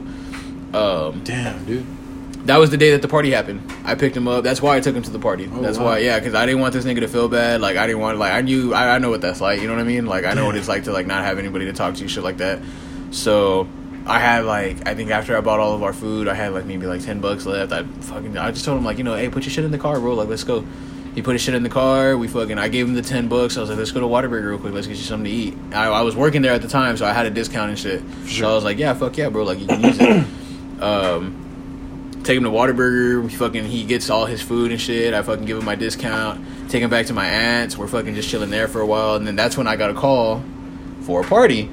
Um, 0.73 1.21
Damn, 1.23 1.63
dude. 1.65 1.85
That 2.45 2.57
was 2.57 2.71
the 2.71 2.77
day 2.77 2.91
that 2.91 3.01
the 3.01 3.07
party 3.07 3.31
happened. 3.31 3.71
I 3.85 3.95
picked 3.95 4.17
him 4.17 4.27
up. 4.27 4.43
That's 4.43 4.61
why 4.61 4.75
I 4.75 4.81
took 4.81 4.95
him 4.95 5.03
to 5.03 5.09
the 5.09 5.19
party. 5.19 5.49
Oh, 5.51 5.61
That's 5.61 5.77
wow. 5.77 5.85
why, 5.85 5.97
yeah, 5.99 6.19
because 6.19 6.33
I 6.33 6.45
didn't 6.45 6.59
want 6.59 6.73
this 6.73 6.83
nigga 6.83 6.99
to 6.99 7.07
feel 7.07 7.29
bad. 7.29 7.61
Like 7.61 7.77
I 7.77 7.87
didn't 7.87 8.01
want, 8.01 8.17
like 8.17 8.33
I 8.33 8.41
knew, 8.41 8.73
I, 8.73 8.95
I 8.95 8.97
know 8.99 9.09
what 9.09 9.21
that's 9.21 9.39
like. 9.39 9.61
You 9.61 9.67
know 9.67 9.73
what 9.73 9.79
I 9.79 9.85
mean? 9.85 10.05
Like 10.05 10.25
I 10.25 10.33
know 10.33 10.45
what 10.45 10.57
it's 10.57 10.67
like 10.67 10.83
to 10.83 10.91
like 10.91 11.07
not 11.07 11.23
have 11.23 11.39
anybody 11.39 11.65
to 11.65 11.73
talk 11.73 11.95
to, 11.95 12.07
shit 12.07 12.23
like 12.23 12.37
that. 12.37 12.59
So 13.11 13.67
I 14.05 14.19
had 14.19 14.43
like, 14.43 14.85
I 14.85 14.93
think 14.93 15.09
after 15.11 15.37
I 15.37 15.41
bought 15.41 15.61
all 15.61 15.73
of 15.73 15.83
our 15.83 15.93
food, 15.93 16.27
I 16.27 16.33
had 16.33 16.53
like 16.53 16.65
maybe 16.65 16.85
like 16.85 17.01
ten 17.01 17.21
bucks 17.21 17.45
left. 17.45 17.71
I 17.71 17.83
fucking, 17.83 18.37
I 18.37 18.51
just 18.51 18.65
told 18.65 18.77
him 18.77 18.83
like, 18.83 18.97
you 18.97 19.05
know, 19.05 19.15
hey, 19.15 19.29
put 19.29 19.43
your 19.43 19.51
shit 19.51 19.63
in 19.63 19.71
the 19.71 19.77
car, 19.77 19.99
bro. 19.99 20.13
Like 20.15 20.27
let's 20.27 20.43
go. 20.43 20.65
He 21.15 21.21
put 21.21 21.33
his 21.33 21.41
shit 21.41 21.53
in 21.53 21.63
the 21.63 21.69
car. 21.69 22.17
We 22.17 22.27
fucking, 22.27 22.57
I 22.57 22.67
gave 22.67 22.87
him 22.87 22.95
the 22.95 23.01
ten 23.01 23.29
bucks. 23.29 23.55
I 23.55 23.61
was 23.61 23.69
like, 23.69 23.77
let's 23.77 23.91
go 23.91 24.01
to 24.01 24.07
Whataburger 24.07 24.49
real 24.49 24.57
quick. 24.57 24.73
Let's 24.73 24.87
get 24.87 24.97
you 24.97 25.03
something 25.03 25.31
to 25.31 25.31
eat. 25.31 25.55
I, 25.71 25.85
I 25.85 26.01
was 26.01 26.15
working 26.15 26.41
there 26.41 26.53
at 26.53 26.61
the 26.61 26.67
time, 26.67 26.97
so 26.97 27.05
I 27.05 27.13
had 27.13 27.25
a 27.25 27.29
discount 27.29 27.69
and 27.69 27.79
shit. 27.79 28.01
Sure. 28.25 28.45
So 28.45 28.51
I 28.51 28.55
was 28.55 28.63
like, 28.65 28.79
yeah, 28.79 28.93
fuck 28.95 29.15
yeah, 29.15 29.29
bro. 29.29 29.43
Like 29.43 29.59
you 29.59 29.67
can 29.67 29.81
use 29.81 29.97
it. 29.99 30.25
um, 30.81 31.42
take 32.23 32.37
him 32.37 32.43
to 32.43 32.49
Whataburger. 32.49 33.21
We 33.23 33.29
fucking 33.29 33.65
he 33.65 33.83
gets 33.83 34.09
all 34.09 34.25
his 34.25 34.41
food 34.41 34.71
and 34.71 34.79
shit. 34.79 35.13
I 35.13 35.21
fucking 35.21 35.45
give 35.45 35.57
him 35.57 35.65
my 35.65 35.75
discount. 35.75 36.69
Take 36.69 36.81
him 36.83 36.89
back 36.89 37.05
to 37.07 37.13
my 37.13 37.25
aunt's. 37.25 37.77
We're 37.77 37.87
fucking 37.87 38.15
just 38.15 38.29
chilling 38.29 38.49
there 38.49 38.67
for 38.67 38.81
a 38.81 38.85
while, 38.85 39.15
and 39.15 39.27
then 39.27 39.35
that's 39.35 39.57
when 39.57 39.67
I 39.67 39.75
got 39.75 39.89
a 39.91 39.93
call 39.93 40.41
for 41.01 41.21
a 41.21 41.23
party. 41.23 41.69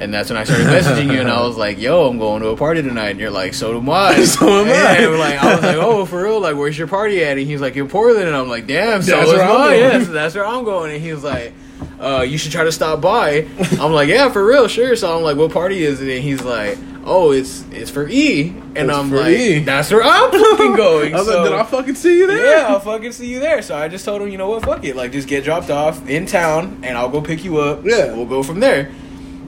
And 0.00 0.12
that's 0.12 0.30
when 0.30 0.36
I 0.38 0.44
started 0.44 0.66
messaging 0.68 1.12
you, 1.12 1.20
and 1.20 1.28
I 1.30 1.46
was 1.46 1.56
like, 1.56 1.78
"Yo, 1.78 2.08
I'm 2.08 2.18
going 2.18 2.42
to 2.42 2.48
a 2.48 2.56
party 2.56 2.82
tonight." 2.82 3.10
And 3.10 3.20
you're 3.20 3.30
like, 3.30 3.54
"So 3.54 3.76
am 3.76 3.88
I." 3.90 4.24
So 4.24 4.48
am 4.48 4.66
I. 4.68 4.96
And 5.04 5.18
like, 5.18 5.42
I 5.42 5.54
was 5.54 5.62
like, 5.62 5.76
"Oh, 5.76 6.06
for 6.06 6.22
real? 6.22 6.40
Like, 6.40 6.56
where's 6.56 6.76
your 6.76 6.88
party 6.88 7.22
at?" 7.22 7.36
And 7.38 7.46
he's 7.46 7.60
like, 7.60 7.76
"In 7.76 7.88
Portland." 7.88 8.26
And 8.26 8.36
I'm 8.36 8.48
like, 8.48 8.66
"Damn, 8.66 9.02
so 9.02 9.12
That's 9.16 9.28
is 9.28 9.34
where 9.34 9.42
I'm 9.44 9.48
mine. 9.58 9.68
going. 9.70 9.80
Yes, 9.80 10.08
that's 10.08 10.34
where 10.34 10.46
I'm 10.46 10.64
going." 10.64 10.92
And 10.92 11.02
he 11.02 11.12
was 11.12 11.22
like, 11.22 11.52
uh, 12.00 12.22
"You 12.26 12.38
should 12.38 12.50
try 12.52 12.64
to 12.64 12.72
stop 12.72 13.00
by." 13.00 13.46
I'm 13.78 13.92
like, 13.92 14.08
"Yeah, 14.08 14.30
for 14.30 14.44
real, 14.44 14.66
sure." 14.66 14.96
So 14.96 15.14
I'm 15.16 15.22
like, 15.22 15.36
"What 15.36 15.52
party 15.52 15.84
is 15.84 16.00
it?" 16.00 16.12
And 16.12 16.24
he's 16.24 16.42
like, 16.42 16.78
"Oh, 17.04 17.32
it's 17.32 17.64
it's 17.72 17.90
for 17.90 18.08
E." 18.08 18.48
And 18.74 18.88
It's 18.90 18.98
I'm 18.98 19.10
like, 19.10 19.28
E. 19.36 19.58
"That's 19.60 19.90
where 19.90 20.02
I'm 20.02 20.30
fucking 20.32 20.76
going." 20.76 21.14
I 21.14 21.18
was 21.18 21.26
So- 21.26 21.42
like, 21.42 21.50
did 21.50 21.58
I 21.58 21.62
fucking 21.64 21.94
see 21.96 22.18
you 22.18 22.26
there? 22.26 22.58
yeah, 22.58 22.66
I'll 22.68 22.80
fucking 22.80 23.12
see 23.12 23.26
you 23.26 23.40
there. 23.40 23.60
So 23.62 23.76
I 23.76 23.88
just 23.88 24.04
told 24.04 24.22
him, 24.22 24.28
you 24.28 24.38
know 24.38 24.48
what, 24.50 24.64
fuck 24.64 24.84
it. 24.84 24.96
Like, 24.96 25.12
just 25.12 25.28
get 25.28 25.44
dropped 25.44 25.70
off 25.70 26.08
in 26.08 26.26
town, 26.26 26.80
and 26.82 26.96
I'll 26.96 27.08
go 27.10 27.20
pick 27.20 27.44
you 27.44 27.58
up. 27.58 27.84
Yeah. 27.84 28.12
we'll 28.14 28.26
go 28.26 28.42
from 28.42 28.60
there. 28.60 28.90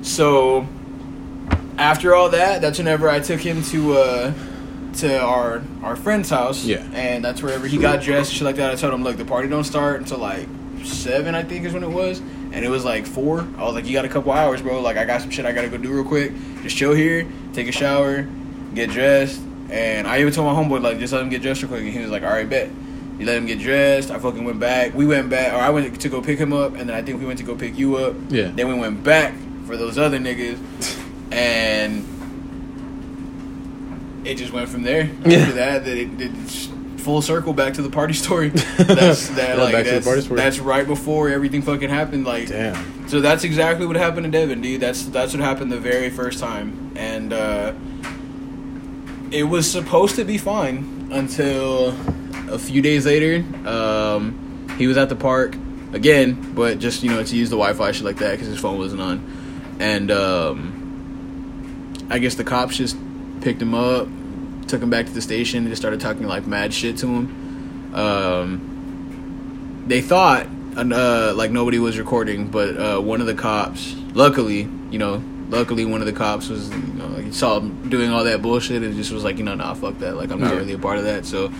So 0.02 0.66
after 1.78 2.14
all 2.14 2.28
that, 2.30 2.60
that's 2.60 2.78
whenever 2.78 3.08
I 3.08 3.20
took 3.20 3.40
him 3.40 3.62
to 3.64 3.94
uh 3.98 4.32
to 4.94 5.20
our 5.20 5.62
our 5.82 5.96
friend's 5.96 6.30
house. 6.30 6.64
Yeah. 6.64 6.84
and 6.92 7.24
that's 7.24 7.42
wherever 7.42 7.66
he 7.66 7.78
got 7.78 8.02
dressed, 8.02 8.32
shit 8.32 8.42
like 8.42 8.56
that. 8.56 8.70
I 8.72 8.74
told 8.76 8.94
him, 8.94 9.02
look, 9.02 9.16
the 9.16 9.24
party 9.24 9.48
don't 9.48 9.64
start 9.64 10.00
until 10.00 10.18
like 10.18 10.46
seven, 10.84 11.34
I 11.34 11.42
think 11.42 11.64
is 11.64 11.72
when 11.72 11.82
it 11.82 11.90
was. 11.90 12.20
And 12.54 12.64
it 12.64 12.68
was 12.68 12.84
like 12.84 13.04
four. 13.04 13.40
I 13.58 13.64
was 13.64 13.74
like, 13.74 13.84
you 13.84 13.92
got 13.92 14.04
a 14.04 14.08
couple 14.08 14.30
hours, 14.30 14.62
bro. 14.62 14.80
Like, 14.80 14.96
I 14.96 15.04
got 15.04 15.20
some 15.20 15.30
shit 15.30 15.44
I 15.44 15.52
gotta 15.52 15.68
go 15.68 15.76
do 15.76 15.92
real 15.92 16.04
quick. 16.04 16.32
Just 16.62 16.76
chill 16.76 16.94
here, 16.94 17.26
take 17.52 17.66
a 17.66 17.72
shower, 17.72 18.28
get 18.74 18.90
dressed. 18.90 19.40
And 19.70 20.06
I 20.06 20.20
even 20.20 20.32
told 20.32 20.46
my 20.46 20.62
homeboy, 20.62 20.80
like, 20.80 20.98
just 21.00 21.12
let 21.12 21.20
him 21.20 21.30
get 21.30 21.42
dressed 21.42 21.62
real 21.62 21.68
quick. 21.68 21.82
And 21.82 21.90
he 21.90 21.98
was 21.98 22.10
like, 22.10 22.22
all 22.22 22.30
right, 22.30 22.48
bet. 22.48 22.70
You 23.18 23.26
let 23.26 23.36
him 23.36 23.46
get 23.46 23.58
dressed. 23.60 24.10
I 24.10 24.18
fucking 24.18 24.44
went 24.44 24.60
back. 24.60 24.94
We 24.94 25.06
went 25.06 25.30
back, 25.30 25.52
or 25.52 25.56
I 25.56 25.70
went 25.70 26.00
to 26.00 26.08
go 26.08 26.20
pick 26.22 26.38
him 26.38 26.52
up, 26.52 26.74
and 26.74 26.88
then 26.88 26.96
I 26.96 27.02
think 27.02 27.20
we 27.20 27.26
went 27.26 27.38
to 27.38 27.44
go 27.44 27.54
pick 27.54 27.76
you 27.76 27.96
up. 27.96 28.14
Yeah. 28.28 28.50
Then 28.54 28.68
we 28.68 28.74
went 28.74 29.04
back 29.04 29.34
for 29.66 29.76
those 29.76 29.98
other 29.98 30.18
niggas, 30.18 30.58
and 31.32 32.04
it 34.24 34.36
just 34.36 34.52
went 34.52 34.68
from 34.68 34.82
there. 34.82 35.10
Yeah. 35.24 35.50
That, 35.52 35.84
that 35.84 35.96
it, 35.96 36.20
it 36.20 36.70
full 37.04 37.20
circle 37.22 37.52
back 37.52 37.74
to 37.74 37.82
the 37.82 37.90
party 37.90 38.14
story. 38.24 38.48
That's 38.78 39.28
that 39.30 39.56
Yeah, 39.56 39.62
like 39.62 39.72
back 39.72 39.84
to 39.84 40.00
the 40.00 40.10
that's, 40.10 40.28
that's 40.28 40.58
right 40.58 40.86
before 40.86 41.28
everything 41.28 41.62
fucking 41.62 41.90
happened. 41.90 42.24
Like 42.24 42.48
Damn. 42.48 43.08
so 43.08 43.20
that's 43.20 43.44
exactly 43.44 43.86
what 43.86 43.96
happened 43.96 44.24
to 44.24 44.30
Devin, 44.30 44.60
dude. 44.60 44.80
That's 44.80 45.04
that's 45.06 45.32
what 45.34 45.42
happened 45.42 45.70
the 45.70 45.78
very 45.78 46.10
first 46.10 46.38
time, 46.40 46.92
and 46.96 47.32
uh, 47.32 47.72
it 49.30 49.44
was 49.44 49.70
supposed 49.70 50.16
to 50.16 50.24
be 50.24 50.38
fine 50.38 51.08
until 51.12 51.90
a 52.50 52.58
few 52.58 52.80
days 52.80 53.06
later. 53.06 53.44
Um, 53.68 54.40
he 54.78 54.86
was 54.86 54.96
at 54.96 55.08
the 55.08 55.16
park 55.16 55.54
again, 55.92 56.52
but 56.54 56.78
just 56.78 57.02
you 57.02 57.10
know 57.10 57.22
to 57.22 57.36
use 57.36 57.50
the 57.50 57.56
Wi-Fi 57.56 57.92
shit 57.92 58.04
like 58.04 58.16
that 58.16 58.32
because 58.32 58.48
his 58.48 58.58
phone 58.58 58.78
wasn't 58.78 59.02
on, 59.02 59.76
and 59.78 60.10
um, 60.10 62.06
I 62.10 62.18
guess 62.18 62.34
the 62.34 62.44
cops 62.44 62.76
just 62.76 62.96
picked 63.40 63.60
him 63.60 63.74
up, 63.74 64.08
took 64.68 64.82
him 64.82 64.90
back 64.90 65.06
to 65.06 65.12
the 65.12 65.22
station, 65.22 65.58
and 65.60 65.68
just 65.68 65.80
started 65.82 66.00
talking 66.00 66.26
like 66.26 66.46
mad 66.46 66.72
shit 66.74 66.96
to 66.98 67.06
him. 67.06 67.94
Um, 67.94 69.84
they 69.86 70.00
thought 70.00 70.46
uh, 70.76 71.32
like 71.36 71.50
nobody 71.50 71.78
was 71.78 71.98
recording, 71.98 72.48
but 72.48 72.76
uh, 72.76 73.00
one 73.00 73.20
of 73.20 73.26
the 73.26 73.34
cops, 73.34 73.94
luckily, 74.14 74.68
you 74.90 74.98
know, 74.98 75.22
luckily 75.48 75.84
one 75.84 76.00
of 76.00 76.06
the 76.06 76.12
cops 76.12 76.48
was, 76.48 76.70
you 76.70 76.78
know, 76.94 77.06
like 77.08 77.32
saw 77.32 77.58
him 77.60 77.88
doing 77.88 78.10
all 78.10 78.24
that 78.24 78.42
bullshit 78.42 78.82
and 78.82 78.94
just 78.96 79.12
was 79.12 79.22
like, 79.24 79.38
you 79.38 79.44
know, 79.44 79.54
nah, 79.54 79.74
fuck 79.74 79.98
that, 79.98 80.16
like 80.16 80.30
I'm 80.30 80.40
not 80.40 80.52
Yeah. 80.52 80.58
really 80.58 80.72
a 80.72 80.78
part 80.78 80.98
of 80.98 81.04
that. 81.04 81.26
So 81.26 81.52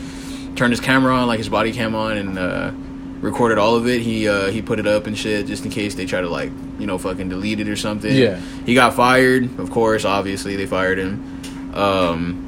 turned 0.57 0.73
his 0.73 0.81
camera 0.81 1.15
on, 1.15 1.27
like 1.29 1.39
his 1.39 1.49
body 1.49 1.73
cam 1.73 1.95
on, 1.95 2.17
and 2.17 2.39
uh, 2.39 2.73
recorded 3.21 3.59
all 3.59 3.77
of 3.77 3.87
it. 3.87 4.01
He 4.03 4.29
uh, 4.29 4.51
he 4.51 4.63
put 4.63 4.79
it 4.81 4.87
up 4.87 5.07
and 5.07 5.17
shit 5.17 5.47
just 5.47 5.65
in 5.65 5.71
case 5.71 5.95
they 5.95 6.07
try 6.07 6.21
to 6.21 6.29
like, 6.29 6.51
you 6.79 6.87
know, 6.87 6.99
fucking 6.99 7.29
delete 7.29 7.61
it 7.61 7.69
or 7.69 7.77
something. 7.77 8.15
Yeah. 8.15 8.41
He 8.67 8.75
got 8.75 8.95
fired, 8.95 9.59
of 9.61 9.71
course. 9.71 10.05
Obviously, 10.05 10.57
they 10.57 10.67
fired 10.67 10.99
him. 10.99 11.75
Um, 11.75 12.44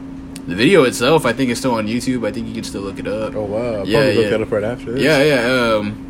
the 0.47 0.55
video 0.55 0.85
itself, 0.85 1.27
I 1.27 1.33
think, 1.33 1.51
is 1.51 1.59
still 1.59 1.75
on 1.75 1.87
YouTube. 1.87 2.27
I 2.27 2.33
think 2.33 2.47
you 2.49 2.55
can 2.55 2.65
still 2.65 2.83
look 2.83 2.99
it 2.99 3.07
up. 3.09 3.35
Oh 3.35 3.45
wow. 3.45 3.59
I'll 3.81 3.89
Yeah, 3.89 3.99
probably 3.99 4.15
look 4.17 4.27
yeah. 4.31 4.35
at 4.35 4.41
it 4.41 4.51
right 4.51 4.65
after 4.65 4.93
this. 4.93 5.03
Yeah, 5.03 5.23
yeah. 5.23 5.75
Um, 5.77 6.03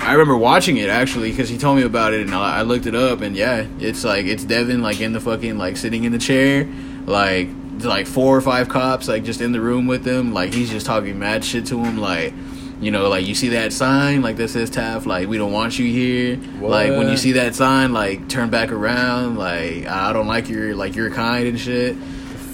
I 0.00 0.12
remember 0.12 0.36
watching 0.36 0.78
it 0.78 0.88
actually 0.88 1.30
because 1.30 1.48
he 1.48 1.58
told 1.58 1.76
me 1.76 1.82
about 1.84 2.12
it, 2.12 2.22
and 2.22 2.34
I, 2.34 2.58
I 2.58 2.62
looked 2.62 2.86
it 2.86 2.94
up, 2.94 3.20
and 3.20 3.36
yeah, 3.36 3.66
it's 3.78 4.02
like 4.04 4.26
it's 4.26 4.44
Devin 4.44 4.82
like 4.82 5.00
in 5.00 5.12
the 5.12 5.20
fucking 5.20 5.58
like 5.58 5.76
sitting 5.76 6.04
in 6.04 6.12
the 6.12 6.18
chair, 6.18 6.66
like 7.06 7.48
like 7.80 8.06
four 8.06 8.36
or 8.36 8.40
five 8.40 8.68
cops 8.68 9.08
like 9.08 9.24
just 9.24 9.40
in 9.40 9.52
the 9.52 9.60
room 9.60 9.86
with 9.86 10.06
him, 10.06 10.32
like 10.32 10.52
he's 10.54 10.70
just 10.70 10.86
talking 10.86 11.18
mad 11.18 11.44
shit 11.44 11.66
to 11.66 11.82
him, 11.82 11.98
like. 11.98 12.32
You 12.80 12.90
know, 12.90 13.08
like 13.08 13.28
you 13.28 13.36
see 13.36 13.50
that 13.50 13.72
sign, 13.72 14.22
like 14.22 14.34
that 14.38 14.48
says 14.48 14.68
Taft, 14.68 15.06
like 15.06 15.28
we 15.28 15.38
don't 15.38 15.52
want 15.52 15.78
you 15.78 15.86
here. 15.86 16.36
Like 16.60 16.90
when 16.90 17.08
you 17.10 17.16
see 17.16 17.30
that 17.32 17.54
sign, 17.54 17.92
like 17.92 18.28
turn 18.28 18.50
back 18.50 18.72
around, 18.72 19.36
like 19.38 19.86
I 19.86 20.12
don't 20.12 20.26
like 20.26 20.48
your 20.48 20.74
like 20.74 20.96
your 20.96 21.08
kind 21.12 21.46
and 21.46 21.60
shit. 21.60 21.94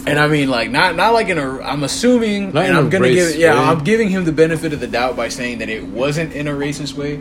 And 0.09 0.19
I 0.19 0.27
mean, 0.29 0.49
like 0.51 0.71
not 0.71 0.97
not 0.97 1.13
like 1.13 1.29
in 1.29 1.39
a. 1.39 1.61
I'm 1.61 1.83
assuming, 1.85 2.53
Not 2.53 2.65
and 2.65 2.71
in 2.71 2.77
a 2.77 2.81
I'm 2.81 2.91
gonna 2.91 3.11
give. 3.11 3.37
Yeah, 3.37 3.55
way. 3.55 3.61
I'm 3.61 3.85
giving 3.85 4.09
him 4.09 4.25
the 4.25 4.33
benefit 4.33 4.73
of 4.73 4.81
the 4.81 4.87
doubt 4.87 5.17
by 5.17 5.29
saying 5.29 5.59
that 5.59 5.69
it 5.69 5.85
wasn't 5.85 6.33
in 6.35 6.49
a 6.49 6.53
racist 6.53 6.95
way. 6.95 7.21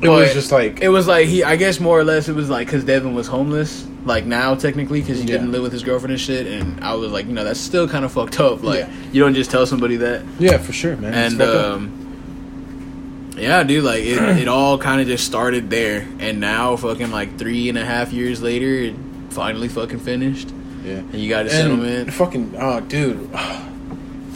It 0.00 0.08
was 0.08 0.32
just 0.32 0.52
like 0.52 0.80
It 0.80 0.90
was 0.90 1.08
like 1.08 1.26
he, 1.26 1.42
I 1.42 1.56
guess 1.56 1.80
more 1.80 1.98
or 1.98 2.04
less, 2.04 2.28
it 2.28 2.34
was 2.36 2.48
like 2.48 2.68
because 2.68 2.84
Devin 2.84 3.14
was 3.14 3.26
homeless, 3.26 3.84
like 4.04 4.24
now 4.24 4.54
technically 4.54 5.00
because 5.00 5.18
he 5.18 5.24
Yeah. 5.24 5.32
didn't 5.38 5.50
live 5.50 5.62
with 5.62 5.72
his 5.72 5.82
girlfriend 5.82 6.12
and 6.12 6.20
shit. 6.20 6.46
And 6.46 6.78
I 6.84 6.94
was 6.94 7.10
like, 7.10 7.26
you 7.26 7.32
know, 7.32 7.42
that's 7.42 7.58
still 7.58 7.88
kind 7.88 8.04
of 8.04 8.12
fucked 8.12 8.38
up. 8.38 8.62
Like 8.62 8.80
Yeah. 8.80 8.90
you 9.10 9.20
don't 9.22 9.34
just 9.34 9.50
tell 9.50 9.66
somebody 9.66 9.96
that. 9.96 10.22
yeah, 10.38 10.58
for 10.58 10.72
sure, 10.72 10.96
man. 10.96 11.14
And 11.14 11.42
um, 11.42 13.34
yeah, 13.36 13.64
dude, 13.64 13.82
like 13.82 14.04
it, 14.04 14.18
it 14.38 14.46
all 14.48 14.78
kind 14.78 15.00
of 15.00 15.08
just 15.08 15.24
started 15.26 15.68
there, 15.70 16.06
and 16.20 16.38
now 16.40 16.76
fucking 16.76 17.10
like 17.10 17.36
three 17.36 17.68
and 17.68 17.76
a 17.76 17.84
half 17.84 18.12
years 18.12 18.40
later, 18.40 18.68
it 18.72 18.94
finally 19.30 19.66
fucking 19.68 19.98
finished. 20.00 20.48
Yeah. 20.84 20.98
And 20.98 21.14
you 21.14 21.28
got 21.28 21.40
a 21.40 21.42
And 21.42 21.50
settlement. 21.50 22.12
Fucking 22.12 22.54
oh, 22.58 22.80
dude. 22.80 23.30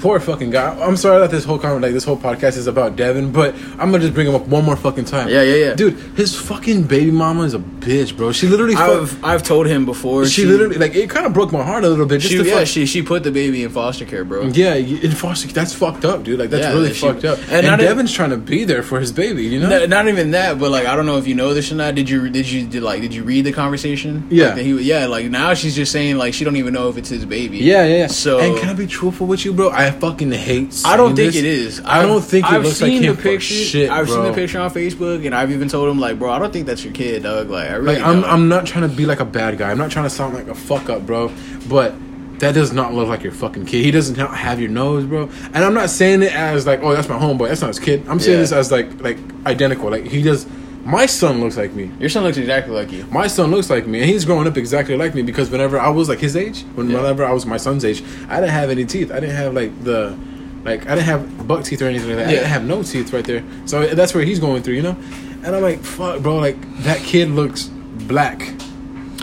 Poor 0.02 0.18
fucking 0.18 0.50
guy. 0.50 0.76
I'm 0.84 0.96
sorry 0.96 1.20
that 1.20 1.30
this 1.30 1.44
whole 1.44 1.58
comment, 1.60 1.80
like 1.80 1.92
this 1.92 2.02
whole 2.02 2.16
podcast 2.16 2.56
is 2.56 2.66
about 2.66 2.96
Devin, 2.96 3.30
but 3.30 3.54
I'm 3.78 3.92
gonna 3.92 4.00
just 4.00 4.14
bring 4.14 4.26
him 4.26 4.34
up 4.34 4.48
one 4.48 4.64
more 4.64 4.74
fucking 4.74 5.04
time. 5.04 5.28
Yeah, 5.28 5.42
yeah, 5.42 5.54
yeah. 5.66 5.74
Dude, 5.74 5.94
his 6.16 6.34
fucking 6.34 6.82
baby 6.88 7.12
mama 7.12 7.44
is 7.44 7.54
a 7.54 7.60
bitch, 7.60 8.16
bro. 8.16 8.32
She 8.32 8.48
literally. 8.48 8.74
fuck- 8.74 8.88
I've 9.02 9.24
I've 9.24 9.42
told 9.44 9.68
him 9.68 9.84
before. 9.86 10.26
she, 10.26 10.44
literally 10.44 10.76
like 10.76 10.96
it 10.96 11.08
kind 11.08 11.24
of 11.24 11.32
broke 11.32 11.52
my 11.52 11.62
heart 11.62 11.84
a 11.84 11.88
little 11.88 12.04
bit. 12.06 12.20
Just 12.20 12.32
she 12.34 12.42
yeah 12.42 12.58
fuck- 12.58 12.66
she 12.66 12.84
she 12.84 13.00
put 13.00 13.22
the 13.22 13.30
baby 13.30 13.62
in 13.62 13.70
foster 13.70 14.04
care, 14.04 14.24
bro. 14.24 14.42
yeah, 14.48 14.74
in 14.74 15.12
foster. 15.12 15.46
That's 15.46 15.72
fucked 15.72 16.04
up, 16.04 16.24
dude. 16.24 16.40
Like 16.40 16.50
that's 16.50 16.64
Yeah, 16.66 16.72
really 16.72 16.88
that 16.88 16.94
she- 16.96 17.06
fucked 17.06 17.24
up. 17.24 17.38
and 17.38 17.52
And, 17.52 17.66
not 17.68 17.78
Devin's 17.78 18.12
trying 18.12 18.30
to 18.30 18.36
be 18.38 18.64
there 18.64 18.82
for 18.82 18.98
his 18.98 19.12
baby. 19.12 19.44
You 19.44 19.60
know. 19.60 19.68
No, 19.68 19.86
not 19.86 20.08
even 20.08 20.32
that, 20.32 20.58
but 20.58 20.72
like 20.72 20.86
I 20.86 20.96
don't 20.96 21.06
know 21.06 21.18
if 21.18 21.28
you 21.28 21.36
know 21.36 21.54
this 21.54 21.70
or 21.70 21.76
not. 21.76 21.94
Did 21.94 22.10
you 22.10 22.28
did 22.28 22.50
you 22.50 22.66
did 22.66 22.82
like 22.82 23.02
did 23.02 23.14
you 23.14 23.22
read 23.22 23.44
the 23.44 23.52
conversation? 23.52 24.26
Yeah. 24.30 24.46
Like, 24.46 24.54
that 24.56 24.62
he 24.64 24.72
yeah. 24.82 25.06
Like 25.06 25.26
now 25.26 25.54
she's 25.54 25.76
just 25.76 25.92
saying 25.92 26.16
like 26.18 26.34
she 26.34 26.44
don't 26.44 26.56
even 26.56 26.74
know 26.74 26.88
if 26.88 26.96
it's 26.96 27.08
his 27.08 27.24
baby. 27.24 27.58
yeah, 27.58 27.84
yeah, 27.86 27.96
yeah. 27.98 28.06
So 28.08 28.40
and 28.40 28.58
can 28.58 28.68
I 28.68 28.72
be 28.74 28.88
truthful 28.88 29.28
with 29.28 29.44
you, 29.44 29.52
bro? 29.52 29.70
I 29.70 29.91
fucking 29.92 30.32
hate. 30.32 30.82
I 30.84 30.96
don't 30.96 31.14
think 31.14 31.32
this. 31.32 31.36
it 31.36 31.44
is. 31.44 31.80
I 31.84 32.02
don't 32.02 32.20
think 32.22 32.46
it 32.46 32.52
I've 32.52 32.64
looks 32.64 32.80
like 32.80 32.88
seen 32.90 33.02
him 33.02 33.16
the 33.16 33.22
picture. 33.22 33.54
shit, 33.54 33.90
I've 33.90 34.08
seen 34.08 34.24
the 34.24 34.32
picture 34.32 34.58
on 34.60 34.70
Facebook, 34.70 35.24
and 35.24 35.34
I've 35.34 35.50
even 35.52 35.68
told 35.68 35.88
him 35.88 36.00
like, 36.00 36.18
bro, 36.18 36.30
I 36.30 36.38
don't 36.38 36.52
think 36.52 36.66
that's 36.66 36.84
your 36.84 36.92
kid, 36.92 37.22
dog. 37.22 37.48
Like 37.50 37.70
I 37.70 37.74
really 37.74 37.96
Like 37.98 38.04
I'm. 38.04 38.24
I'm 38.24 38.48
not 38.48 38.66
trying 38.66 38.88
to 38.88 38.94
be 38.94 39.06
like 39.06 39.20
a 39.20 39.24
bad 39.24 39.56
guy. 39.58 39.70
I'm 39.70 39.78
not 39.78 39.90
trying 39.90 40.06
to 40.06 40.10
sound 40.10 40.34
like 40.34 40.48
a 40.48 40.54
fuck 40.54 40.88
up, 40.90 41.06
bro. 41.06 41.32
But 41.68 41.94
that 42.40 42.54
does 42.54 42.72
not 42.72 42.92
look 42.92 43.06
like 43.08 43.22
your 43.22 43.32
fucking 43.32 43.66
kid. 43.66 43.84
He 43.84 43.90
doesn't 43.92 44.16
have 44.16 44.60
your 44.60 44.70
nose, 44.70 45.04
bro. 45.04 45.30
And 45.54 45.58
I'm 45.64 45.74
not 45.74 45.90
saying 45.90 46.22
it 46.22 46.34
as 46.34 46.66
like, 46.66 46.82
oh, 46.82 46.92
that's 46.92 47.08
my 47.08 47.16
homeboy. 47.18 47.48
That's 47.48 47.60
not 47.60 47.68
his 47.68 47.78
kid. 47.78 48.04
I'm 48.08 48.18
saying 48.18 48.34
Yeah. 48.38 48.40
this 48.40 48.52
as 48.52 48.72
like, 48.72 49.00
like 49.00 49.18
identical. 49.46 49.90
Like 49.90 50.04
he 50.06 50.22
does. 50.22 50.46
My 50.84 51.06
son 51.06 51.40
looks 51.40 51.56
like 51.56 51.72
me. 51.74 51.90
Your 52.00 52.08
son 52.10 52.24
looks 52.24 52.36
exactly 52.38 52.74
like 52.74 52.90
you. 52.90 53.04
My 53.06 53.28
son 53.28 53.50
looks 53.52 53.70
like 53.70 53.86
me, 53.86 54.00
and 54.00 54.10
he's 54.10 54.24
growing 54.24 54.46
up 54.48 54.56
exactly 54.56 54.96
like 54.96 55.14
me. 55.14 55.22
Because 55.22 55.48
whenever 55.48 55.78
I 55.78 55.88
was 55.90 56.08
like 56.08 56.18
his 56.18 56.34
age, 56.36 56.64
when 56.74 56.90
Yeah. 56.90 56.98
whenever 56.98 57.24
I 57.24 57.32
was 57.32 57.46
my 57.46 57.56
son's 57.56 57.84
age, 57.84 58.02
I 58.28 58.36
didn't 58.40 58.50
have 58.50 58.68
any 58.70 58.84
teeth. 58.84 59.12
I 59.12 59.20
didn't 59.20 59.36
have 59.36 59.54
like 59.54 59.84
the, 59.84 60.16
like 60.64 60.82
I 60.86 60.94
didn't 60.96 61.06
have 61.06 61.46
buck 61.46 61.64
teeth 61.64 61.82
or 61.82 61.86
anything 61.86 62.08
like 62.08 62.18
that. 62.18 62.26
I 62.28 62.30
didn't 62.32 62.48
have 62.48 62.64
no 62.64 62.82
teeth 62.82 63.12
right 63.12 63.24
there. 63.24 63.44
So 63.66 63.86
that's 63.94 64.12
where 64.14 64.24
he's 64.24 64.40
going 64.40 64.62
through, 64.64 64.74
you 64.74 64.82
know. 64.82 64.96
And 65.44 65.54
I'm 65.54 65.62
like, 65.62 65.80
fuck, 65.84 66.20
bro. 66.20 66.36
Like 66.38 66.56
that 66.82 66.98
kid 66.98 67.30
looks 67.30 67.66
black. 67.66 68.42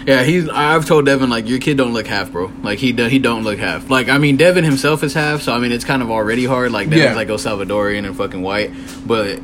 Yeah, 0.07 0.23
he's. 0.23 0.47
I've 0.49 0.85
told 0.85 1.05
Devin 1.05 1.29
like 1.29 1.47
your 1.47 1.59
kid 1.59 1.75
don't 1.77 1.93
look 1.93 2.07
half, 2.07 2.31
bro. 2.31 2.51
Like 2.63 2.79
he 2.79 2.93
do, 2.93 3.05
he 3.07 3.19
don't 3.19 3.43
look 3.43 3.59
half. 3.59 3.89
Like 3.89 4.07
I 4.07 4.17
mean, 4.17 4.37
Devin 4.37 4.63
himself 4.63 5.03
is 5.03 5.13
half, 5.13 5.41
so 5.41 5.53
I 5.53 5.59
mean 5.59 5.73
it's 5.73 5.83
kind 5.83 6.01
of 6.01 6.09
already 6.09 6.45
hard. 6.45 6.71
Like 6.71 6.89
Devin's 6.89 7.09
Yeah. 7.11 7.15
like 7.15 7.27
El 7.29 7.37
Salvadorian 7.37 8.05
and 8.07 8.15
fucking 8.15 8.41
white, 8.41 8.71
but. 9.05 9.41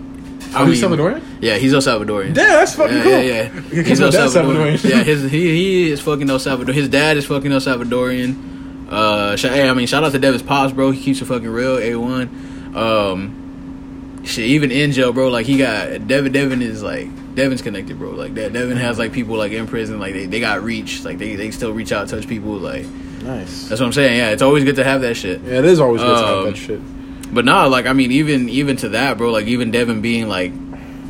I 0.56 0.66
he's 0.68 0.82
Salvadorian? 0.82 1.22
Yeah, 1.42 1.58
he's 1.58 1.74
El 1.74 1.82
Salvadorian. 1.82 2.36
Yeah, 2.36 2.44
that's 2.48 2.76
fucking 2.76 2.98
yeah, 2.98 3.04
cool. 3.04 3.12
Yeah, 3.12 3.22
yeah. 3.22 3.50
Because 3.70 3.88
He's 3.88 4.02
El 4.02 4.12
Salvadorian. 4.12 4.74
Salvadorian. 4.78 4.90
yeah, 4.90 5.04
his 5.04 5.32
he 5.32 5.48
he 5.56 5.92
is 5.92 6.02
fucking 6.02 6.30
El 6.30 6.40
Salvador. 6.40 6.74
His 6.74 6.90
dad 6.90 7.18
is 7.18 7.26
fucking 7.26 7.52
El 7.52 7.60
Salvadorian. 7.60 8.88
Uh, 8.90 9.36
sh- 9.36 9.44
hey, 9.46 9.68
I 9.68 9.74
mean, 9.74 9.88
shout 9.88 10.04
out 10.04 10.12
to 10.12 10.20
Devin's 10.20 10.44
pops, 10.44 10.74
bro. 10.74 10.92
He 10.92 11.02
keeps 11.02 11.22
it 11.22 11.26
fucking 11.26 11.48
real. 11.50 11.78
A 11.80 11.96
one. 11.96 12.72
Um, 12.76 14.22
shit, 14.26 14.46
even 14.46 14.72
in 14.72 14.92
jail, 14.92 15.12
bro. 15.14 15.30
Like 15.30 15.46
he 15.46 15.58
got 15.58 16.08
Devin. 16.08 16.32
Devin 16.32 16.62
is 16.62 16.84
like 16.84 17.08
Devin's 17.36 17.62
connected, 17.62 17.98
bro. 17.98 18.12
Like 18.12 18.34
that. 18.36 18.54
Devin 18.54 18.78
has 18.78 18.98
like 19.00 19.12
people 19.14 19.36
like 19.38 19.52
in 19.52 19.68
prison. 19.68 20.00
Like 20.00 20.14
they, 20.14 20.26
they 20.28 20.40
got 20.40 20.62
reach. 20.64 21.04
Like 21.04 21.18
they 21.18 21.36
they 21.36 21.52
still 21.52 21.72
reach 21.74 21.92
out, 21.92 22.08
touch 22.08 22.28
people. 22.28 22.54
Like 22.54 22.86
Nice. 23.24 23.68
that's 23.70 23.82
what 23.82 23.88
I'm 23.88 23.94
saying. 23.94 24.18
Yeah, 24.18 24.30
it's 24.32 24.42
always 24.44 24.64
good 24.64 24.76
to 24.76 24.84
have 24.84 25.02
that 25.02 25.16
shit. 25.16 25.42
Yeah, 25.42 25.60
it 25.60 25.66
is 25.66 25.80
always 25.80 26.02
good 26.02 26.08
to 26.20 26.26
have 26.26 26.38
Um, 26.40 26.46
that 26.46 26.58
shit. 26.58 26.80
But 27.32 27.46
nah, 27.46 27.66
like 27.66 27.86
I 27.86 27.94
mean, 27.94 28.12
even 28.12 28.50
even 28.50 28.78
to 28.78 28.90
that, 28.90 29.18
bro. 29.18 29.32
Like 29.32 29.46
even 29.48 29.72
Devin 29.72 30.02
being 30.02 30.28
like 30.28 30.52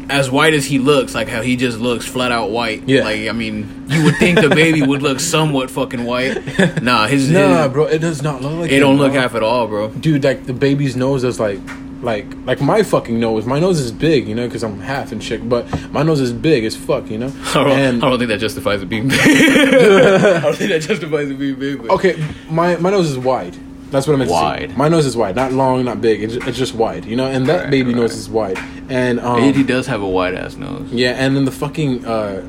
as 0.10 0.30
white 0.30 0.54
as 0.54 0.66
he 0.66 0.78
looks, 0.80 1.16
like 1.16 1.28
how 1.28 1.42
he 1.42 1.56
just 1.56 1.80
looks 1.80 2.06
flat 2.06 2.32
out 2.32 2.52
white. 2.52 2.84
Yeah. 2.88 3.04
Like 3.04 3.28
I 3.28 3.32
mean, 3.32 3.86
you 3.90 4.04
would 4.04 4.18
think 4.18 4.40
the 4.40 4.50
baby 4.50 4.82
would 4.82 5.02
look 5.02 5.20
somewhat 5.20 5.72
fucking 5.72 6.06
white. 6.06 6.36
Nah, 6.82 7.08
his, 7.08 7.30
Nah, 7.30 7.64
his 7.64 7.74
bro, 7.74 7.86
it 7.86 8.00
does 8.00 8.22
not 8.22 8.42
look 8.42 8.54
like 8.54 8.72
it 8.72 8.80
don't 8.80 8.98
look 8.98 9.14
half 9.14 9.34
at 9.36 9.44
all, 9.44 9.68
bro. 9.68 9.90
Dude, 9.90 10.24
like 10.24 10.46
the 10.46 10.54
baby's 10.54 10.96
nose 10.96 11.24
is 11.24 11.40
like, 11.40 11.60
like, 12.02 12.28
like 12.46 12.62
my 12.62 12.84
fucking 12.84 13.20
nose. 13.20 13.46
My 13.46 13.60
nose 13.60 13.80
is 13.80 13.92
big, 13.92 14.28
you 14.28 14.36
know, 14.36 14.48
because 14.48 14.64
I'm 14.64 14.80
half 14.80 15.12
and 15.12 15.24
shit. 15.24 15.48
But 15.50 15.92
my 15.92 16.04
nose 16.04 16.20
is 16.20 16.32
big 16.34 16.64
as 16.66 16.76
fuck, 16.76 17.10
you 17.10 17.18
know. 17.18 17.34
I 17.46 17.54
don't, 17.54 17.72
And 17.72 18.04
I 18.04 18.10
don't 18.10 18.20
think 18.20 18.30
that 18.30 18.40
justifies 18.40 18.82
it 18.82 18.90
being 18.90 19.08
big. 19.08 19.20
I 19.20 20.40
don't 20.42 20.56
think 20.56 20.70
that 20.72 20.82
justifies 20.82 21.30
it 21.30 21.40
being 21.40 21.56
big. 21.56 21.82
But 21.82 21.92
okay, 21.92 22.24
my 22.50 22.76
my 22.78 22.92
nose 22.92 23.10
is 23.10 23.18
wide. 23.18 23.56
That's 23.96 24.08
what 24.08 24.14
I 24.14 24.18
meant 24.18 24.30
to 24.30 24.34
Wide. 24.34 24.70
say. 24.72 24.76
My 24.76 24.90
nose 24.90 25.06
is 25.06 25.16
wide, 25.18 25.36
not 25.36 25.52
long, 25.54 25.86
not 25.86 26.02
big. 26.02 26.22
It's, 26.22 26.36
it's 26.48 26.58
just 26.58 26.76
wide, 26.76 27.06
you 27.06 27.16
know. 27.16 27.26
And 27.28 27.48
that 27.48 27.62
Right, 27.64 27.72
baby 27.72 27.88
right. 27.94 28.02
nose 28.02 28.14
is 28.14 28.30
wide. 28.30 28.58
And 28.90 29.20
um, 29.20 29.42
he 29.54 29.64
does 29.64 29.88
have 29.88 30.02
a 30.02 30.08
wide 30.08 30.36
ass 30.36 30.56
nose. 30.56 30.90
Yeah, 30.92 31.12
and 31.12 31.36
then 31.36 31.46
the 31.46 31.52
fucking 31.52 32.06
uh, 32.06 32.42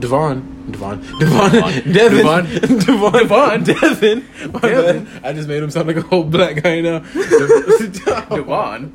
Devon, 0.00 0.68
Devon, 0.70 1.00
Devon, 1.20 1.52
Devon. 1.92 2.44
Devon, 2.80 3.64
Devon. 3.64 4.24
My 4.52 4.60
Devin. 4.60 5.04
bad. 5.04 5.24
I 5.24 5.32
just 5.32 5.46
made 5.48 5.62
him 5.62 5.70
sound 5.70 5.86
like 5.88 5.96
a 5.96 6.02
whole 6.02 6.24
black 6.24 6.62
guy 6.62 6.80
now. 6.80 6.98
Devon. 8.28 8.92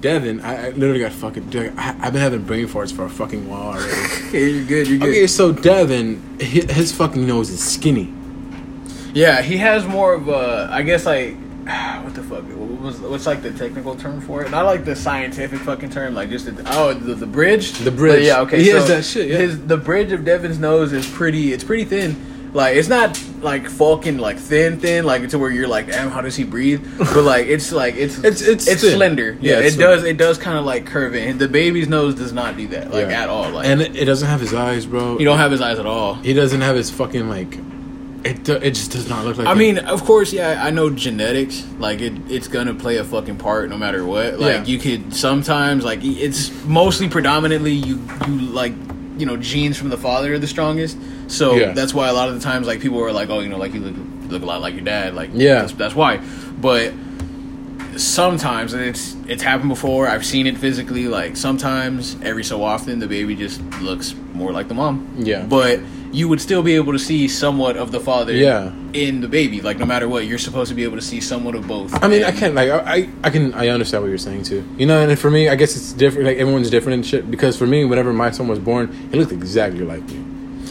Devin, 0.00 0.40
I, 0.40 0.66
I 0.66 0.70
literally 0.70 1.00
got 1.00 1.12
fucking. 1.12 1.50
Dude, 1.50 1.72
I, 1.76 1.90
I've 2.00 2.12
been 2.12 2.22
having 2.22 2.42
brain 2.44 2.66
farts 2.66 2.92
for 2.94 3.04
a 3.04 3.10
fucking 3.10 3.48
while 3.48 3.68
already. 3.74 3.92
Okay, 4.28 4.48
you're 4.50 4.64
good. 4.64 4.88
You're 4.88 4.98
good. 4.98 5.08
okay, 5.10 5.26
so 5.26 5.52
Devon, 5.52 6.38
hi- 6.40 6.72
his 6.72 6.92
fucking 6.92 7.26
nose 7.26 7.50
is 7.50 7.62
skinny. 7.62 8.12
Yeah, 9.12 9.42
he 9.42 9.56
has 9.58 9.86
more 9.86 10.14
of 10.14 10.28
a. 10.28 10.68
I 10.70 10.82
guess 10.82 11.06
like. 11.06 11.36
What 12.02 12.14
the 12.14 12.22
fuck? 12.22 12.42
What 12.44 12.80
was 12.80 12.98
what's 13.00 13.26
like 13.26 13.42
the 13.42 13.52
technical 13.52 13.94
term 13.94 14.20
for 14.20 14.42
it? 14.42 14.50
Not 14.50 14.64
like 14.64 14.84
the 14.84 14.96
scientific 14.96 15.60
fucking 15.60 15.90
term, 15.90 16.14
like 16.14 16.30
just 16.30 16.46
the, 16.46 16.62
oh 16.74 16.94
the, 16.94 17.14
the 17.14 17.26
bridge. 17.26 17.72
The 17.72 17.90
bridge. 17.90 18.14
But 18.20 18.22
yeah, 18.22 18.40
okay. 18.40 18.58
He 18.58 18.70
so 18.70 18.76
has 18.78 18.88
that 18.88 19.04
shit, 19.04 19.28
yeah. 19.28 19.36
His 19.36 19.64
the 19.66 19.76
bridge 19.76 20.10
of 20.10 20.24
Devin's 20.24 20.58
nose 20.58 20.92
is 20.92 21.08
pretty. 21.08 21.52
It's 21.52 21.62
pretty 21.62 21.84
thin. 21.84 22.16
Like 22.52 22.76
it's 22.76 22.88
not 22.88 23.22
like 23.42 23.68
fucking 23.68 24.18
like 24.18 24.38
thin, 24.38 24.80
thin, 24.80 25.04
like 25.04 25.28
to 25.28 25.38
where 25.38 25.50
you're 25.50 25.68
like, 25.68 25.86
damn, 25.88 26.10
how 26.10 26.20
does 26.22 26.34
he 26.34 26.42
breathe? 26.42 26.84
But 26.98 27.22
like 27.22 27.46
it's 27.46 27.70
like 27.70 27.94
it's 27.94 28.18
It's- 28.18 28.40
it's 28.42 28.66
it's 28.66 28.80
slender. 28.80 29.36
Yeah, 29.40 29.60
Yeah, 29.60 29.66
it 29.66 29.76
does 29.78 30.02
it 30.02 30.16
does 30.16 30.36
kind 30.38 30.58
of 30.58 30.64
like 30.64 30.86
curve 30.86 31.14
in. 31.14 31.38
The 31.38 31.46
baby's 31.46 31.86
nose 31.88 32.16
does 32.16 32.32
not 32.32 32.56
do 32.56 32.66
that 32.68 32.90
like 32.90 33.08
Yeah. 33.08 33.22
at 33.22 33.28
all. 33.28 33.50
Like 33.50 33.66
And 33.66 33.80
it, 33.82 33.94
it 33.94 34.06
doesn't 34.06 34.26
have 34.28 34.40
his 34.40 34.52
eyes, 34.54 34.86
bro. 34.86 35.18
He 35.18 35.24
don't 35.24 35.38
have 35.38 35.52
his 35.52 35.60
eyes 35.60 35.78
at 35.78 35.86
all. 35.86 36.14
He 36.14 36.32
doesn't 36.32 36.62
have 36.62 36.74
his 36.74 36.90
fucking 36.90 37.28
like. 37.28 37.56
It 38.22 38.44
do, 38.44 38.52
it 38.56 38.72
just 38.72 38.90
does 38.92 39.08
not 39.08 39.24
look 39.24 39.38
like. 39.38 39.46
I 39.46 39.52
him. 39.52 39.58
mean, 39.58 39.78
of 39.78 40.04
course, 40.04 40.30
yeah, 40.32 40.62
I 40.62 40.70
know 40.70 40.90
genetics. 40.90 41.64
Like 41.78 42.00
it, 42.02 42.12
it's 42.28 42.48
gonna 42.48 42.74
play 42.74 42.98
a 42.98 43.04
fucking 43.04 43.36
part 43.38 43.70
no 43.70 43.78
matter 43.78 44.04
what. 44.04 44.38
Like 44.38 44.56
Yeah. 44.56 44.64
you 44.64 44.78
could 44.78 45.14
sometimes, 45.14 45.84
like 45.84 46.00
it's 46.02 46.50
mostly 46.64 47.08
predominantly 47.08 47.72
you, 47.72 47.98
you 48.26 48.32
like, 48.40 48.74
you 49.16 49.24
know, 49.24 49.36
genes 49.38 49.78
from 49.78 49.88
the 49.88 49.96
father 49.96 50.34
are 50.34 50.38
the 50.38 50.46
strongest. 50.46 50.98
So 51.28 51.54
Yeah. 51.56 51.72
that's 51.72 51.94
why 51.94 52.08
a 52.08 52.12
lot 52.12 52.28
of 52.28 52.34
the 52.34 52.40
times, 52.40 52.66
like 52.66 52.80
people 52.80 53.02
are 53.02 53.12
like, 53.12 53.30
oh, 53.30 53.40
you 53.40 53.48
know, 53.48 53.56
like 53.58 53.72
you 53.72 53.80
look 53.80 53.96
look 54.30 54.42
a 54.42 54.46
lot 54.46 54.60
like 54.60 54.74
your 54.74 54.84
dad. 54.84 55.14
Like 55.14 55.30
Yeah. 55.32 55.60
that's, 55.62 55.72
that's 55.72 55.94
why. 55.94 56.20
But 56.60 56.92
sometimes 57.96 58.72
and 58.72 58.82
it's 58.84 59.16
it's 59.28 59.42
happened 59.42 59.68
before. 59.70 60.08
I've 60.08 60.24
seen 60.26 60.46
it 60.46 60.58
physically. 60.58 61.08
Like 61.08 61.36
sometimes, 61.36 62.16
every 62.22 62.44
so 62.44 62.62
often, 62.62 62.98
the 62.98 63.06
baby 63.08 63.34
just 63.34 63.60
looks 63.80 64.14
more 64.34 64.52
like 64.52 64.68
the 64.68 64.74
mom. 64.74 65.08
Yeah. 65.18 65.42
but. 65.44 65.80
You 66.12 66.28
would 66.28 66.40
still 66.40 66.62
be 66.62 66.74
able 66.74 66.92
to 66.92 66.98
see 66.98 67.28
somewhat 67.28 67.76
of 67.76 67.92
the 67.92 68.00
father 68.00 68.32
Yeah. 68.32 68.72
in 68.92 69.20
the 69.20 69.28
baby. 69.28 69.60
Like 69.60 69.78
no 69.78 69.86
matter 69.86 70.08
what, 70.08 70.26
you're 70.26 70.38
supposed 70.38 70.68
to 70.70 70.74
be 70.74 70.82
able 70.82 70.96
to 70.96 71.02
see 71.02 71.20
somewhat 71.20 71.54
of 71.54 71.68
both. 71.68 71.94
I 72.02 72.08
mean, 72.08 72.24
I 72.24 72.32
can't 72.32 72.54
like 72.54 72.68
I, 72.70 73.08
I 73.22 73.30
can 73.30 73.54
I 73.54 73.68
understand 73.68 74.02
what 74.02 74.08
you're 74.08 74.18
saying 74.18 74.42
too. 74.42 74.64
You 74.76 74.86
know, 74.86 75.00
and 75.08 75.16
for 75.18 75.30
me, 75.30 75.48
I 75.48 75.54
guess 75.54 75.76
it's 75.76 75.92
different. 75.92 76.26
Like 76.26 76.38
everyone's 76.38 76.68
different 76.70 76.94
and 76.94 77.06
shit. 77.06 77.30
Because 77.30 77.56
for 77.56 77.66
me, 77.66 77.84
whenever 77.84 78.12
my 78.12 78.30
son 78.32 78.48
was 78.48 78.58
born, 78.58 78.90
he 79.12 79.18
looked 79.18 79.32
exactly 79.32 79.84
like 79.84 80.02
me. 80.08 80.24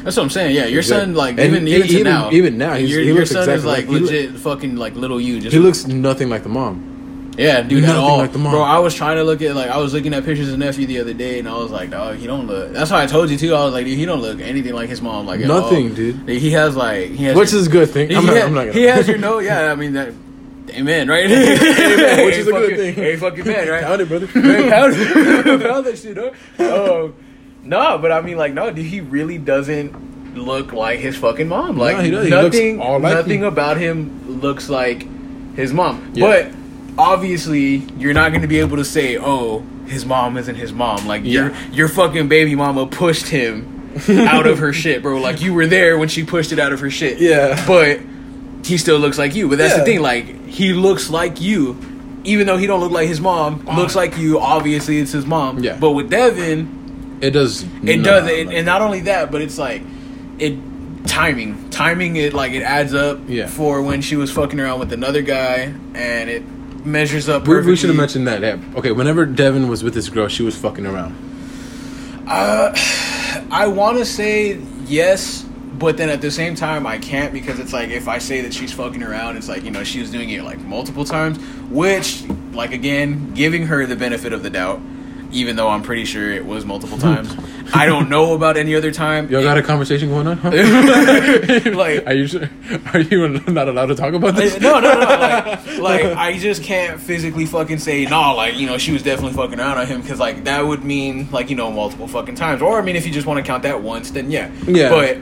That's 0.04 0.16
what 0.18 0.24
I'm 0.24 0.30
saying. 0.30 0.56
Yeah, 0.56 0.66
your 0.66 0.80
Exactly. 0.80 1.06
son, 1.08 1.16
like 1.16 1.32
And 1.38 1.40
even 1.56 1.68
even, 1.68 1.88
even- 1.88 2.04
now, 2.04 2.32
even 2.32 2.58
now, 2.58 2.74
he's- 2.76 2.90
your, 2.90 3.02
he 3.02 3.08
your 3.14 3.26
son 3.26 3.50
is 3.50 3.64
like 3.66 3.88
like- 3.88 4.02
legit 4.02 4.32
fucking 4.32 4.76
like 4.76 4.96
little 4.96 5.20
you. 5.22 5.40
Just 5.42 5.54
He 5.54 5.60
looks 5.60 5.88
nothing 5.88 6.30
like 6.30 6.44
the 6.44 6.50
mom. 6.50 6.89
Yeah, 7.40 7.62
dude, 7.62 7.84
at 7.86 7.96
all. 7.96 8.18
like 8.18 8.32
the 8.34 8.38
mom. 8.40 8.52
Bro, 8.52 8.62
I 8.64 8.80
was 8.80 8.94
trying 8.94 9.18
to 9.18 9.24
look 9.24 9.42
at 9.42 9.56
like 9.56 9.70
I 9.70 9.78
was 9.78 9.94
looking 9.94 10.14
at 10.14 10.26
pictures 10.26 10.52
of 10.52 10.60
nephew 10.60 10.86
the 10.86 11.00
other 11.00 11.14
day, 11.14 11.40
and 11.40 11.48
I 11.48 11.58
was 11.58 11.72
like, 11.72 11.90
dog, 11.90 12.18
he 12.18 12.28
don't 12.28 12.48
look. 12.48 12.74
That's 12.74 12.92
why 12.92 13.04
I 13.04 13.08
told 13.08 13.30
you 13.30 13.38
too. 13.38 13.56
I 13.56 13.64
was 13.64 13.74
like, 13.74 13.86
dude, 13.86 13.98
he 13.98 14.06
don't 14.06 14.22
look 14.22 14.40
anything 14.42 14.74
like 14.74 14.90
his 14.90 15.02
mom. 15.02 15.26
Like 15.26 15.40
Nothing, 15.40 15.94
dude. 15.94 16.28
He 16.28 16.52
has 16.52 16.76
like 16.76 17.12
he 17.12 17.24
has 17.26 17.36
Which 17.36 17.54
is 17.54 17.68
a 17.68 17.70
good 17.70 17.90
thing. 17.90 18.10
He, 18.10 18.16
I'm 18.16 18.26
not, 18.26 18.38
I'm 18.38 18.54
not 18.54 18.60
gonna. 18.66 18.74
he 18.74 18.84
has 18.84 19.08
your 19.08 19.18
nose. 19.18 19.46
Yeah, 19.46 19.72
I 19.72 19.76
mean 19.76 19.94
that. 19.94 20.14
Amen, 20.72 21.08
right? 21.08 21.26
Amen, 21.32 22.26
which 22.26 22.36
is 22.36 22.48
a 22.48 22.52
good 22.62 22.78
thing. 22.78 22.94
Hey, 22.94 23.16
fucking 23.16 23.46
man, 23.46 23.68
right? 23.68 23.84
Pound 23.84 24.02
it, 24.02 24.08
brother. 24.08 24.28
Pound, 24.70 25.62
pound 25.64 25.86
that 25.86 25.98
shit 25.98 26.18
up. 26.18 26.34
Um, 26.60 27.16
no, 27.64 27.98
but 27.98 28.12
I 28.12 28.22
mean, 28.22 28.38
like, 28.38 28.54
no, 28.54 28.70
dude, 28.72 28.86
he 28.86 29.02
really 29.02 29.38
doesn't 29.40 30.36
look 30.36 30.72
like 30.72 31.00
his 31.00 31.18
fucking 31.18 31.48
mom. 31.48 31.78
Like, 31.78 31.98
No, 31.98 32.04
he 32.04 32.12
doesn't. 32.12 32.32
He 32.32 32.38
looks 32.38 32.56
nothing, 32.56 32.78
like 32.78 33.02
nothing 33.02 33.44
about 33.46 33.78
him 33.78 34.42
looks 34.42 34.70
like 34.70 35.08
his 35.56 35.74
mom. 35.74 36.12
Yeah. 36.14 36.26
But 36.26 36.59
obviously, 37.00 37.78
you're 37.98 38.14
not 38.14 38.30
going 38.30 38.42
to 38.42 38.48
be 38.48 38.60
able 38.60 38.78
to 38.78 38.86
say, 38.86 39.18
"Oh, 39.18 39.64
his 39.88 40.06
mom 40.06 40.38
isn't 40.38 40.56
his 40.56 40.72
mom." 40.72 41.08
Like, 41.08 41.24
your 41.24 41.50
Yeah. 41.52 41.70
your 41.72 41.88
fucking 41.88 42.28
baby 42.28 42.54
mama 42.56 42.86
pushed 42.86 43.28
him 43.28 43.92
out 44.10 44.46
of 44.46 44.60
her 44.60 44.74
shit, 44.74 45.02
bro. 45.02 45.20
Like, 45.20 45.42
you 45.42 45.54
were 45.54 45.66
there 45.66 45.98
when 45.98 46.10
she 46.10 46.24
pushed 46.24 46.52
it 46.52 46.60
out 46.60 46.74
of 46.74 46.80
her 46.82 46.90
shit. 46.92 47.20
Yeah. 47.20 47.64
but 47.66 48.00
he 48.64 48.78
still 48.78 49.00
looks 49.00 49.18
like 49.18 49.34
you. 49.36 49.48
But 49.50 49.58
that's 49.58 49.76
the 49.78 49.84
thing, 49.86 50.02
like, 50.02 50.46
he 50.48 50.74
looks 50.74 51.10
like 51.10 51.40
you. 51.42 51.78
Even 52.26 52.46
though 52.46 52.58
he 52.58 52.68
don't 52.68 52.82
look 52.82 52.92
like 52.92 53.08
his 53.08 53.22
mom, 53.22 53.66
uh-huh. 53.66 53.80
looks 53.80 53.96
like 53.96 54.18
you. 54.18 54.40
Obviously, 54.40 55.00
it's 55.00 55.14
his 55.14 55.26
mom. 55.26 55.60
Yeah. 55.64 55.78
But 55.80 55.92
with 55.92 56.10
Devin, 56.10 57.18
It 57.22 57.32
does. 57.32 57.64
it 57.84 58.04
does, 58.04 58.28
it, 58.30 58.48
like 58.48 58.56
and 58.58 58.66
not 58.66 58.82
only 58.82 59.00
that, 59.02 59.32
but 59.32 59.42
it's 59.42 59.58
like 59.58 59.82
it 60.38 60.56
timing, 61.08 61.70
timing 61.70 62.18
it 62.18 62.34
like 62.34 62.52
it 62.52 62.62
adds 62.62 62.94
up 62.94 63.20
Yeah. 63.28 63.48
for 63.48 63.82
when 63.82 64.02
she 64.02 64.16
was 64.18 64.30
fucking 64.32 64.60
around 64.60 64.80
with 64.80 64.92
another 64.92 65.22
guy, 65.22 65.74
and 65.96 66.30
it 66.30 66.44
measures 66.86 67.30
up. 67.30 67.48
We, 67.48 67.62
we 67.62 67.76
should 67.76 67.90
have 67.90 67.98
mentioned 67.98 68.28
that. 68.28 68.42
Yeah. 68.42 68.60
Okay, 68.76 68.92
whenever 68.92 69.26
Devin 69.26 69.68
was 69.68 69.84
with 69.84 69.94
this 69.94 70.10
girl, 70.10 70.28
she 70.28 70.44
was 70.44 70.56
fucking 70.58 70.86
around. 70.86 71.16
Uh, 72.28 72.72
I 73.52 73.68
want 73.68 73.98
to 73.98 74.06
say 74.06 74.60
yes, 74.86 75.44
but 75.78 75.98
then 75.98 76.10
at 76.10 76.22
the 76.22 76.32
same 76.32 76.56
time 76.56 76.86
I 76.86 76.98
can't 76.98 77.34
because 77.34 77.60
it's 77.60 77.74
like 77.74 77.90
if 77.90 78.08
I 78.08 78.18
say 78.18 78.42
that 78.42 78.54
she's 78.54 78.72
fucking 78.72 79.04
around, 79.04 79.38
it's 79.38 79.48
like 79.50 79.64
you 79.64 79.72
know 79.72 79.84
she 79.84 80.00
was 80.00 80.12
doing 80.12 80.30
it 80.30 80.44
like 80.44 80.60
multiple 80.60 81.06
times, 81.06 81.38
which 81.70 82.24
like 82.52 82.74
again 82.74 83.34
giving 83.34 83.68
her 83.68 83.86
the 83.86 83.96
benefit 83.96 84.34
of 84.34 84.44
the 84.44 84.50
doubt, 84.50 84.82
even 85.32 85.56
though 85.56 85.70
I'm 85.70 85.82
pretty 85.82 86.06
sure 86.06 86.32
it 86.32 86.46
was 86.46 86.66
multiple 86.66 86.98
times. 87.10 87.34
I 87.74 87.86
don't 87.86 88.10
know 88.10 88.34
about 88.34 88.58
any 88.58 88.76
other 88.76 88.92
time. 88.92 89.30
Y'all 89.30 89.44
got 89.44 89.58
a 89.58 89.62
conversation 89.64 90.10
going 90.10 90.28
on? 90.28 90.38
Huh? 90.38 90.50
like 91.74 92.06
are 92.08 92.14
you 92.14 92.28
sure? 92.28 92.50
Are 92.94 93.00
you 93.00 93.28
not 93.48 93.68
allowed 93.68 93.88
to 93.88 93.96
talk 93.96 94.14
about 94.14 94.36
this? 94.36 94.60
no, 94.60 94.80
no, 94.80 94.94
no. 95.00 95.06
Like, 95.06 95.80
like 95.80 96.04
I 96.06 96.38
just 96.38 96.64
can't 96.64 97.00
physically 97.00 97.46
fucking 97.46 97.78
say 97.80 98.06
no. 98.06 98.34
Like 98.36 98.56
you 98.56 98.66
know, 98.68 98.78
she 98.78 98.92
was 98.92 99.04
definitely 99.04 99.34
fucking 99.34 99.60
around 99.60 99.78
on 99.78 99.88
him 99.88 100.02
because 100.02 100.20
like 100.20 100.44
that 100.46 100.66
would 100.66 100.84
mean 100.84 101.30
like 101.32 101.50
you 101.50 101.56
know 101.56 101.72
multiple 101.72 102.08
fucking 102.08 102.36
times. 102.36 102.62
Or 102.62 102.80
I 102.80 102.82
mean, 102.82 102.96
if 102.96 103.06
you 103.06 103.12
just 103.12 103.28
want 103.28 103.38
to 103.38 103.44
count 103.44 103.64
that 103.64 103.82
once, 103.82 104.12
then 104.12 104.32
yeah. 104.32 104.52
Yeah. 104.68 104.90
But 104.90 105.18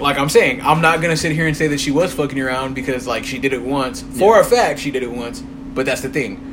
like 0.00 0.18
I'm 0.18 0.28
saying, 0.28 0.60
I'm 0.62 0.80
not 0.80 1.00
gonna 1.00 1.16
sit 1.16 1.32
here 1.32 1.46
and 1.46 1.56
say 1.56 1.66
that 1.68 1.80
she 1.80 1.90
was 1.90 2.12
fucking 2.12 2.38
around 2.40 2.74
because 2.74 3.06
like 3.06 3.24
she 3.24 3.38
did 3.38 3.52
it 3.52 3.62
once. 3.62 4.02
For 4.02 4.36
Yeah. 4.36 4.40
a 4.40 4.44
fact, 4.44 4.80
she 4.80 4.90
did 4.90 5.02
it 5.02 5.10
once. 5.10 5.40
But 5.40 5.86
that's 5.86 6.00
the 6.00 6.08
thing. 6.08 6.49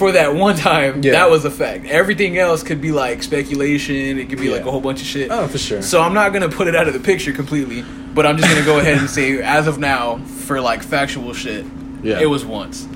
For 0.00 0.12
that 0.12 0.34
one 0.34 0.56
time, 0.56 1.02
Yeah. 1.02 1.12
that 1.12 1.30
was 1.30 1.44
a 1.44 1.50
fact. 1.50 1.84
Everything 1.84 2.38
else 2.38 2.62
could 2.62 2.80
be 2.80 2.90
like 2.90 3.22
speculation. 3.22 4.18
It 4.18 4.30
could 4.30 4.40
be 4.40 4.48
like 4.48 4.64
a 4.64 4.70
whole 4.70 4.80
bunch 4.80 5.02
of 5.02 5.06
shit. 5.06 5.30
Oh, 5.30 5.46
for 5.46 5.58
sure. 5.58 5.82
So 5.82 6.00
I'm 6.00 6.14
not 6.14 6.32
gonna 6.32 6.48
put 6.48 6.68
it 6.68 6.74
out 6.74 6.88
of 6.88 6.94
the 6.94 7.00
picture 7.00 7.32
completely, 7.34 7.84
but 8.14 8.24
I'm 8.24 8.38
just 8.38 8.48
gonna 8.48 8.64
go 8.64 8.78
ahead 8.78 8.96
and 8.96 9.10
say, 9.18 9.42
as 9.42 9.66
of 9.66 9.78
now, 9.78 10.16
for 10.46 10.58
like 10.62 10.82
factual 10.82 11.34
shit, 11.34 11.66
Yeah. 12.02 12.18
it 12.18 12.30
was 12.30 12.46
once. 12.46 12.88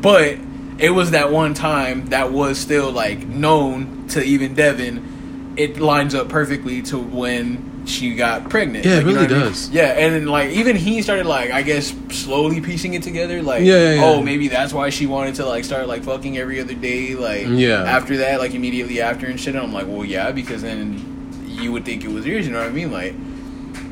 But 0.00 0.36
it 0.78 0.90
was 0.90 1.10
that 1.10 1.32
one 1.32 1.54
time 1.54 2.06
that 2.10 2.30
was 2.30 2.56
still 2.56 2.92
like 2.92 3.26
known 3.26 4.04
to 4.10 4.22
even 4.22 4.54
Devin. 4.54 5.54
It 5.56 5.80
lines 5.80 6.14
up 6.14 6.28
perfectly 6.28 6.82
to 6.82 6.98
when 6.98 7.73
she 7.86 8.14
got 8.14 8.48
pregnant. 8.48 8.84
Yeah, 8.84 8.92
it 8.92 8.96
Like, 8.98 9.06
you 9.06 9.12
know 9.14 9.20
really 9.22 9.34
I 9.34 9.38
mean? 9.38 9.46
does. 9.48 9.70
Yeah, 9.70 9.82
and 9.92 10.14
then 10.14 10.26
like 10.26 10.50
even 10.50 10.76
he 10.76 11.02
started 11.02 11.26
like 11.26 11.50
I 11.50 11.62
guess 11.62 11.94
slowly 12.10 12.60
piecing 12.60 12.94
it 12.94 13.02
together. 13.02 13.42
Like, 13.42 13.62
Yeah, 13.62 13.74
yeah, 13.76 13.94
yeah. 13.94 14.04
oh, 14.04 14.22
maybe 14.22 14.48
that's 14.48 14.72
why 14.72 14.90
she 14.90 15.06
wanted 15.06 15.34
to 15.36 15.46
like 15.46 15.64
start 15.64 15.86
like 15.88 16.02
fucking 16.04 16.38
every 16.38 16.60
other 16.60 16.74
day. 16.74 17.14
Like, 17.14 17.46
Yeah. 17.48 17.82
after 17.82 18.16
that, 18.18 18.40
like 18.40 18.54
immediately 18.54 19.00
after 19.00 19.26
and 19.26 19.38
shit. 19.38 19.54
And 19.54 19.62
I'm 19.64 19.72
like, 19.72 19.86
well, 19.86 20.04
yeah, 20.04 20.30
because 20.32 20.62
then 20.62 21.42
you 21.46 21.72
would 21.72 21.84
think 21.84 22.04
it 22.04 22.10
was 22.10 22.26
yours. 22.26 22.46
You 22.46 22.52
know 22.52 22.60
what 22.60 22.68
I 22.68 22.72
mean? 22.72 22.90
Like, 22.90 23.12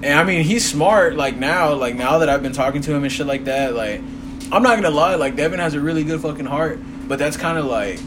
and 0.03 0.19
I 0.19 0.25
mean 0.25 0.43
he's 0.45 0.65
smart. 0.69 1.15
Like 1.17 1.37
now, 1.37 1.75
like 1.75 1.95
now 1.95 2.19
that 2.19 2.29
I've 2.29 2.43
been 2.43 2.53
talking 2.53 2.81
to 2.83 2.93
him 2.95 3.03
and 3.05 3.13
shit 3.13 3.27
like 3.27 3.45
that, 3.45 3.75
like 3.75 4.01
I'm 4.51 4.63
not 4.63 4.75
gonna 4.77 4.91
lie. 4.91 5.15
Like 5.17 5.37
Devin 5.37 5.61
has 5.61 5.75
a 5.75 5.81
really 5.81 6.03
good 6.05 6.21
fucking 6.21 6.47
heart, 6.47 6.79
but 7.09 7.19
that's 7.19 7.37
kind 7.37 7.59
of 7.59 7.67
like. 7.67 7.99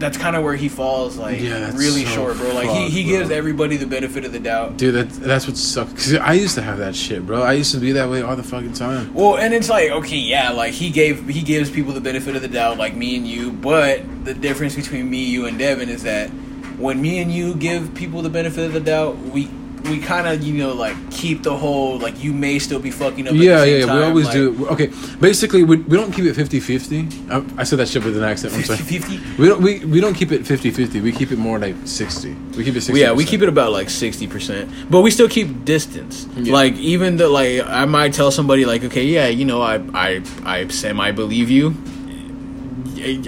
That's 0.00 0.16
kind 0.16 0.34
of 0.34 0.42
where 0.42 0.56
he 0.56 0.68
falls, 0.68 1.16
like 1.16 1.40
Yeah, 1.40 1.70
really 1.76 2.04
so 2.04 2.10
short, 2.14 2.36
bro. 2.38 2.54
Like 2.54 2.70
he, 2.70 2.88
he 2.88 3.04
bro. 3.04 3.18
gives 3.18 3.30
everybody 3.30 3.76
the 3.76 3.86
benefit 3.86 4.24
of 4.24 4.32
the 4.32 4.40
doubt. 4.40 4.76
Dude, 4.78 4.94
that, 4.94 5.08
that's 5.10 5.46
what 5.46 5.56
sucks. 5.56 5.92
Cause 5.92 6.14
I 6.14 6.32
used 6.32 6.54
to 6.56 6.62
have 6.62 6.78
that 6.78 6.96
shit, 6.96 7.24
bro. 7.26 7.42
I 7.42 7.52
used 7.52 7.72
to 7.72 7.78
be 7.78 7.92
that 7.92 8.08
way 8.08 8.22
all 8.22 8.34
the 8.34 8.42
fucking 8.42 8.72
time. 8.72 9.12
Well, 9.14 9.36
and 9.36 9.52
it's 9.54 9.68
like, 9.68 9.90
okay, 9.90 10.16
yeah, 10.16 10.50
like 10.50 10.72
he 10.72 10.90
gave 10.90 11.28
he 11.28 11.42
gives 11.42 11.70
people 11.70 11.92
the 11.92 12.00
benefit 12.00 12.34
of 12.34 12.42
the 12.42 12.48
doubt, 12.48 12.78
like 12.78 12.94
me 12.96 13.16
and 13.16 13.26
you. 13.26 13.52
But 13.52 14.24
the 14.24 14.34
difference 14.34 14.74
between 14.74 15.08
me, 15.08 15.24
you, 15.24 15.46
and 15.46 15.58
Devin 15.58 15.88
is 15.88 16.02
that 16.04 16.30
when 16.78 17.00
me 17.00 17.20
and 17.20 17.30
you 17.30 17.54
give 17.54 17.94
people 17.94 18.22
the 18.22 18.30
benefit 18.30 18.64
of 18.64 18.72
the 18.72 18.80
doubt, 18.80 19.18
we 19.18 19.48
we 19.84 19.98
kind 19.98 20.26
of 20.26 20.42
you 20.42 20.54
know 20.54 20.72
like 20.72 20.96
keep 21.10 21.42
the 21.42 21.56
whole 21.56 21.98
like 21.98 22.22
you 22.22 22.32
may 22.32 22.58
still 22.58 22.80
be 22.80 22.90
fucking 22.90 23.28
up. 23.28 23.34
Yeah, 23.34 23.64
yeah, 23.64 23.84
yeah. 23.84 23.94
We 23.94 24.02
always 24.02 24.26
like, 24.26 24.34
do. 24.34 24.68
Okay, 24.68 24.90
basically, 25.20 25.64
we, 25.64 25.76
we 25.76 25.96
don't 25.96 26.12
keep 26.12 26.24
it 26.24 26.36
50-50. 26.36 27.30
I, 27.30 27.60
I 27.60 27.64
said 27.64 27.78
that 27.78 27.88
shit 27.88 28.04
with 28.04 28.16
an 28.16 28.24
accent. 28.24 28.54
I'm 28.54 28.62
sorry. 28.62 28.78
50-50? 28.78 29.38
We 29.38 29.48
don't 29.48 29.62
we, 29.62 29.84
we 29.84 30.00
don't 30.00 30.14
keep 30.14 30.32
it 30.32 30.42
50-50. 30.42 31.02
We 31.02 31.12
keep 31.12 31.32
it 31.32 31.38
more 31.38 31.58
like 31.58 31.76
60. 31.84 32.34
We 32.56 32.64
keep 32.64 32.76
it 32.76 32.82
60. 32.82 33.00
Yeah, 33.00 33.12
we 33.12 33.24
keep 33.24 33.42
it 33.42 33.48
about 33.48 33.72
like 33.72 33.90
sixty 33.90 34.26
percent, 34.26 34.70
but 34.90 35.00
we 35.00 35.10
still 35.10 35.28
keep 35.28 35.64
distance. 35.64 36.26
Yeah. 36.36 36.52
Like 36.52 36.74
even 36.74 37.16
the 37.16 37.28
like, 37.28 37.62
I 37.66 37.84
might 37.84 38.12
tell 38.14 38.30
somebody 38.30 38.64
like, 38.64 38.84
okay, 38.84 39.04
yeah, 39.04 39.28
you 39.28 39.44
know, 39.44 39.62
I 39.62 39.76
I 39.94 40.22
I 40.44 40.68
semi 40.68 41.10
believe 41.12 41.50
you. 41.50 41.74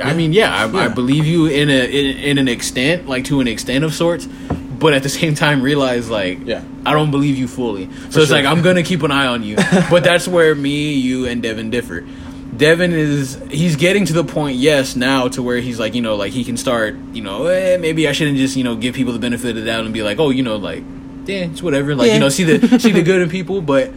I 0.03 0.13
mean, 0.13 0.35
yeah, 0.35 0.55
I, 0.55 0.85
I 0.85 0.89
believe 0.89 1.25
you 1.25 1.47
in 1.47 1.71
a 1.71 1.85
in, 1.87 2.19
in 2.19 2.39
an 2.39 2.49
extent, 2.49 3.09
like 3.09 3.25
to 3.27 3.41
an 3.41 3.49
extent 3.49 3.85
of 3.85 3.95
sorts, 3.95 4.29
but 4.83 4.93
at 4.93 5.03
the 5.05 5.09
same 5.09 5.35
time 5.35 5.63
realize 5.63 6.11
like, 6.11 6.45
Yeah. 6.45 6.63
I 6.85 6.93
don't 6.93 7.11
believe 7.13 7.39
you 7.39 7.47
fully. 7.49 7.87
So 8.11 8.21
it's 8.21 8.29
sure. 8.29 8.37
like 8.37 8.45
I'm 8.45 8.61
gonna 8.63 8.83
keep 8.83 9.03
an 9.05 9.13
eye 9.13 9.27
on 9.29 9.43
you, 9.45 9.57
but 9.91 10.03
that's 10.05 10.27
where 10.29 10.55
me, 10.55 10.93
you, 10.95 11.27
and 11.27 11.41
Devin 11.43 11.71
differ. 11.71 12.05
Devin 12.57 12.93
is 12.93 13.41
he's 13.51 13.77
getting 13.77 14.05
to 14.07 14.13
the 14.13 14.25
point, 14.25 14.57
yes, 14.59 14.95
now 14.95 15.29
to 15.29 15.43
where 15.43 15.57
he's 15.59 15.79
like, 15.79 15.95
you 15.95 16.03
know, 16.03 16.17
like 16.17 16.33
he 16.33 16.45
can 16.45 16.57
start, 16.57 16.97
you 17.13 17.23
know, 17.23 17.47
eh, 17.47 17.79
maybe 17.79 18.07
I 18.09 18.13
shouldn't 18.13 18.37
just, 18.37 18.57
you 18.57 18.65
know, 18.65 18.77
give 18.77 18.95
people 18.95 19.13
the 19.15 19.19
benefit 19.19 19.51
of 19.51 19.57
the 19.57 19.65
doubt 19.65 19.85
and 19.85 19.95
be 19.95 20.03
like, 20.03 20.19
oh, 20.19 20.29
you 20.31 20.43
know, 20.43 20.57
like, 20.57 20.83
yeah, 21.25 21.45
it's 21.47 21.63
whatever, 21.63 21.95
like, 21.95 22.09
Yeah. 22.09 22.15
you 22.15 22.21
know, 22.21 22.29
see 22.29 22.45
the 22.45 22.79
see 22.85 22.91
the 22.93 23.03
good 23.03 23.23
in 23.23 23.31
people, 23.31 23.63
but 23.63 23.91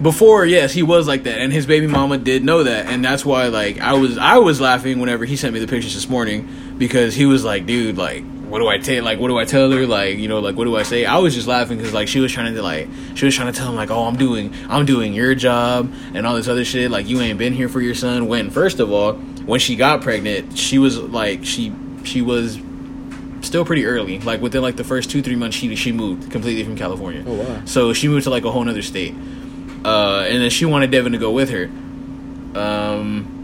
before, 0.00 0.46
yes, 0.46 0.72
he 0.72 0.82
was 0.82 1.06
like 1.06 1.24
that, 1.24 1.38
and 1.38 1.52
his 1.52 1.66
baby 1.66 1.86
mama 1.86 2.16
did 2.18 2.44
know 2.44 2.62
that, 2.64 2.86
and 2.86 3.04
that's 3.04 3.24
why, 3.26 3.48
like, 3.48 3.78
I 3.80 3.92
was 3.92 4.16
I 4.18 4.38
was 4.38 4.60
laughing 4.60 4.98
whenever 5.00 5.24
he 5.24 5.36
sent 5.36 5.52
me 5.52 5.60
the 5.60 5.68
pictures 5.68 5.94
this 5.94 6.08
morning 6.08 6.48
because 6.78 7.14
he 7.14 7.26
was 7.26 7.44
like, 7.44 7.66
dude, 7.66 7.98
like, 7.98 8.24
what 8.52 8.58
do 8.58 8.68
I 8.68 8.76
tell, 8.76 9.02
like, 9.02 9.18
what 9.18 9.28
do 9.28 9.38
I 9.38 9.46
tell 9.46 9.70
her, 9.70 9.86
like, 9.86 10.18
you 10.18 10.28
know, 10.28 10.40
like, 10.40 10.56
what 10.56 10.64
do 10.64 10.76
I 10.76 10.82
say? 10.82 11.06
I 11.06 11.16
was 11.16 11.34
just 11.34 11.46
laughing 11.48 11.78
because 11.78 11.94
like 11.94 12.06
she 12.06 12.20
was 12.20 12.30
trying 12.30 12.54
to 12.54 12.60
like 12.60 12.86
she 13.14 13.24
was 13.24 13.34
trying 13.34 13.50
to 13.50 13.58
tell 13.58 13.66
him 13.70 13.76
like, 13.76 13.90
oh, 13.90 14.04
I'm 14.04 14.16
doing 14.16 14.54
I'm 14.68 14.84
doing 14.84 15.14
your 15.14 15.34
job 15.34 15.90
and 16.12 16.26
all 16.26 16.34
this 16.34 16.48
other 16.48 16.62
shit, 16.62 16.90
like, 16.90 17.08
you 17.08 17.18
ain't 17.22 17.38
been 17.38 17.54
here 17.54 17.70
for 17.70 17.80
your 17.80 17.94
son. 17.94 18.26
When 18.28 18.50
first 18.50 18.78
of 18.78 18.92
all, 18.92 19.14
when 19.14 19.58
she 19.58 19.74
got 19.74 20.02
pregnant, 20.02 20.58
she 20.58 20.76
was 20.78 20.98
like, 20.98 21.46
she 21.46 21.72
she 22.04 22.20
was 22.20 22.60
still 23.40 23.64
pretty 23.64 23.86
early. 23.86 24.18
Like 24.18 24.42
within 24.42 24.60
like 24.60 24.76
the 24.76 24.84
first 24.84 25.10
two 25.10 25.22
three 25.22 25.36
months, 25.36 25.56
she 25.56 25.74
she 25.74 25.90
moved 25.90 26.30
completely 26.30 26.62
from 26.62 26.76
California. 26.76 27.24
Oh, 27.26 27.32
wow. 27.32 27.62
So 27.64 27.94
she 27.94 28.06
moved 28.06 28.24
to 28.24 28.30
like 28.30 28.44
a 28.44 28.50
whole 28.50 28.68
other 28.68 28.82
state, 28.82 29.14
uh, 29.82 30.26
and 30.28 30.42
then 30.42 30.50
she 30.50 30.66
wanted 30.66 30.90
Devin 30.90 31.12
to 31.12 31.18
go 31.18 31.30
with 31.30 31.48
her. 31.48 31.70
Um, 32.54 33.38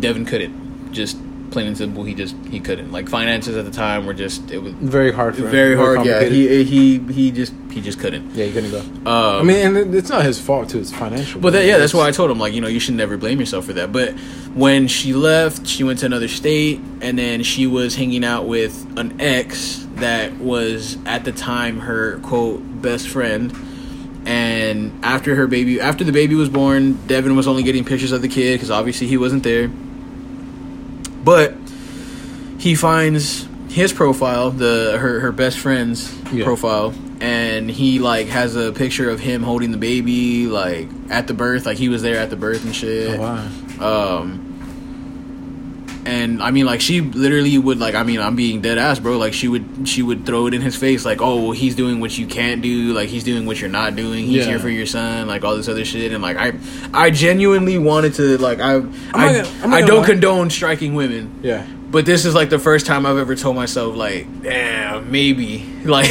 Devin 0.00 0.24
couldn't. 0.24 0.94
Just 0.94 1.18
plain 1.52 1.66
and 1.66 1.76
simple, 1.76 2.02
he 2.04 2.14
just 2.14 2.34
he 2.50 2.58
couldn't. 2.58 2.90
Like 2.90 3.08
finances 3.08 3.56
at 3.56 3.64
the 3.64 3.70
time 3.70 4.06
were 4.06 4.14
just 4.14 4.50
it 4.50 4.58
was 4.58 4.72
very 4.74 5.12
hard 5.12 5.36
for 5.36 5.42
him. 5.42 5.50
very 5.50 5.76
hard. 5.76 6.04
Yeah, 6.04 6.24
he 6.24 6.64
he 6.64 6.98
he 6.98 7.30
just 7.30 7.52
he 7.70 7.80
just 7.80 8.00
couldn't. 8.00 8.34
yeah, 8.34 8.46
he 8.46 8.52
couldn't 8.52 8.70
go. 8.70 8.80
Um, 9.10 9.40
I 9.40 9.42
mean, 9.42 9.76
and 9.76 9.94
it's 9.94 10.08
not 10.08 10.24
his 10.24 10.40
fault 10.40 10.70
too. 10.70 10.80
It's 10.80 10.92
financial. 10.92 11.40
but 11.40 11.52
that, 11.52 11.64
yeah, 11.64 11.78
that's 11.78 11.94
why 11.94 12.08
I 12.08 12.10
told 12.10 12.30
him 12.30 12.38
like 12.38 12.52
you 12.52 12.60
know 12.60 12.68
you 12.68 12.80
should 12.80 12.94
never 12.94 13.16
blame 13.16 13.38
yourself 13.38 13.66
for 13.66 13.72
that. 13.74 13.92
But 13.92 14.12
when 14.54 14.88
she 14.88 15.12
left, 15.12 15.66
she 15.66 15.84
went 15.84 16.00
to 16.00 16.06
another 16.06 16.28
state, 16.28 16.80
and 17.00 17.18
then 17.18 17.42
she 17.42 17.66
was 17.66 17.94
hanging 17.94 18.24
out 18.24 18.46
with 18.46 18.98
an 18.98 19.20
ex 19.20 19.86
that 19.96 20.36
was 20.38 20.98
at 21.06 21.24
the 21.24 21.32
time 21.32 21.80
her 21.80 22.18
quote 22.20 22.60
best 22.82 23.08
friend. 23.08 23.54
And 24.24 25.04
after 25.04 25.34
her 25.34 25.48
baby, 25.48 25.80
after 25.80 26.04
the 26.04 26.12
baby 26.12 26.36
was 26.36 26.48
born, 26.48 26.94
Devin 27.08 27.34
was 27.34 27.48
only 27.48 27.64
getting 27.64 27.84
pictures 27.84 28.12
of 28.12 28.22
the 28.22 28.28
kid 28.28 28.54
because 28.54 28.70
obviously 28.70 29.08
he 29.08 29.16
wasn't 29.16 29.42
there. 29.42 29.68
But 31.24 31.54
he 32.58 32.74
finds 32.74 33.46
his 33.68 33.92
profile, 33.92 34.50
the 34.50 34.96
her 34.98 35.20
her 35.20 35.32
best 35.32 35.58
friend's 35.58 36.12
Yeah. 36.32 36.44
profile, 36.44 36.92
and 37.20 37.70
he 37.70 37.98
like 37.98 38.26
has 38.28 38.56
a 38.56 38.72
picture 38.72 39.08
of 39.08 39.20
him 39.20 39.42
holding 39.42 39.70
the 39.70 39.78
baby 39.78 40.46
like 40.46 40.88
at 41.10 41.26
the 41.28 41.34
birth, 41.34 41.64
like 41.66 41.78
he 41.78 41.88
was 41.88 42.02
there 42.02 42.18
at 42.18 42.30
the 42.30 42.36
birth 42.36 42.64
and 42.64 42.74
shit. 42.74 43.18
Oh, 43.18 43.22
wow. 43.80 44.18
Um, 44.20 44.41
and 46.04 46.42
I 46.42 46.50
mean, 46.50 46.66
like 46.66 46.80
she 46.80 47.00
literally 47.00 47.56
would 47.58 47.78
like. 47.78 47.94
I 47.94 48.02
mean, 48.02 48.20
I'm 48.20 48.34
being 48.36 48.60
dead 48.60 48.78
ass, 48.78 48.98
bro. 48.98 49.18
Like 49.18 49.32
she 49.34 49.48
would, 49.48 49.86
she 49.88 50.02
would 50.02 50.26
throw 50.26 50.46
it 50.46 50.54
in 50.54 50.60
his 50.60 50.76
face, 50.76 51.04
like, 51.04 51.20
"Oh, 51.22 51.42
well, 51.42 51.50
he's 51.52 51.74
doing 51.76 52.00
what 52.00 52.16
you 52.18 52.26
can't 52.26 52.60
do. 52.62 52.92
Like 52.92 53.08
he's 53.08 53.24
doing 53.24 53.46
what 53.46 53.60
you're 53.60 53.70
not 53.70 53.94
doing. 53.96 54.24
He's 54.26 54.38
Yeah. 54.44 54.50
here 54.52 54.58
for 54.58 54.68
your 54.68 54.86
son. 54.86 55.28
Like 55.28 55.44
all 55.44 55.56
this 55.56 55.68
other 55.68 55.84
shit." 55.84 56.12
And 56.12 56.22
like 56.22 56.36
I, 56.36 56.52
I 56.92 57.10
genuinely 57.10 57.78
wanted 57.78 58.14
to 58.14 58.38
like 58.38 58.58
I, 58.60 58.74
I, 58.74 58.78
not 58.78 58.92
gonna- 59.12 59.48
I'm 59.62 59.74
I 59.74 59.80
don't 59.82 60.00
lie. 60.00 60.06
condone 60.06 60.50
striking 60.50 60.94
women. 60.94 61.40
Yeah. 61.42 61.66
But 61.90 62.06
this 62.06 62.24
is 62.24 62.34
like 62.34 62.48
the 62.48 62.58
first 62.58 62.86
time 62.86 63.04
I've 63.04 63.18
ever 63.18 63.36
told 63.36 63.54
myself, 63.54 63.94
like, 63.94 64.26
damn, 64.42 65.10
maybe, 65.12 65.58
like, 65.84 66.10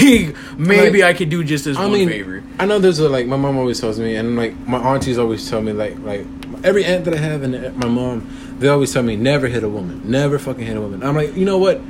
maybe 0.56 1.02
Like, 1.02 1.16
I 1.16 1.18
could 1.18 1.30
do 1.32 1.44
just 1.44 1.66
this 1.66 1.76
I 1.76 1.82
one 1.82 1.94
mean, 1.94 2.08
favor. 2.08 2.44
I 2.60 2.66
know 2.68 2.78
there's 2.78 3.00
a 3.00 3.10
like 3.10 3.26
my 3.26 3.36
mom 3.36 3.58
always 3.58 3.80
tells 3.82 4.00
me, 4.00 4.16
and 4.16 4.36
like 4.38 4.56
my 4.68 4.78
aunties 4.78 5.18
always 5.18 5.50
tell 5.50 5.60
me, 5.62 5.74
like 5.74 5.98
like 6.00 6.24
every 6.64 6.86
aunt 6.86 7.06
that 7.06 7.16
I 7.16 7.18
have 7.18 7.42
and 7.42 7.76
my 7.78 7.88
mom, 7.88 8.51
they 8.62 8.68
always 8.70 8.94
tell 8.94 9.04
me 9.04 9.16
never 9.16 9.48
hit 9.48 9.64
a 9.64 9.70
woman, 9.70 10.02
never 10.06 10.40
fucking 10.40 10.66
hit 10.66 10.78
a 10.78 10.82
woman. 10.82 11.04
I'm 11.04 11.16
like, 11.16 11.36
you 11.36 11.44
know 11.46 11.58
what? 11.58 11.82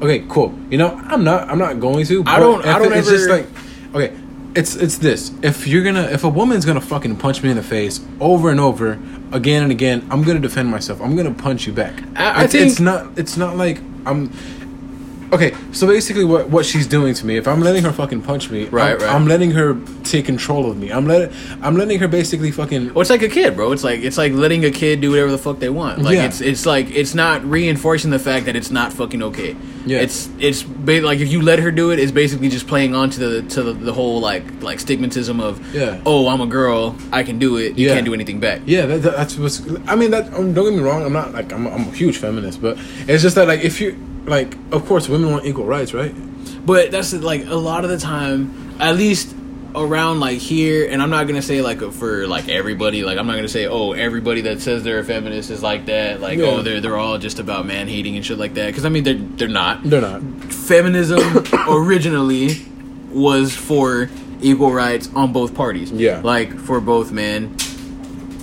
Okay, 0.00 0.24
cool. 0.28 0.54
You 0.70 0.78
know, 0.78 0.94
I'm 1.06 1.24
not, 1.24 1.48
I'm 1.50 1.58
not 1.58 1.80
going 1.80 2.06
to. 2.06 2.22
I 2.26 2.38
don't- 2.38 2.64
I 2.64 2.78
don't 2.78 2.92
It's 2.92 3.08
just 3.08 3.28
ever- 3.28 3.38
like, 3.38 3.46
okay, 3.94 4.14
it's 4.54 4.76
it's 4.76 4.98
this. 4.98 5.32
If 5.42 5.66
you're 5.66 5.82
gonna, 5.84 6.04
if 6.04 6.22
a 6.24 6.28
woman's 6.28 6.64
gonna 6.64 6.80
fucking 6.80 7.16
punch 7.16 7.42
me 7.42 7.50
in 7.50 7.56
the 7.56 7.62
face 7.62 8.00
over 8.20 8.50
and 8.50 8.60
over, 8.60 8.98
again 9.32 9.62
and 9.64 9.72
again, 9.72 10.06
I'm 10.10 10.22
gonna 10.22 10.38
defend 10.38 10.68
myself. 10.70 11.00
I'm 11.02 11.16
gonna 11.16 11.34
punch 11.34 11.66
you 11.66 11.72
back. 11.72 11.94
I- 12.16 12.30
I 12.30 12.44
it's, 12.44 12.52
think- 12.52 12.70
it's 12.70 12.80
not, 12.80 13.18
it's 13.18 13.36
not 13.36 13.56
like 13.56 13.80
I'm. 14.06 14.30
Okay, 15.32 15.54
so 15.72 15.86
basically, 15.86 16.24
what 16.24 16.48
what 16.48 16.64
she's 16.66 16.86
doing 16.86 17.14
to 17.14 17.26
me, 17.26 17.36
if 17.36 17.46
I'm 17.48 17.60
letting 17.60 17.82
her 17.84 17.92
fucking 17.92 18.22
punch 18.22 18.50
me, 18.50 18.64
Right, 18.66 18.92
I'm, 18.92 18.98
right. 18.98 19.10
I'm 19.14 19.26
letting 19.26 19.50
her 19.52 19.76
take 20.04 20.24
control 20.26 20.70
of 20.70 20.76
me. 20.76 20.90
I'm 20.90 21.06
letting 21.06 21.34
I'm 21.62 21.76
letting 21.76 21.98
her 22.00 22.08
basically 22.08 22.50
fucking. 22.50 22.94
Well, 22.94 23.00
it's 23.02 23.10
like 23.10 23.22
a 23.22 23.28
kid, 23.28 23.56
bro. 23.56 23.72
It's 23.72 23.84
like 23.84 24.00
it's 24.00 24.18
like 24.18 24.32
letting 24.32 24.64
a 24.64 24.70
kid 24.70 25.00
do 25.00 25.10
whatever 25.10 25.30
the 25.30 25.38
fuck 25.38 25.58
they 25.58 25.68
want. 25.70 26.02
Like 26.02 26.16
Yeah. 26.16 26.26
it's 26.26 26.40
it's 26.40 26.66
like 26.66 26.90
it's 26.90 27.14
not 27.14 27.44
reinforcing 27.44 28.10
the 28.10 28.18
fact 28.18 28.46
that 28.46 28.56
it's 28.56 28.70
not 28.70 28.92
fucking 28.92 29.22
okay. 29.22 29.56
Yeah. 29.86 30.00
It's 30.00 30.28
it's 30.38 30.62
ba- 30.62 31.00
like 31.00 31.20
if 31.20 31.28
you 31.30 31.40
let 31.42 31.58
her 31.60 31.70
do 31.70 31.90
it, 31.92 31.98
it's 31.98 32.12
basically 32.12 32.48
just 32.50 32.66
playing 32.66 32.94
on 32.94 33.08
to 33.10 33.18
the 33.20 33.42
to 33.54 33.62
the, 33.62 33.72
the 33.72 33.92
whole 33.92 34.20
like 34.20 34.44
like 34.62 34.78
stigmatism 34.78 35.40
of 35.40 35.60
Yeah. 35.74 36.00
oh 36.04 36.28
I'm 36.28 36.40
a 36.40 36.46
girl 36.46 36.94
I 37.12 37.22
can 37.22 37.38
do 37.38 37.56
it 37.56 37.78
you 37.78 37.86
Yeah. 37.88 37.94
can't 37.94 38.04
do 38.04 38.12
anything 38.14 38.38
back. 38.40 38.60
Yeah, 38.66 38.86
that, 38.86 39.02
that- 39.02 39.16
that's 39.16 39.36
what's. 39.38 39.62
I 39.86 39.94
mean, 39.96 40.10
that 40.10 40.32
um, 40.34 40.52
don't 40.52 40.64
get 40.64 40.74
me 40.74 40.80
wrong. 40.82 41.02
I'm 41.04 41.12
not 41.12 41.32
like 41.32 41.52
I'm, 41.52 41.66
I'm 41.66 41.88
a 41.88 41.92
huge 41.92 42.18
feminist, 42.18 42.60
but 42.60 42.76
it's 43.06 43.22
just 43.22 43.34
that 43.36 43.48
like 43.48 43.60
if 43.64 43.80
you 43.80 43.96
like, 44.28 44.54
of 44.72 44.86
course, 44.86 45.08
women 45.08 45.30
want 45.30 45.44
equal 45.46 45.64
rights, 45.64 45.92
right? 45.94 46.14
But 46.66 46.90
that's 46.90 47.12
like 47.12 47.46
a 47.46 47.54
lot 47.54 47.84
of 47.84 47.90
the 47.90 47.98
time, 47.98 48.74
at 48.80 48.96
least 48.96 49.34
around 49.74 50.18
like 50.18 50.38
here, 50.38 50.88
and 50.90 51.02
I'm 51.02 51.10
not 51.10 51.26
gonna 51.28 51.42
say 51.42 51.60
like 51.62 51.80
for 51.92 52.26
like 52.26 52.48
everybody. 52.48 53.04
Like 53.04 53.18
I'm 53.18 53.26
not 53.26 53.36
gonna 53.36 53.48
say 53.48 53.66
oh 53.66 53.92
everybody 53.92 54.40
that 54.42 54.60
says 54.60 54.82
they're 54.82 54.98
a 54.98 55.04
feminist 55.04 55.50
is 55.50 55.62
like 55.62 55.86
that. 55.86 56.20
Like 56.20 56.38
oh, 56.38 56.42
Yeah. 56.42 56.50
oh 56.50 56.62
they're 56.62 56.80
they're 56.80 56.96
all 56.96 57.18
just 57.18 57.38
about 57.38 57.66
man 57.66 57.86
hating 57.88 58.16
and 58.16 58.24
shit 58.24 58.38
like 58.38 58.54
that. 58.54 58.66
Because 58.66 58.84
I 58.84 58.88
mean 58.88 59.04
they're 59.04 59.14
they're 59.14 59.48
not. 59.48 59.82
They're 59.84 60.00
not. 60.00 60.22
Feminism 60.52 61.20
originally 61.68 62.56
was 63.10 63.54
for 63.54 64.10
equal 64.40 64.72
rights 64.72 65.08
on 65.14 65.32
both 65.32 65.54
parties. 65.54 65.90
Yeah. 65.92 66.20
like 66.22 66.52
for 66.58 66.80
both 66.80 67.12
men 67.12 67.56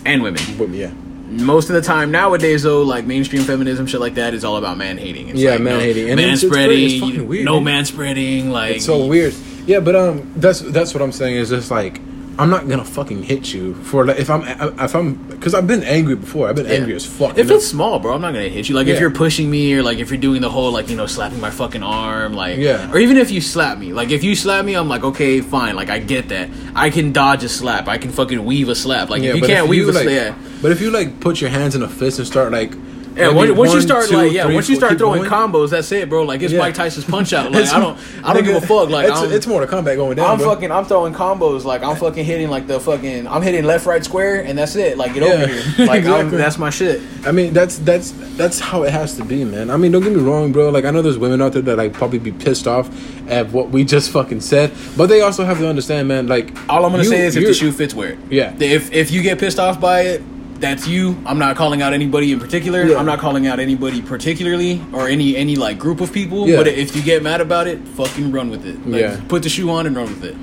and 0.06 0.22
women. 0.24 0.74
Yeah, 0.74 0.92
Most 1.28 1.70
of 1.70 1.76
the 1.76 1.82
time 1.82 2.12
nowadays, 2.12 2.64
though, 2.64 2.84
like 2.84 3.06
mainstream 3.06 3.44
feminism, 3.44 3.88
shit 3.88 4.00
like 4.00 4.14
that, 4.16 4.34
is 4.34 4.46
all 4.46 4.58
about 4.58 4.78
man 4.78 4.98
hating. 4.98 5.36
Yeah, 5.36 5.52
like, 5.52 5.62
man 5.62 5.80
it's 5.82 6.44
very- 6.44 6.52
spreading, 6.52 6.84
it's 6.86 7.00
fucking 7.00 7.28
weird, 7.28 7.46
no 7.46 7.60
man 7.60 7.86
spreading. 7.86 8.52
Like 8.52 8.76
it's 8.78 8.86
so 8.86 9.06
weird. 9.06 9.34
Yeah, 9.66 9.80
but 9.80 9.96
um, 9.96 10.32
that's 10.36 10.60
that's 10.60 10.94
what 10.94 11.02
I'm 11.02 11.12
saying 11.12 11.38
is 11.38 11.50
just 11.50 11.72
like 11.72 12.00
I'm 12.38 12.50
not 12.50 12.68
gonna 12.68 12.84
fucking 12.84 13.24
hit 13.24 13.54
you 13.54 13.76
for 13.76 14.06
like 14.06 14.20
if 14.20 14.30
I'm 14.30 14.44
if 14.80 14.94
I'm 14.94 15.14
because 15.28 15.54
I've 15.54 15.68
been 15.68 15.84
angry 15.84 16.16
before. 16.16 16.50
I've 16.50 16.56
been 16.56 16.66
angry 16.68 16.94
as 16.94 17.06
fuck. 17.06 17.38
If 17.38 17.50
it's 17.50 17.66
small, 17.66 18.00
bro, 18.00 18.14
I'm 18.14 18.22
not 18.22 18.34
gonna 18.34 18.50
hit 18.50 18.68
you. 18.68 18.76
Like 18.76 18.88
if 18.88 19.00
you're 19.00 19.12
pushing 19.12 19.50
me, 19.50 19.74
or 19.74 19.84
like 19.84 20.00
if 20.00 20.10
you're 20.10 20.20
doing 20.20 20.42
the 20.42 20.50
whole 20.50 20.72
like 20.72 20.90
you 20.90 20.98
know 20.98 21.06
slapping 21.08 21.40
my 21.40 21.50
fucking 21.50 21.82
arm, 21.84 22.34
like 22.34 22.58
Yeah. 22.58 22.92
or 22.92 22.98
even 23.00 23.16
if 23.18 23.32
you 23.32 23.40
slap 23.40 23.78
me, 23.78 23.94
like 23.94 24.10
if 24.10 24.24
you 24.24 24.36
slap 24.36 24.66
me, 24.66 24.74
I'm 24.76 24.90
like 24.90 25.04
okay, 25.04 25.40
fine, 25.40 25.76
like 25.76 25.90
I 25.90 26.00
get 26.00 26.30
that. 26.30 26.50
I 26.76 26.90
can 26.90 27.14
dodge 27.14 27.44
a 27.46 27.50
slap. 27.50 27.88
I 27.88 27.98
can 27.98 28.12
fucking 28.12 28.44
weave 28.44 28.68
a 28.68 28.76
slap. 28.76 29.10
Like 29.10 29.22
yeah, 29.24 29.30
if 29.30 29.36
you 29.38 29.42
can't 29.44 29.64
if 29.66 29.70
weave 29.70 29.86
you, 29.86 29.92
a 29.92 29.94
like, 29.94 30.04
slap, 30.04 30.14
yeah. 30.38 30.60
But 30.62 30.72
if 30.72 30.82
you 30.82 30.92
like 30.92 31.20
put 31.22 31.40
your 31.40 31.50
hands 31.50 31.74
in 31.76 31.84
a 31.84 31.88
fist 31.90 32.20
and 32.20 32.28
start 32.28 32.52
like 32.52 32.74
Yeah, 33.16 33.30
once, 33.32 33.52
once 33.52 33.74
you 33.74 33.82
start 33.82 34.10
two, 34.10 34.18
like 34.18 34.32
yeah, 34.32 34.46
three, 34.46 34.56
once 34.56 34.68
you 34.70 34.76
start 34.76 34.98
throwing 34.98 35.24
going, 35.24 35.32
combos, 35.32 35.70
that's 35.70 35.92
it, 35.92 36.10
bro. 36.10 36.24
Like 36.24 36.42
it's 36.42 36.52
Yeah. 36.52 36.60
Mike 36.60 36.76
Tyson's 36.76 37.06
punch 37.06 37.32
out. 37.34 37.52
Like 37.56 37.72
I 37.72 37.80
don't, 37.80 37.98
I 38.24 38.34
don't 38.34 38.44
give 38.44 38.56
a 38.56 38.62
fuck. 38.66 38.90
Like 38.90 39.08
it's, 39.10 39.22
it's 39.34 39.48
more 39.48 39.62
to 39.62 39.68
combat 39.68 39.96
going 39.96 40.18
down. 40.18 40.30
I'm 40.30 40.38
bro. 40.38 40.54
fucking, 40.54 40.72
I'm 40.72 40.84
throwing 40.86 41.14
combos. 41.14 41.64
Like 41.64 41.82
I'm 41.84 41.96
fucking 41.96 42.26
hitting 42.26 42.50
like 42.50 42.68
the 42.68 42.80
fucking, 42.80 43.28
I'm 43.28 43.42
hitting 43.42 43.64
left, 43.64 43.86
right, 43.86 44.04
square, 44.04 44.44
and 44.44 44.58
that's 44.58 44.76
it. 44.76 44.98
Like 44.98 45.14
get 45.14 45.24
over 45.24 45.48
here. 45.48 45.64
Like 45.88 46.00
exactly. 46.00 46.38
that's 46.38 46.58
my 46.58 46.70
shit. 46.70 47.02
I 47.26 47.32
mean, 47.32 47.54
that's 47.54 47.78
that's 47.80 48.12
that's 48.36 48.60
how 48.60 48.84
it 48.84 48.92
has 48.92 49.16
to 49.18 49.24
be, 49.24 49.46
man. 49.46 49.70
I 49.70 49.78
mean, 49.78 49.92
don't 49.92 50.04
get 50.04 50.12
me 50.14 50.22
wrong, 50.22 50.52
bro. 50.52 50.70
Like, 50.70 50.84
I 50.86 50.92
know 50.92 51.02
there's 51.02 51.18
women 51.18 51.42
out 51.42 51.54
there 51.54 51.62
that 51.62 51.78
like 51.78 51.94
probably 51.94 52.20
be 52.20 52.32
pissed 52.32 52.68
off 52.68 52.90
at 53.30 53.50
what 53.52 53.70
we 53.70 53.84
just 53.86 54.12
fucking 54.12 54.42
said, 54.42 54.74
but 54.98 55.08
they 55.08 55.22
also 55.22 55.46
have 55.46 55.58
to 55.60 55.68
understand, 55.70 56.08
man. 56.08 56.28
Like, 56.28 56.50
All 56.70 56.86
I'm 56.86 56.92
gonna 56.92 57.04
you- 57.04 57.10
say 57.10 57.26
is 57.26 57.36
if 57.36 57.46
the 57.46 57.54
shoe 57.54 57.72
fits, 57.72 57.94
wear 57.94 58.10
it. 58.12 58.20
Yeah. 58.30 58.54
If 58.60 58.92
if 58.92 59.12
you 59.12 59.22
get 59.22 59.40
pissed 59.40 59.60
off 59.60 59.80
by 59.80 60.02
it, 60.02 60.22
that's 60.60 60.88
you. 60.88 61.18
I'm 61.26 61.38
not 61.40 61.56
calling 61.56 61.82
out 61.82 61.94
anybody 61.94 62.32
in 62.32 62.40
particular. 62.40 62.84
Yeah. 62.86 62.98
I'm 62.98 63.06
not 63.06 63.20
calling 63.20 63.46
out 63.48 63.60
anybody 63.60 64.02
particularly 64.02 64.82
or 64.94 65.08
any 65.08 65.36
any 65.36 65.56
like 65.56 65.78
group 65.78 66.02
of 66.02 66.12
people. 66.14 66.48
Yeah. 66.48 66.58
But 66.58 66.68
if 66.68 66.96
you 66.96 67.02
get 67.02 67.22
mad 67.24 67.42
about 67.42 67.68
it, 67.68 67.80
fucking 67.90 68.32
run 68.32 68.50
with 68.50 68.66
it. 68.66 68.86
Like, 68.88 69.02
Yeah. 69.02 69.22
Put 69.28 69.44
the 69.44 69.50
shoe 69.50 69.70
on 69.70 69.86
and 69.86 69.96
run 69.96 70.08
with 70.08 70.24
it. 70.24 70.36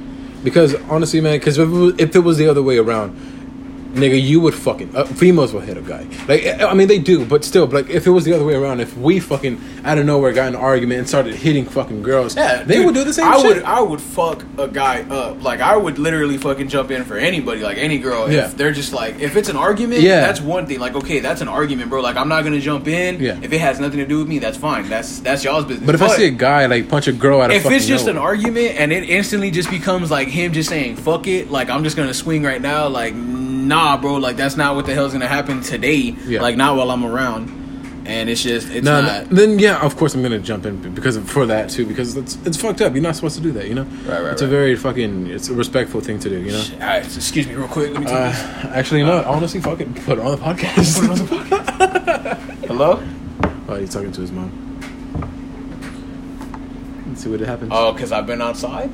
because 0.45 0.75
honestly, 0.91 1.21
man, 1.21 1.39
because 1.39 1.59
if, 1.59 1.69
if 2.01 2.15
it 2.17 2.21
was 2.21 2.37
the 2.39 2.49
other 2.49 2.63
way 2.63 2.79
around. 2.79 3.17
Nigga, 3.93 4.21
you 4.21 4.41
would 4.41 4.55
fucking 4.55 4.97
uh, 4.97 5.05
females 5.05 5.53
will 5.53 5.61
hit 5.61 5.77
a 5.77 5.83
guy. 5.83 6.07
Like 6.27 6.47
I 6.63 6.73
mean, 6.73 6.89
they 6.89 6.99
do, 6.99 7.27
but 7.27 7.45
still, 7.45 7.67
like 7.67 7.91
if 7.91 8.07
it 8.07 8.11
was 8.11 8.25
the 8.25 8.33
other 8.33 8.45
way 8.45 8.55
around, 8.55 8.81
if 8.81 8.97
we 8.97 9.21
fucking 9.21 9.61
out 9.85 9.99
of 9.99 10.07
nowhere 10.07 10.33
got 10.33 10.49
in 10.49 10.55
an 10.55 10.61
argument 10.61 11.01
and 11.01 11.09
started 11.09 11.35
hitting 11.35 11.67
fucking 11.67 12.03
girls, 12.03 12.35
Yeah, 12.35 12.63
they 12.63 12.77
dude, 12.77 12.87
would 12.87 12.95
do 12.95 13.05
the 13.05 13.13
same 13.13 13.27
I 13.29 13.37
shit. 13.37 13.57
would 13.57 13.63
I 13.65 13.81
would 13.83 14.01
fuck 14.01 14.45
a 14.59 14.67
guy 14.67 15.03
up. 15.03 15.43
Like 15.43 15.61
I 15.61 15.77
would 15.77 15.99
literally 15.99 16.39
fucking 16.39 16.69
jump 16.69 16.91
in 16.91 17.05
for 17.05 17.17
anybody, 17.19 17.61
like 17.61 17.77
any 17.77 17.99
girl. 17.99 18.33
Yeah. 18.33 18.47
If 18.47 18.57
they're 18.57 18.73
just 18.73 18.93
like 18.95 19.21
if 19.21 19.37
it's 19.37 19.51
an 19.51 19.57
argument, 19.57 20.01
Yeah. 20.01 20.21
that's 20.23 20.41
one 20.41 20.67
thing. 20.67 20.81
Like 20.81 20.95
okay, 20.95 21.21
that's 21.21 21.43
an 21.43 21.49
argument, 21.49 21.91
bro. 21.91 22.01
Like 22.01 22.17
I'm 22.17 22.29
not 22.29 22.45
gonna 22.45 22.61
jump 22.61 22.89
in. 22.89 23.21
Yeah. 23.21 23.39
If 23.43 23.53
it 23.53 23.61
has 23.61 23.79
nothing 23.79 23.99
to 23.99 24.07
do 24.07 24.19
with 24.21 24.29
me, 24.29 24.39
that's 24.39 24.57
fine. 24.57 24.89
That's 24.89 25.19
that's 25.21 25.45
y'all's 25.45 25.67
business. 25.67 25.85
but 25.85 25.95
if 25.95 26.01
I 26.03 26.09
see 26.17 26.27
a 26.27 26.31
guy 26.31 26.65
like 26.65 26.89
punch 26.89 27.09
a 27.09 27.13
girl 27.13 27.43
out 27.43 27.51
of 27.51 27.57
if 27.57 27.67
it's 27.71 27.87
just 27.87 28.07
an 28.07 28.17
argument 28.17 28.77
and 28.79 28.91
it 28.91 29.09
instantly 29.11 29.51
just 29.51 29.69
becomes 29.69 30.11
like 30.11 30.29
him 30.29 30.53
just 30.55 30.71
saying 30.71 30.97
fuck 30.97 31.27
it, 31.27 31.51
like 31.51 31.69
I'm 31.69 31.85
just 31.85 31.97
gonna 31.99 32.15
swing 32.15 32.43
right 32.43 32.63
now, 32.63 32.89
like 32.89 33.13
nah, 33.69 33.97
bro, 34.01 34.15
like 34.17 34.37
that's 34.37 34.57
not 34.57 34.75
what 34.77 34.87
the 34.87 34.95
hell's 34.95 35.13
gonna 35.13 35.27
happen 35.29 35.61
today. 35.63 36.15
Yeah. 36.27 36.43
Like 36.43 36.57
not 36.57 36.77
while 36.77 36.91
I'm 36.91 37.05
around. 37.05 37.61
And 38.05 38.29
it's 38.29 38.43
just 38.43 38.69
it's 38.71 38.85
No, 38.85 39.01
not. 39.01 39.29
then 39.31 39.61
yeah, 39.61 39.81
of 39.81 39.97
course 39.97 40.13
I'm 40.15 40.23
gonna 40.23 40.41
jump 40.41 40.67
in 40.67 40.93
because 40.93 41.15
of, 41.15 41.31
for 41.31 41.47
that 41.47 41.71
too 41.71 41.87
because 41.87 42.17
it's 42.17 42.37
it's 42.45 42.57
fucked 42.57 42.81
up. 42.81 42.95
You're 42.95 43.03
not 43.03 43.15
supposed 43.15 43.37
to 43.37 43.41
do 43.43 43.53
that, 43.53 43.69
you 43.69 43.75
know. 43.77 43.85
Right, 43.85 44.21
right, 44.23 44.33
It's 44.33 44.43
a 44.43 44.47
very 44.49 44.75
fucking 44.75 45.29
it's 45.29 45.49
a 45.49 45.55
respectful 45.55 46.01
thing 46.01 46.19
to 46.19 46.29
do, 46.29 46.41
you 46.41 46.51
know. 46.51 46.65
Alright, 46.81 47.05
so 47.07 47.19
excuse 47.19 47.47
me 47.47 47.55
real 47.55 47.69
quick. 47.69 47.93
Let 47.93 48.01
me 48.01 48.07
take 48.07 48.15
Uh, 48.17 48.31
this. 48.31 48.41
actually, 48.75 49.01
you 49.01 49.07
know, 49.07 49.19
what? 49.19 49.27
honestly, 49.27 49.61
fuck 49.61 49.81
it, 49.81 49.95
put 50.05 50.19
it 50.19 50.25
on 50.25 50.33
the 50.33 50.37
podcast. 50.45 50.97
Put 51.01 51.05
it 51.05 51.11
on 51.11 51.19
the 51.19 51.57
podcast. 51.57 52.39
Hello? 52.67 53.01
oh, 53.69 53.77
he's 53.77 53.93
talking 53.93 54.11
to 54.11 54.21
his 54.21 54.33
mom. 54.33 54.51
Let's 57.07 57.23
see 57.23 57.31
what 57.31 57.39
happens. 57.41 57.71
Oh, 57.73 57.93
because 57.93 58.11
I've 58.11 58.27
been 58.27 58.43
outside? 58.43 58.91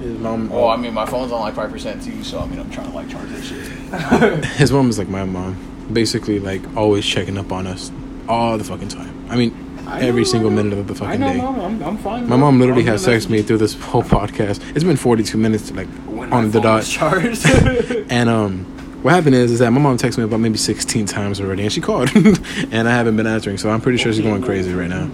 His 0.00 0.18
mom. 0.18 0.50
Oh, 0.52 0.68
I 0.68 0.76
mean, 0.76 0.94
my 0.94 1.06
phone's 1.06 1.30
on 1.32 1.40
like 1.40 1.54
5% 1.54 2.04
too, 2.04 2.24
so 2.24 2.40
I 2.40 2.46
mean, 2.46 2.58
I'm 2.58 2.70
trying 2.70 2.88
to 2.90 2.94
like 2.94 3.08
charge 3.08 3.28
that 3.30 3.44
shit. 3.44 4.44
his 4.56 4.72
mom 4.72 4.88
is 4.88 4.98
like 4.98 5.08
my 5.08 5.24
mom, 5.24 5.56
basically 5.92 6.40
like 6.40 6.62
always 6.76 7.04
checking 7.04 7.38
up 7.38 7.52
on 7.52 7.66
us 7.66 7.92
all 8.28 8.58
the 8.58 8.64
fucking 8.64 8.88
time. 8.88 9.26
I 9.30 9.36
mean, 9.36 9.54
every 9.88 10.24
single 10.24 10.50
minute 10.50 10.78
of 10.78 10.86
the 10.86 10.94
fucking 10.94 11.20
day. 11.20 11.40
I'm, 11.40 11.82
I'm 11.82 11.98
fine. 11.98 12.28
My 12.28 12.36
mom 12.36 12.58
literally 12.60 12.84
has 12.84 13.06
texted 13.06 13.30
me 13.30 13.42
through 13.42 13.58
this 13.58 13.74
whole 13.74 14.02
podcast. 14.02 14.60
It's 14.74 14.84
been 14.84 14.96
42 14.96 15.36
minutes, 15.36 15.70
like 15.72 15.88
on 16.32 16.50
the 16.50 16.60
dot. 16.60 16.84
charged. 16.84 17.44
And 18.10 18.28
um, 18.28 18.64
what 19.02 19.14
happened 19.14 19.36
is, 19.36 19.52
is 19.52 19.58
that 19.60 19.70
my 19.70 19.80
mom 19.80 19.96
texted 19.96 20.18
me 20.18 20.24
about 20.24 20.40
maybe 20.40 20.58
16 20.58 21.06
times 21.06 21.40
already, 21.40 21.62
and 21.62 21.72
she 21.72 21.80
called, 21.80 22.10
and 22.16 22.88
I 22.88 22.90
haven't 22.90 23.16
been 23.16 23.26
answering. 23.26 23.56
So 23.56 23.70
I'm 23.70 23.80
pretty 23.80 23.98
sure 23.98 24.12
she's 24.12 24.22
going 24.22 24.42
crazy 24.42 24.72
right 24.72 24.88
now. 24.88 25.06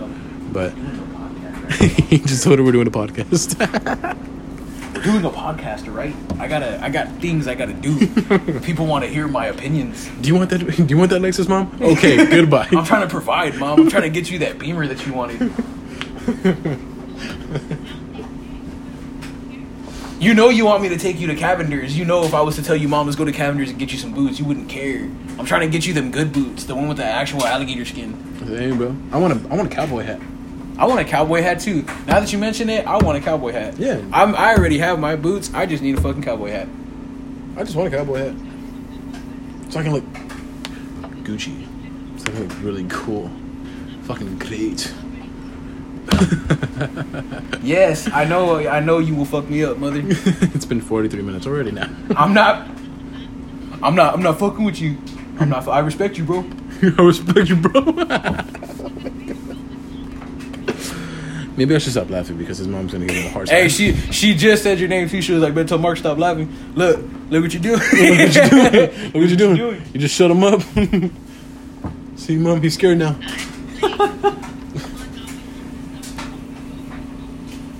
But 0.52 0.72
he 1.70 2.18
just 2.18 2.42
told 2.44 2.58
her 2.58 2.64
we're 2.64 2.72
doing 2.72 2.86
a 2.86 2.90
podcast. 2.90 4.32
Doing 5.06 5.24
a 5.24 5.30
podcast, 5.30 5.94
right? 5.94 6.12
I 6.40 6.48
gotta, 6.48 6.82
I 6.82 6.88
got 6.90 7.06
things 7.20 7.46
I 7.46 7.54
gotta 7.54 7.74
do. 7.74 8.08
People 8.62 8.86
want 8.86 9.04
to 9.04 9.08
hear 9.08 9.28
my 9.28 9.46
opinions. 9.46 10.08
do 10.20 10.26
you 10.26 10.34
want 10.34 10.50
that? 10.50 10.58
Do 10.76 10.84
you 10.84 10.98
want 10.98 11.10
that, 11.10 11.22
Lexus, 11.22 11.48
mom? 11.48 11.78
Okay, 11.80 12.26
goodbye. 12.30 12.66
I'm 12.72 12.84
trying 12.84 13.02
to 13.02 13.08
provide, 13.08 13.54
mom. 13.54 13.82
I'm 13.82 13.88
trying 13.88 14.02
to 14.02 14.10
get 14.10 14.32
you 14.32 14.40
that 14.40 14.58
beamer 14.58 14.84
that 14.88 15.06
you 15.06 15.12
wanted. 15.12 15.52
You 20.18 20.34
know 20.34 20.48
you 20.48 20.64
want 20.64 20.82
me 20.82 20.88
to 20.88 20.98
take 20.98 21.20
you 21.20 21.28
to 21.28 21.36
Cavender's. 21.36 21.96
You 21.96 22.04
know 22.04 22.24
if 22.24 22.34
I 22.34 22.40
was 22.40 22.56
to 22.56 22.62
tell 22.64 22.74
you, 22.74 22.88
mom, 22.88 23.06
let's 23.06 23.16
go 23.16 23.24
to 23.24 23.30
Cavender's 23.30 23.70
and 23.70 23.78
get 23.78 23.92
you 23.92 23.98
some 23.98 24.12
boots, 24.12 24.40
you 24.40 24.44
wouldn't 24.44 24.68
care. 24.68 25.04
I'm 25.38 25.46
trying 25.46 25.60
to 25.60 25.68
get 25.68 25.86
you 25.86 25.94
them 25.94 26.10
good 26.10 26.32
boots, 26.32 26.64
the 26.64 26.74
one 26.74 26.88
with 26.88 26.96
the 26.96 27.04
actual 27.04 27.44
alligator 27.44 27.84
skin. 27.84 28.12
Hey, 28.44 28.72
bro. 28.72 28.96
I 29.12 29.18
want 29.18 29.34
a, 29.34 29.48
I 29.52 29.54
want 29.54 29.72
a 29.72 29.74
cowboy 29.74 30.02
hat. 30.02 30.20
I 30.78 30.86
want 30.86 31.00
a 31.00 31.04
cowboy 31.04 31.42
hat 31.42 31.60
too. 31.60 31.82
Now 32.06 32.20
that 32.20 32.32
you 32.32 32.38
mention 32.38 32.68
it, 32.68 32.86
I 32.86 32.98
want 32.98 33.16
a 33.18 33.20
cowboy 33.20 33.52
hat. 33.52 33.78
Yeah. 33.78 34.02
I'm, 34.12 34.34
I 34.34 34.54
already 34.54 34.78
have 34.78 34.98
my 34.98 35.16
boots. 35.16 35.52
I 35.54 35.66
just 35.66 35.82
need 35.82 35.96
a 35.96 36.00
fucking 36.00 36.22
cowboy 36.22 36.50
hat. 36.50 36.68
I 37.56 37.64
just 37.64 37.74
want 37.74 37.92
a 37.92 37.96
cowboy 37.96 38.18
hat, 38.18 38.34
so 39.72 39.80
I 39.80 39.82
can 39.82 39.92
look 39.92 40.04
Gucci. 41.24 41.66
So 42.18 42.26
I 42.26 42.30
can 42.32 42.48
look 42.48 42.62
really 42.62 42.86
cool, 42.88 43.30
fucking 44.02 44.38
great. 44.38 44.92
Yes, 47.62 48.08
I 48.12 48.24
know. 48.24 48.58
I 48.58 48.78
know 48.78 48.98
you 48.98 49.16
will 49.16 49.24
fuck 49.24 49.48
me 49.48 49.64
up, 49.64 49.78
mother. 49.78 50.00
it's 50.04 50.64
been 50.64 50.80
43 50.80 51.20
minutes 51.22 51.46
already 51.46 51.72
now. 51.72 51.90
I'm 52.16 52.32
not. 52.32 52.68
I'm 53.82 53.96
not. 53.96 54.14
I'm 54.14 54.22
not 54.22 54.38
fucking 54.38 54.64
with 54.64 54.80
you. 54.80 54.98
I'm 55.40 55.48
not. 55.48 55.66
I 55.66 55.80
respect 55.80 56.16
you, 56.16 56.24
bro. 56.24 56.44
I 56.82 57.02
respect 57.02 57.48
you, 57.48 57.56
bro. 57.56 57.82
Maybe 61.56 61.74
I 61.74 61.78
should 61.78 61.92
stop 61.92 62.10
laughing 62.10 62.36
because 62.36 62.58
his 62.58 62.68
mom's 62.68 62.92
gonna 62.92 63.06
give 63.06 63.16
him 63.16 63.26
a 63.26 63.30
hard 63.30 63.46
time. 63.46 63.56
Hey, 63.56 63.68
she 63.68 63.94
she 64.12 64.34
just 64.34 64.62
said 64.62 64.78
your 64.78 64.90
name 64.90 65.08
too. 65.08 65.22
She 65.22 65.32
was 65.32 65.42
like, 65.42 65.54
"Better 65.54 65.68
tell 65.68 65.78
Mark 65.78 65.96
stop 65.96 66.18
laughing." 66.18 66.52
Look, 66.74 67.00
look 67.30 67.42
what 67.44 67.54
you 67.54 67.60
doing. 67.60 67.78
Look 67.92 67.92
what 67.92 68.34
you 68.34 68.50
doing. 68.50 68.72
Look 69.04 69.14
what 69.14 69.30
you 69.30 69.36
doing. 69.36 69.56
doing? 69.56 69.82
You 69.94 70.00
just 70.00 70.14
shut 70.14 70.30
him 70.30 70.44
up. 70.44 70.60
See, 72.16 72.36
mom, 72.36 72.60
he's 72.60 72.74
scared 72.74 72.98
now. 72.98 73.16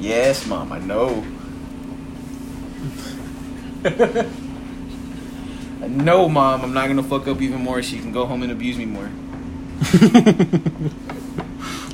yes, 0.01 0.47
mom. 0.47 0.73
I 0.73 0.79
know. 0.79 1.25
I 5.83 5.89
know, 5.89 6.29
mom. 6.31 6.63
I'm 6.63 6.73
not 6.73 6.87
gonna 6.89 7.03
fuck 7.03 7.29
up 7.29 7.43
even 7.43 7.61
more. 7.61 7.83
She 7.83 7.99
can 7.99 8.11
go 8.11 8.25
home 8.25 8.43
and 8.43 8.53
abuse 8.53 8.79
me 8.79 8.87
more. 8.87 9.11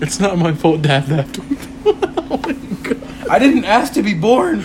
It's 0.03 0.18
not 0.18 0.36
my 0.36 0.53
fault 0.53 0.82
dad 0.82 1.09
left. 1.09 1.38
oh 1.86 2.40
my 2.42 2.53
god. 2.82 3.03
I 3.30 3.38
didn't 3.38 3.64
ask 3.64 3.92
to 3.92 4.03
be 4.03 4.14
born. 4.14 4.64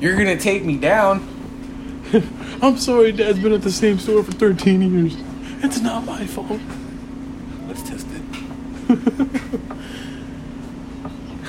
You're 0.00 0.16
gonna 0.16 0.38
take 0.38 0.64
me 0.64 0.76
down. 0.78 1.26
I'm 2.62 2.78
sorry 2.78 3.10
dad's 3.10 3.40
been 3.40 3.52
at 3.52 3.62
the 3.62 3.72
same 3.72 3.98
store 3.98 4.22
for 4.22 4.30
13 4.30 4.82
years. 4.82 5.16
It's 5.64 5.80
not 5.80 6.04
my 6.04 6.24
fault. 6.26 6.60
Let's 7.66 7.82
test 7.82 8.06
it. 8.12 8.22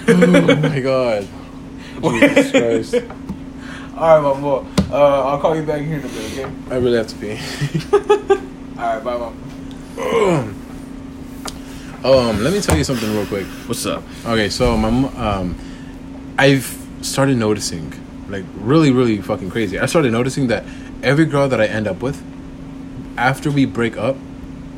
Oh 0.09 0.55
my 0.55 0.79
god. 0.79 1.27
Jesus 2.01 2.51
Christ. 2.51 2.95
All 3.97 4.21
right, 4.21 4.35
my 4.35 4.41
boy. 4.41 4.65
Uh, 4.89 5.27
I'll 5.27 5.39
call 5.39 5.55
you 5.55 5.63
back 5.63 5.81
here 5.81 5.99
in 5.99 6.05
a 6.05 6.07
bit, 6.07 6.31
okay? 6.31 6.51
I 6.71 6.77
really 6.77 6.97
have 6.97 7.07
to 7.07 7.15
pee. 7.15 7.37
All 8.79 8.95
right, 8.95 9.03
bye, 9.03 9.17
bye. 9.17 9.33
Um, 9.97 10.55
let 12.43 12.53
me 12.53 12.61
tell 12.61 12.77
you 12.77 12.83
something 12.83 13.11
real 13.13 13.25
quick. 13.25 13.45
What's 13.67 13.85
up? 13.85 14.03
Okay, 14.25 14.49
so 14.49 14.77
my 14.77 14.89
um, 15.17 15.57
I've 16.37 16.65
started 17.01 17.37
noticing, 17.37 17.91
like 18.29 18.43
really, 18.55 18.91
really 18.91 19.21
fucking 19.21 19.49
crazy. 19.49 19.79
I 19.79 19.87
started 19.87 20.11
noticing 20.11 20.47
that 20.47 20.63
every 21.01 21.25
girl 21.25 21.47
that 21.49 21.59
I 21.59 21.65
end 21.65 21.87
up 21.87 22.01
with, 22.01 22.21
after 23.17 23.49
we 23.49 23.65
break 23.65 23.97
up, 23.97 24.15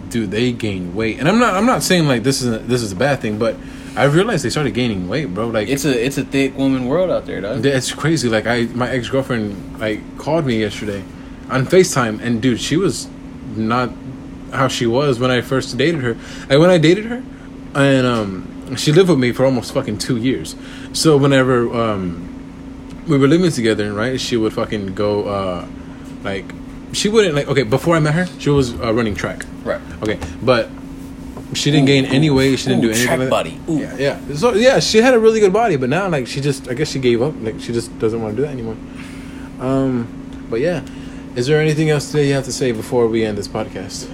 dude, 0.10 0.32
they 0.32 0.52
gain 0.52 0.96
weight. 0.96 1.20
And 1.20 1.28
I'm 1.28 1.40
not, 1.40 1.54
I'm 1.54 1.66
not 1.66 1.84
saying 1.84 2.08
like 2.08 2.24
this 2.24 2.42
is 2.42 2.48
a, 2.56 2.60
this 2.60 2.82
is 2.82 2.94
a 2.94 2.96
bad 2.96 3.20
thing, 3.20 3.38
but 3.38 3.58
I 3.98 4.06
realized 4.06 4.46
they 4.46 4.50
started 4.50 4.74
gaining 4.74 5.10
weight, 5.10 5.34
bro. 5.34 5.48
Like 5.48 5.68
It's 5.68 5.84
a 5.84 6.06
it's 6.06 6.18
a 6.18 6.24
thick 6.24 6.58
woman 6.58 6.86
world 6.88 7.10
out 7.10 7.26
there, 7.26 7.42
dog. 7.42 7.66
it's 7.66 7.92
crazy. 7.92 8.30
Like 8.30 8.48
I, 8.48 8.64
my 8.74 8.90
ex 8.90 9.10
girlfriend 9.10 9.80
like 9.80 10.18
called 10.18 10.46
me 10.46 10.62
yesterday 10.62 11.04
on 11.50 11.66
Facetime, 11.66 12.22
and 12.22 12.42
dude, 12.42 12.62
she 12.62 12.78
was 12.78 13.10
not 13.58 13.90
how 14.52 14.68
she 14.68 14.86
was 14.86 15.20
when 15.20 15.32
I 15.32 15.42
first 15.42 15.78
dated 15.78 16.02
her. 16.02 16.16
Like 16.50 16.60
when 16.60 16.70
I 16.70 16.78
dated 16.78 17.06
her, 17.06 17.24
and 17.76 18.08
um, 18.08 18.76
she 18.76 18.92
lived 18.92 19.10
with 19.10 19.20
me 19.20 19.32
for 19.32 19.46
almost 19.46 19.74
fucking 19.74 19.98
two 19.98 20.18
years. 20.18 20.56
So 20.94 21.18
whenever 21.18 21.74
um, 21.74 23.04
we 23.08 23.18
were 23.18 23.28
living 23.28 23.52
together, 23.52 23.94
right, 23.94 24.20
she 24.20 24.38
would 24.38 24.54
fucking 24.54 24.96
go 24.96 25.26
uh, 25.26 25.68
like 26.24 26.46
she 26.94 27.10
wouldn't 27.10 27.36
like 27.36 27.48
okay 27.48 27.64
before 27.64 27.96
I 27.96 28.00
met 28.00 28.14
her, 28.14 28.26
she 28.40 28.50
was 28.50 28.74
uh, 28.80 28.94
running 28.94 29.16
track. 29.16 29.46
Right. 29.64 29.82
Okay, 30.02 30.20
but 30.42 30.70
she 31.54 31.72
didn't 31.72 31.88
gain 31.88 32.06
any 32.06 32.30
weight. 32.30 32.60
She 32.60 32.68
didn't 32.68 32.82
do 32.82 32.90
anything. 32.90 33.08
track 33.08 33.20
like 33.20 33.30
body. 33.30 33.60
Ooh. 33.70 33.80
Yeah, 33.80 33.98
yeah. 33.98 34.36
So 34.36 34.54
yeah, 34.54 34.80
she 34.80 35.00
had 35.00 35.14
a 35.14 35.20
really 35.20 35.40
good 35.40 35.54
body, 35.54 35.76
but 35.78 35.90
now 35.90 36.08
like 36.08 36.28
she 36.28 36.42
just, 36.42 36.68
I 36.68 36.74
guess 36.74 36.92
she 36.92 37.00
gave 37.00 37.22
up. 37.22 37.34
Like 37.40 37.60
she 37.60 37.74
just 37.74 37.98
doesn't 38.00 38.22
want 38.22 38.36
to 38.36 38.42
do 38.42 38.46
that 38.46 38.52
anymore. 38.52 38.78
Um, 39.60 40.48
but 40.50 40.60
yeah, 40.60 40.86
is 41.36 41.48
there 41.48 41.60
anything 41.60 41.90
else 41.90 42.12
today 42.12 42.28
you 42.28 42.34
have 42.34 42.46
to 42.46 42.54
say 42.54 42.72
before 42.72 43.08
we 43.08 43.26
end 43.26 43.38
this 43.38 43.48
podcast? 43.48 44.08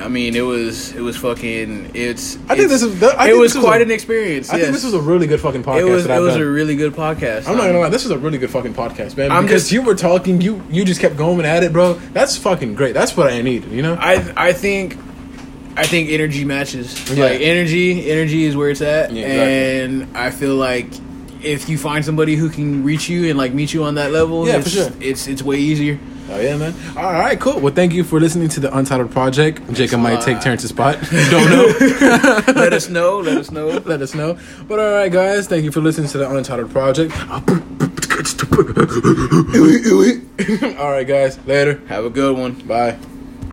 I 0.00 0.08
mean, 0.08 0.34
it 0.34 0.40
was 0.42 0.92
it 0.92 1.00
was 1.00 1.16
fucking. 1.16 1.92
It's. 1.94 2.36
I 2.48 2.56
think 2.56 2.60
it's- 2.66 2.80
this 2.80 2.82
is. 2.82 3.02
I 3.02 3.06
it 3.06 3.28
think 3.28 3.40
was 3.40 3.54
was 3.54 3.64
quite 3.64 3.80
a- 3.80 3.84
an 3.84 3.90
experience. 3.90 4.50
I 4.50 4.56
yes. 4.56 4.62
think 4.64 4.74
this 4.74 4.84
was 4.84 4.94
a 4.94 5.00
really 5.00 5.26
good 5.26 5.40
fucking 5.40 5.62
podcast. 5.62 5.80
It 5.80 5.84
was. 5.84 6.06
It 6.06 6.18
was 6.20 6.34
done. 6.34 6.42
a 6.42 6.46
really 6.46 6.74
good 6.76 6.94
podcast. 6.94 7.46
I'm 7.48 7.56
not 7.56 7.64
gonna 7.66 7.74
um, 7.76 7.80
lie. 7.82 7.88
This 7.90 8.04
is 8.04 8.10
a 8.10 8.18
really 8.18 8.38
good 8.38 8.50
fucking 8.50 8.74
podcast, 8.74 9.16
man. 9.16 9.30
I'm 9.30 9.44
because 9.44 9.62
just- 9.62 9.72
you 9.72 9.82
were 9.82 9.94
talking, 9.94 10.40
you 10.40 10.62
you 10.70 10.84
just 10.84 11.00
kept 11.00 11.16
going 11.16 11.44
at 11.46 11.62
it, 11.62 11.72
bro. 11.72 11.94
That's 12.12 12.36
fucking 12.36 12.74
great. 12.74 12.94
That's 12.94 13.16
what 13.16 13.32
I 13.32 13.40
need. 13.42 13.64
You 13.66 13.82
know. 13.82 13.94
I 13.94 14.32
I 14.36 14.52
think 14.52 14.96
I 15.76 15.84
think 15.84 16.10
energy 16.10 16.44
matches. 16.44 17.10
Yeah. 17.10 17.24
Like 17.26 17.40
energy, 17.40 18.10
energy 18.10 18.44
is 18.44 18.56
where 18.56 18.70
it's 18.70 18.82
at, 18.82 19.10
Yeah, 19.12 19.26
exactly. 19.26 19.80
and 20.06 20.16
I 20.16 20.30
feel 20.30 20.56
like 20.56 20.86
if 21.44 21.68
you 21.68 21.78
find 21.78 22.04
somebody 22.04 22.36
who 22.36 22.48
can 22.48 22.82
reach 22.84 23.08
you 23.08 23.28
and 23.28 23.38
like 23.38 23.52
meet 23.54 23.72
you 23.74 23.84
on 23.84 23.94
that 23.96 24.10
level, 24.12 24.46
Yeah, 24.46 24.56
it's, 24.58 24.64
for 24.64 24.70
sure. 24.70 24.90
it's 25.00 25.26
it's 25.26 25.42
way 25.42 25.56
easier. 25.58 25.98
Oh 26.30 26.40
yeah, 26.40 26.56
man. 26.56 26.74
All 26.96 27.12
right, 27.12 27.38
cool. 27.38 27.60
Well, 27.60 27.74
thank 27.74 27.92
you 27.92 28.04
for 28.04 28.18
listening 28.20 28.48
to 28.50 28.60
the 28.60 28.74
Untitled 28.76 29.10
Project. 29.10 29.60
Jacob 29.72 30.00
might 30.00 30.22
take 30.22 30.40
Terrence's 30.40 30.70
spot. 30.70 30.98
Don't 31.30 31.50
know. 31.50 31.66
let 32.54 32.72
us 32.72 32.88
know. 32.88 33.18
Let 33.18 33.36
us 33.38 33.50
know. 33.50 33.66
Let 33.84 34.00
us 34.00 34.14
know. 34.14 34.38
But 34.66 34.78
all 34.78 34.92
right, 34.92 35.12
guys, 35.12 35.46
thank 35.48 35.64
you 35.64 35.72
for 35.72 35.80
listening 35.80 36.08
to 36.10 36.18
the 36.18 36.30
Untitled 36.30 36.70
Project. 36.70 37.12
all 40.78 40.90
right, 40.90 41.06
guys. 41.06 41.38
Later. 41.46 41.82
Have 41.88 42.04
a 42.04 42.10
good 42.10 42.36
one. 42.36 42.52
Bye. 42.66 42.98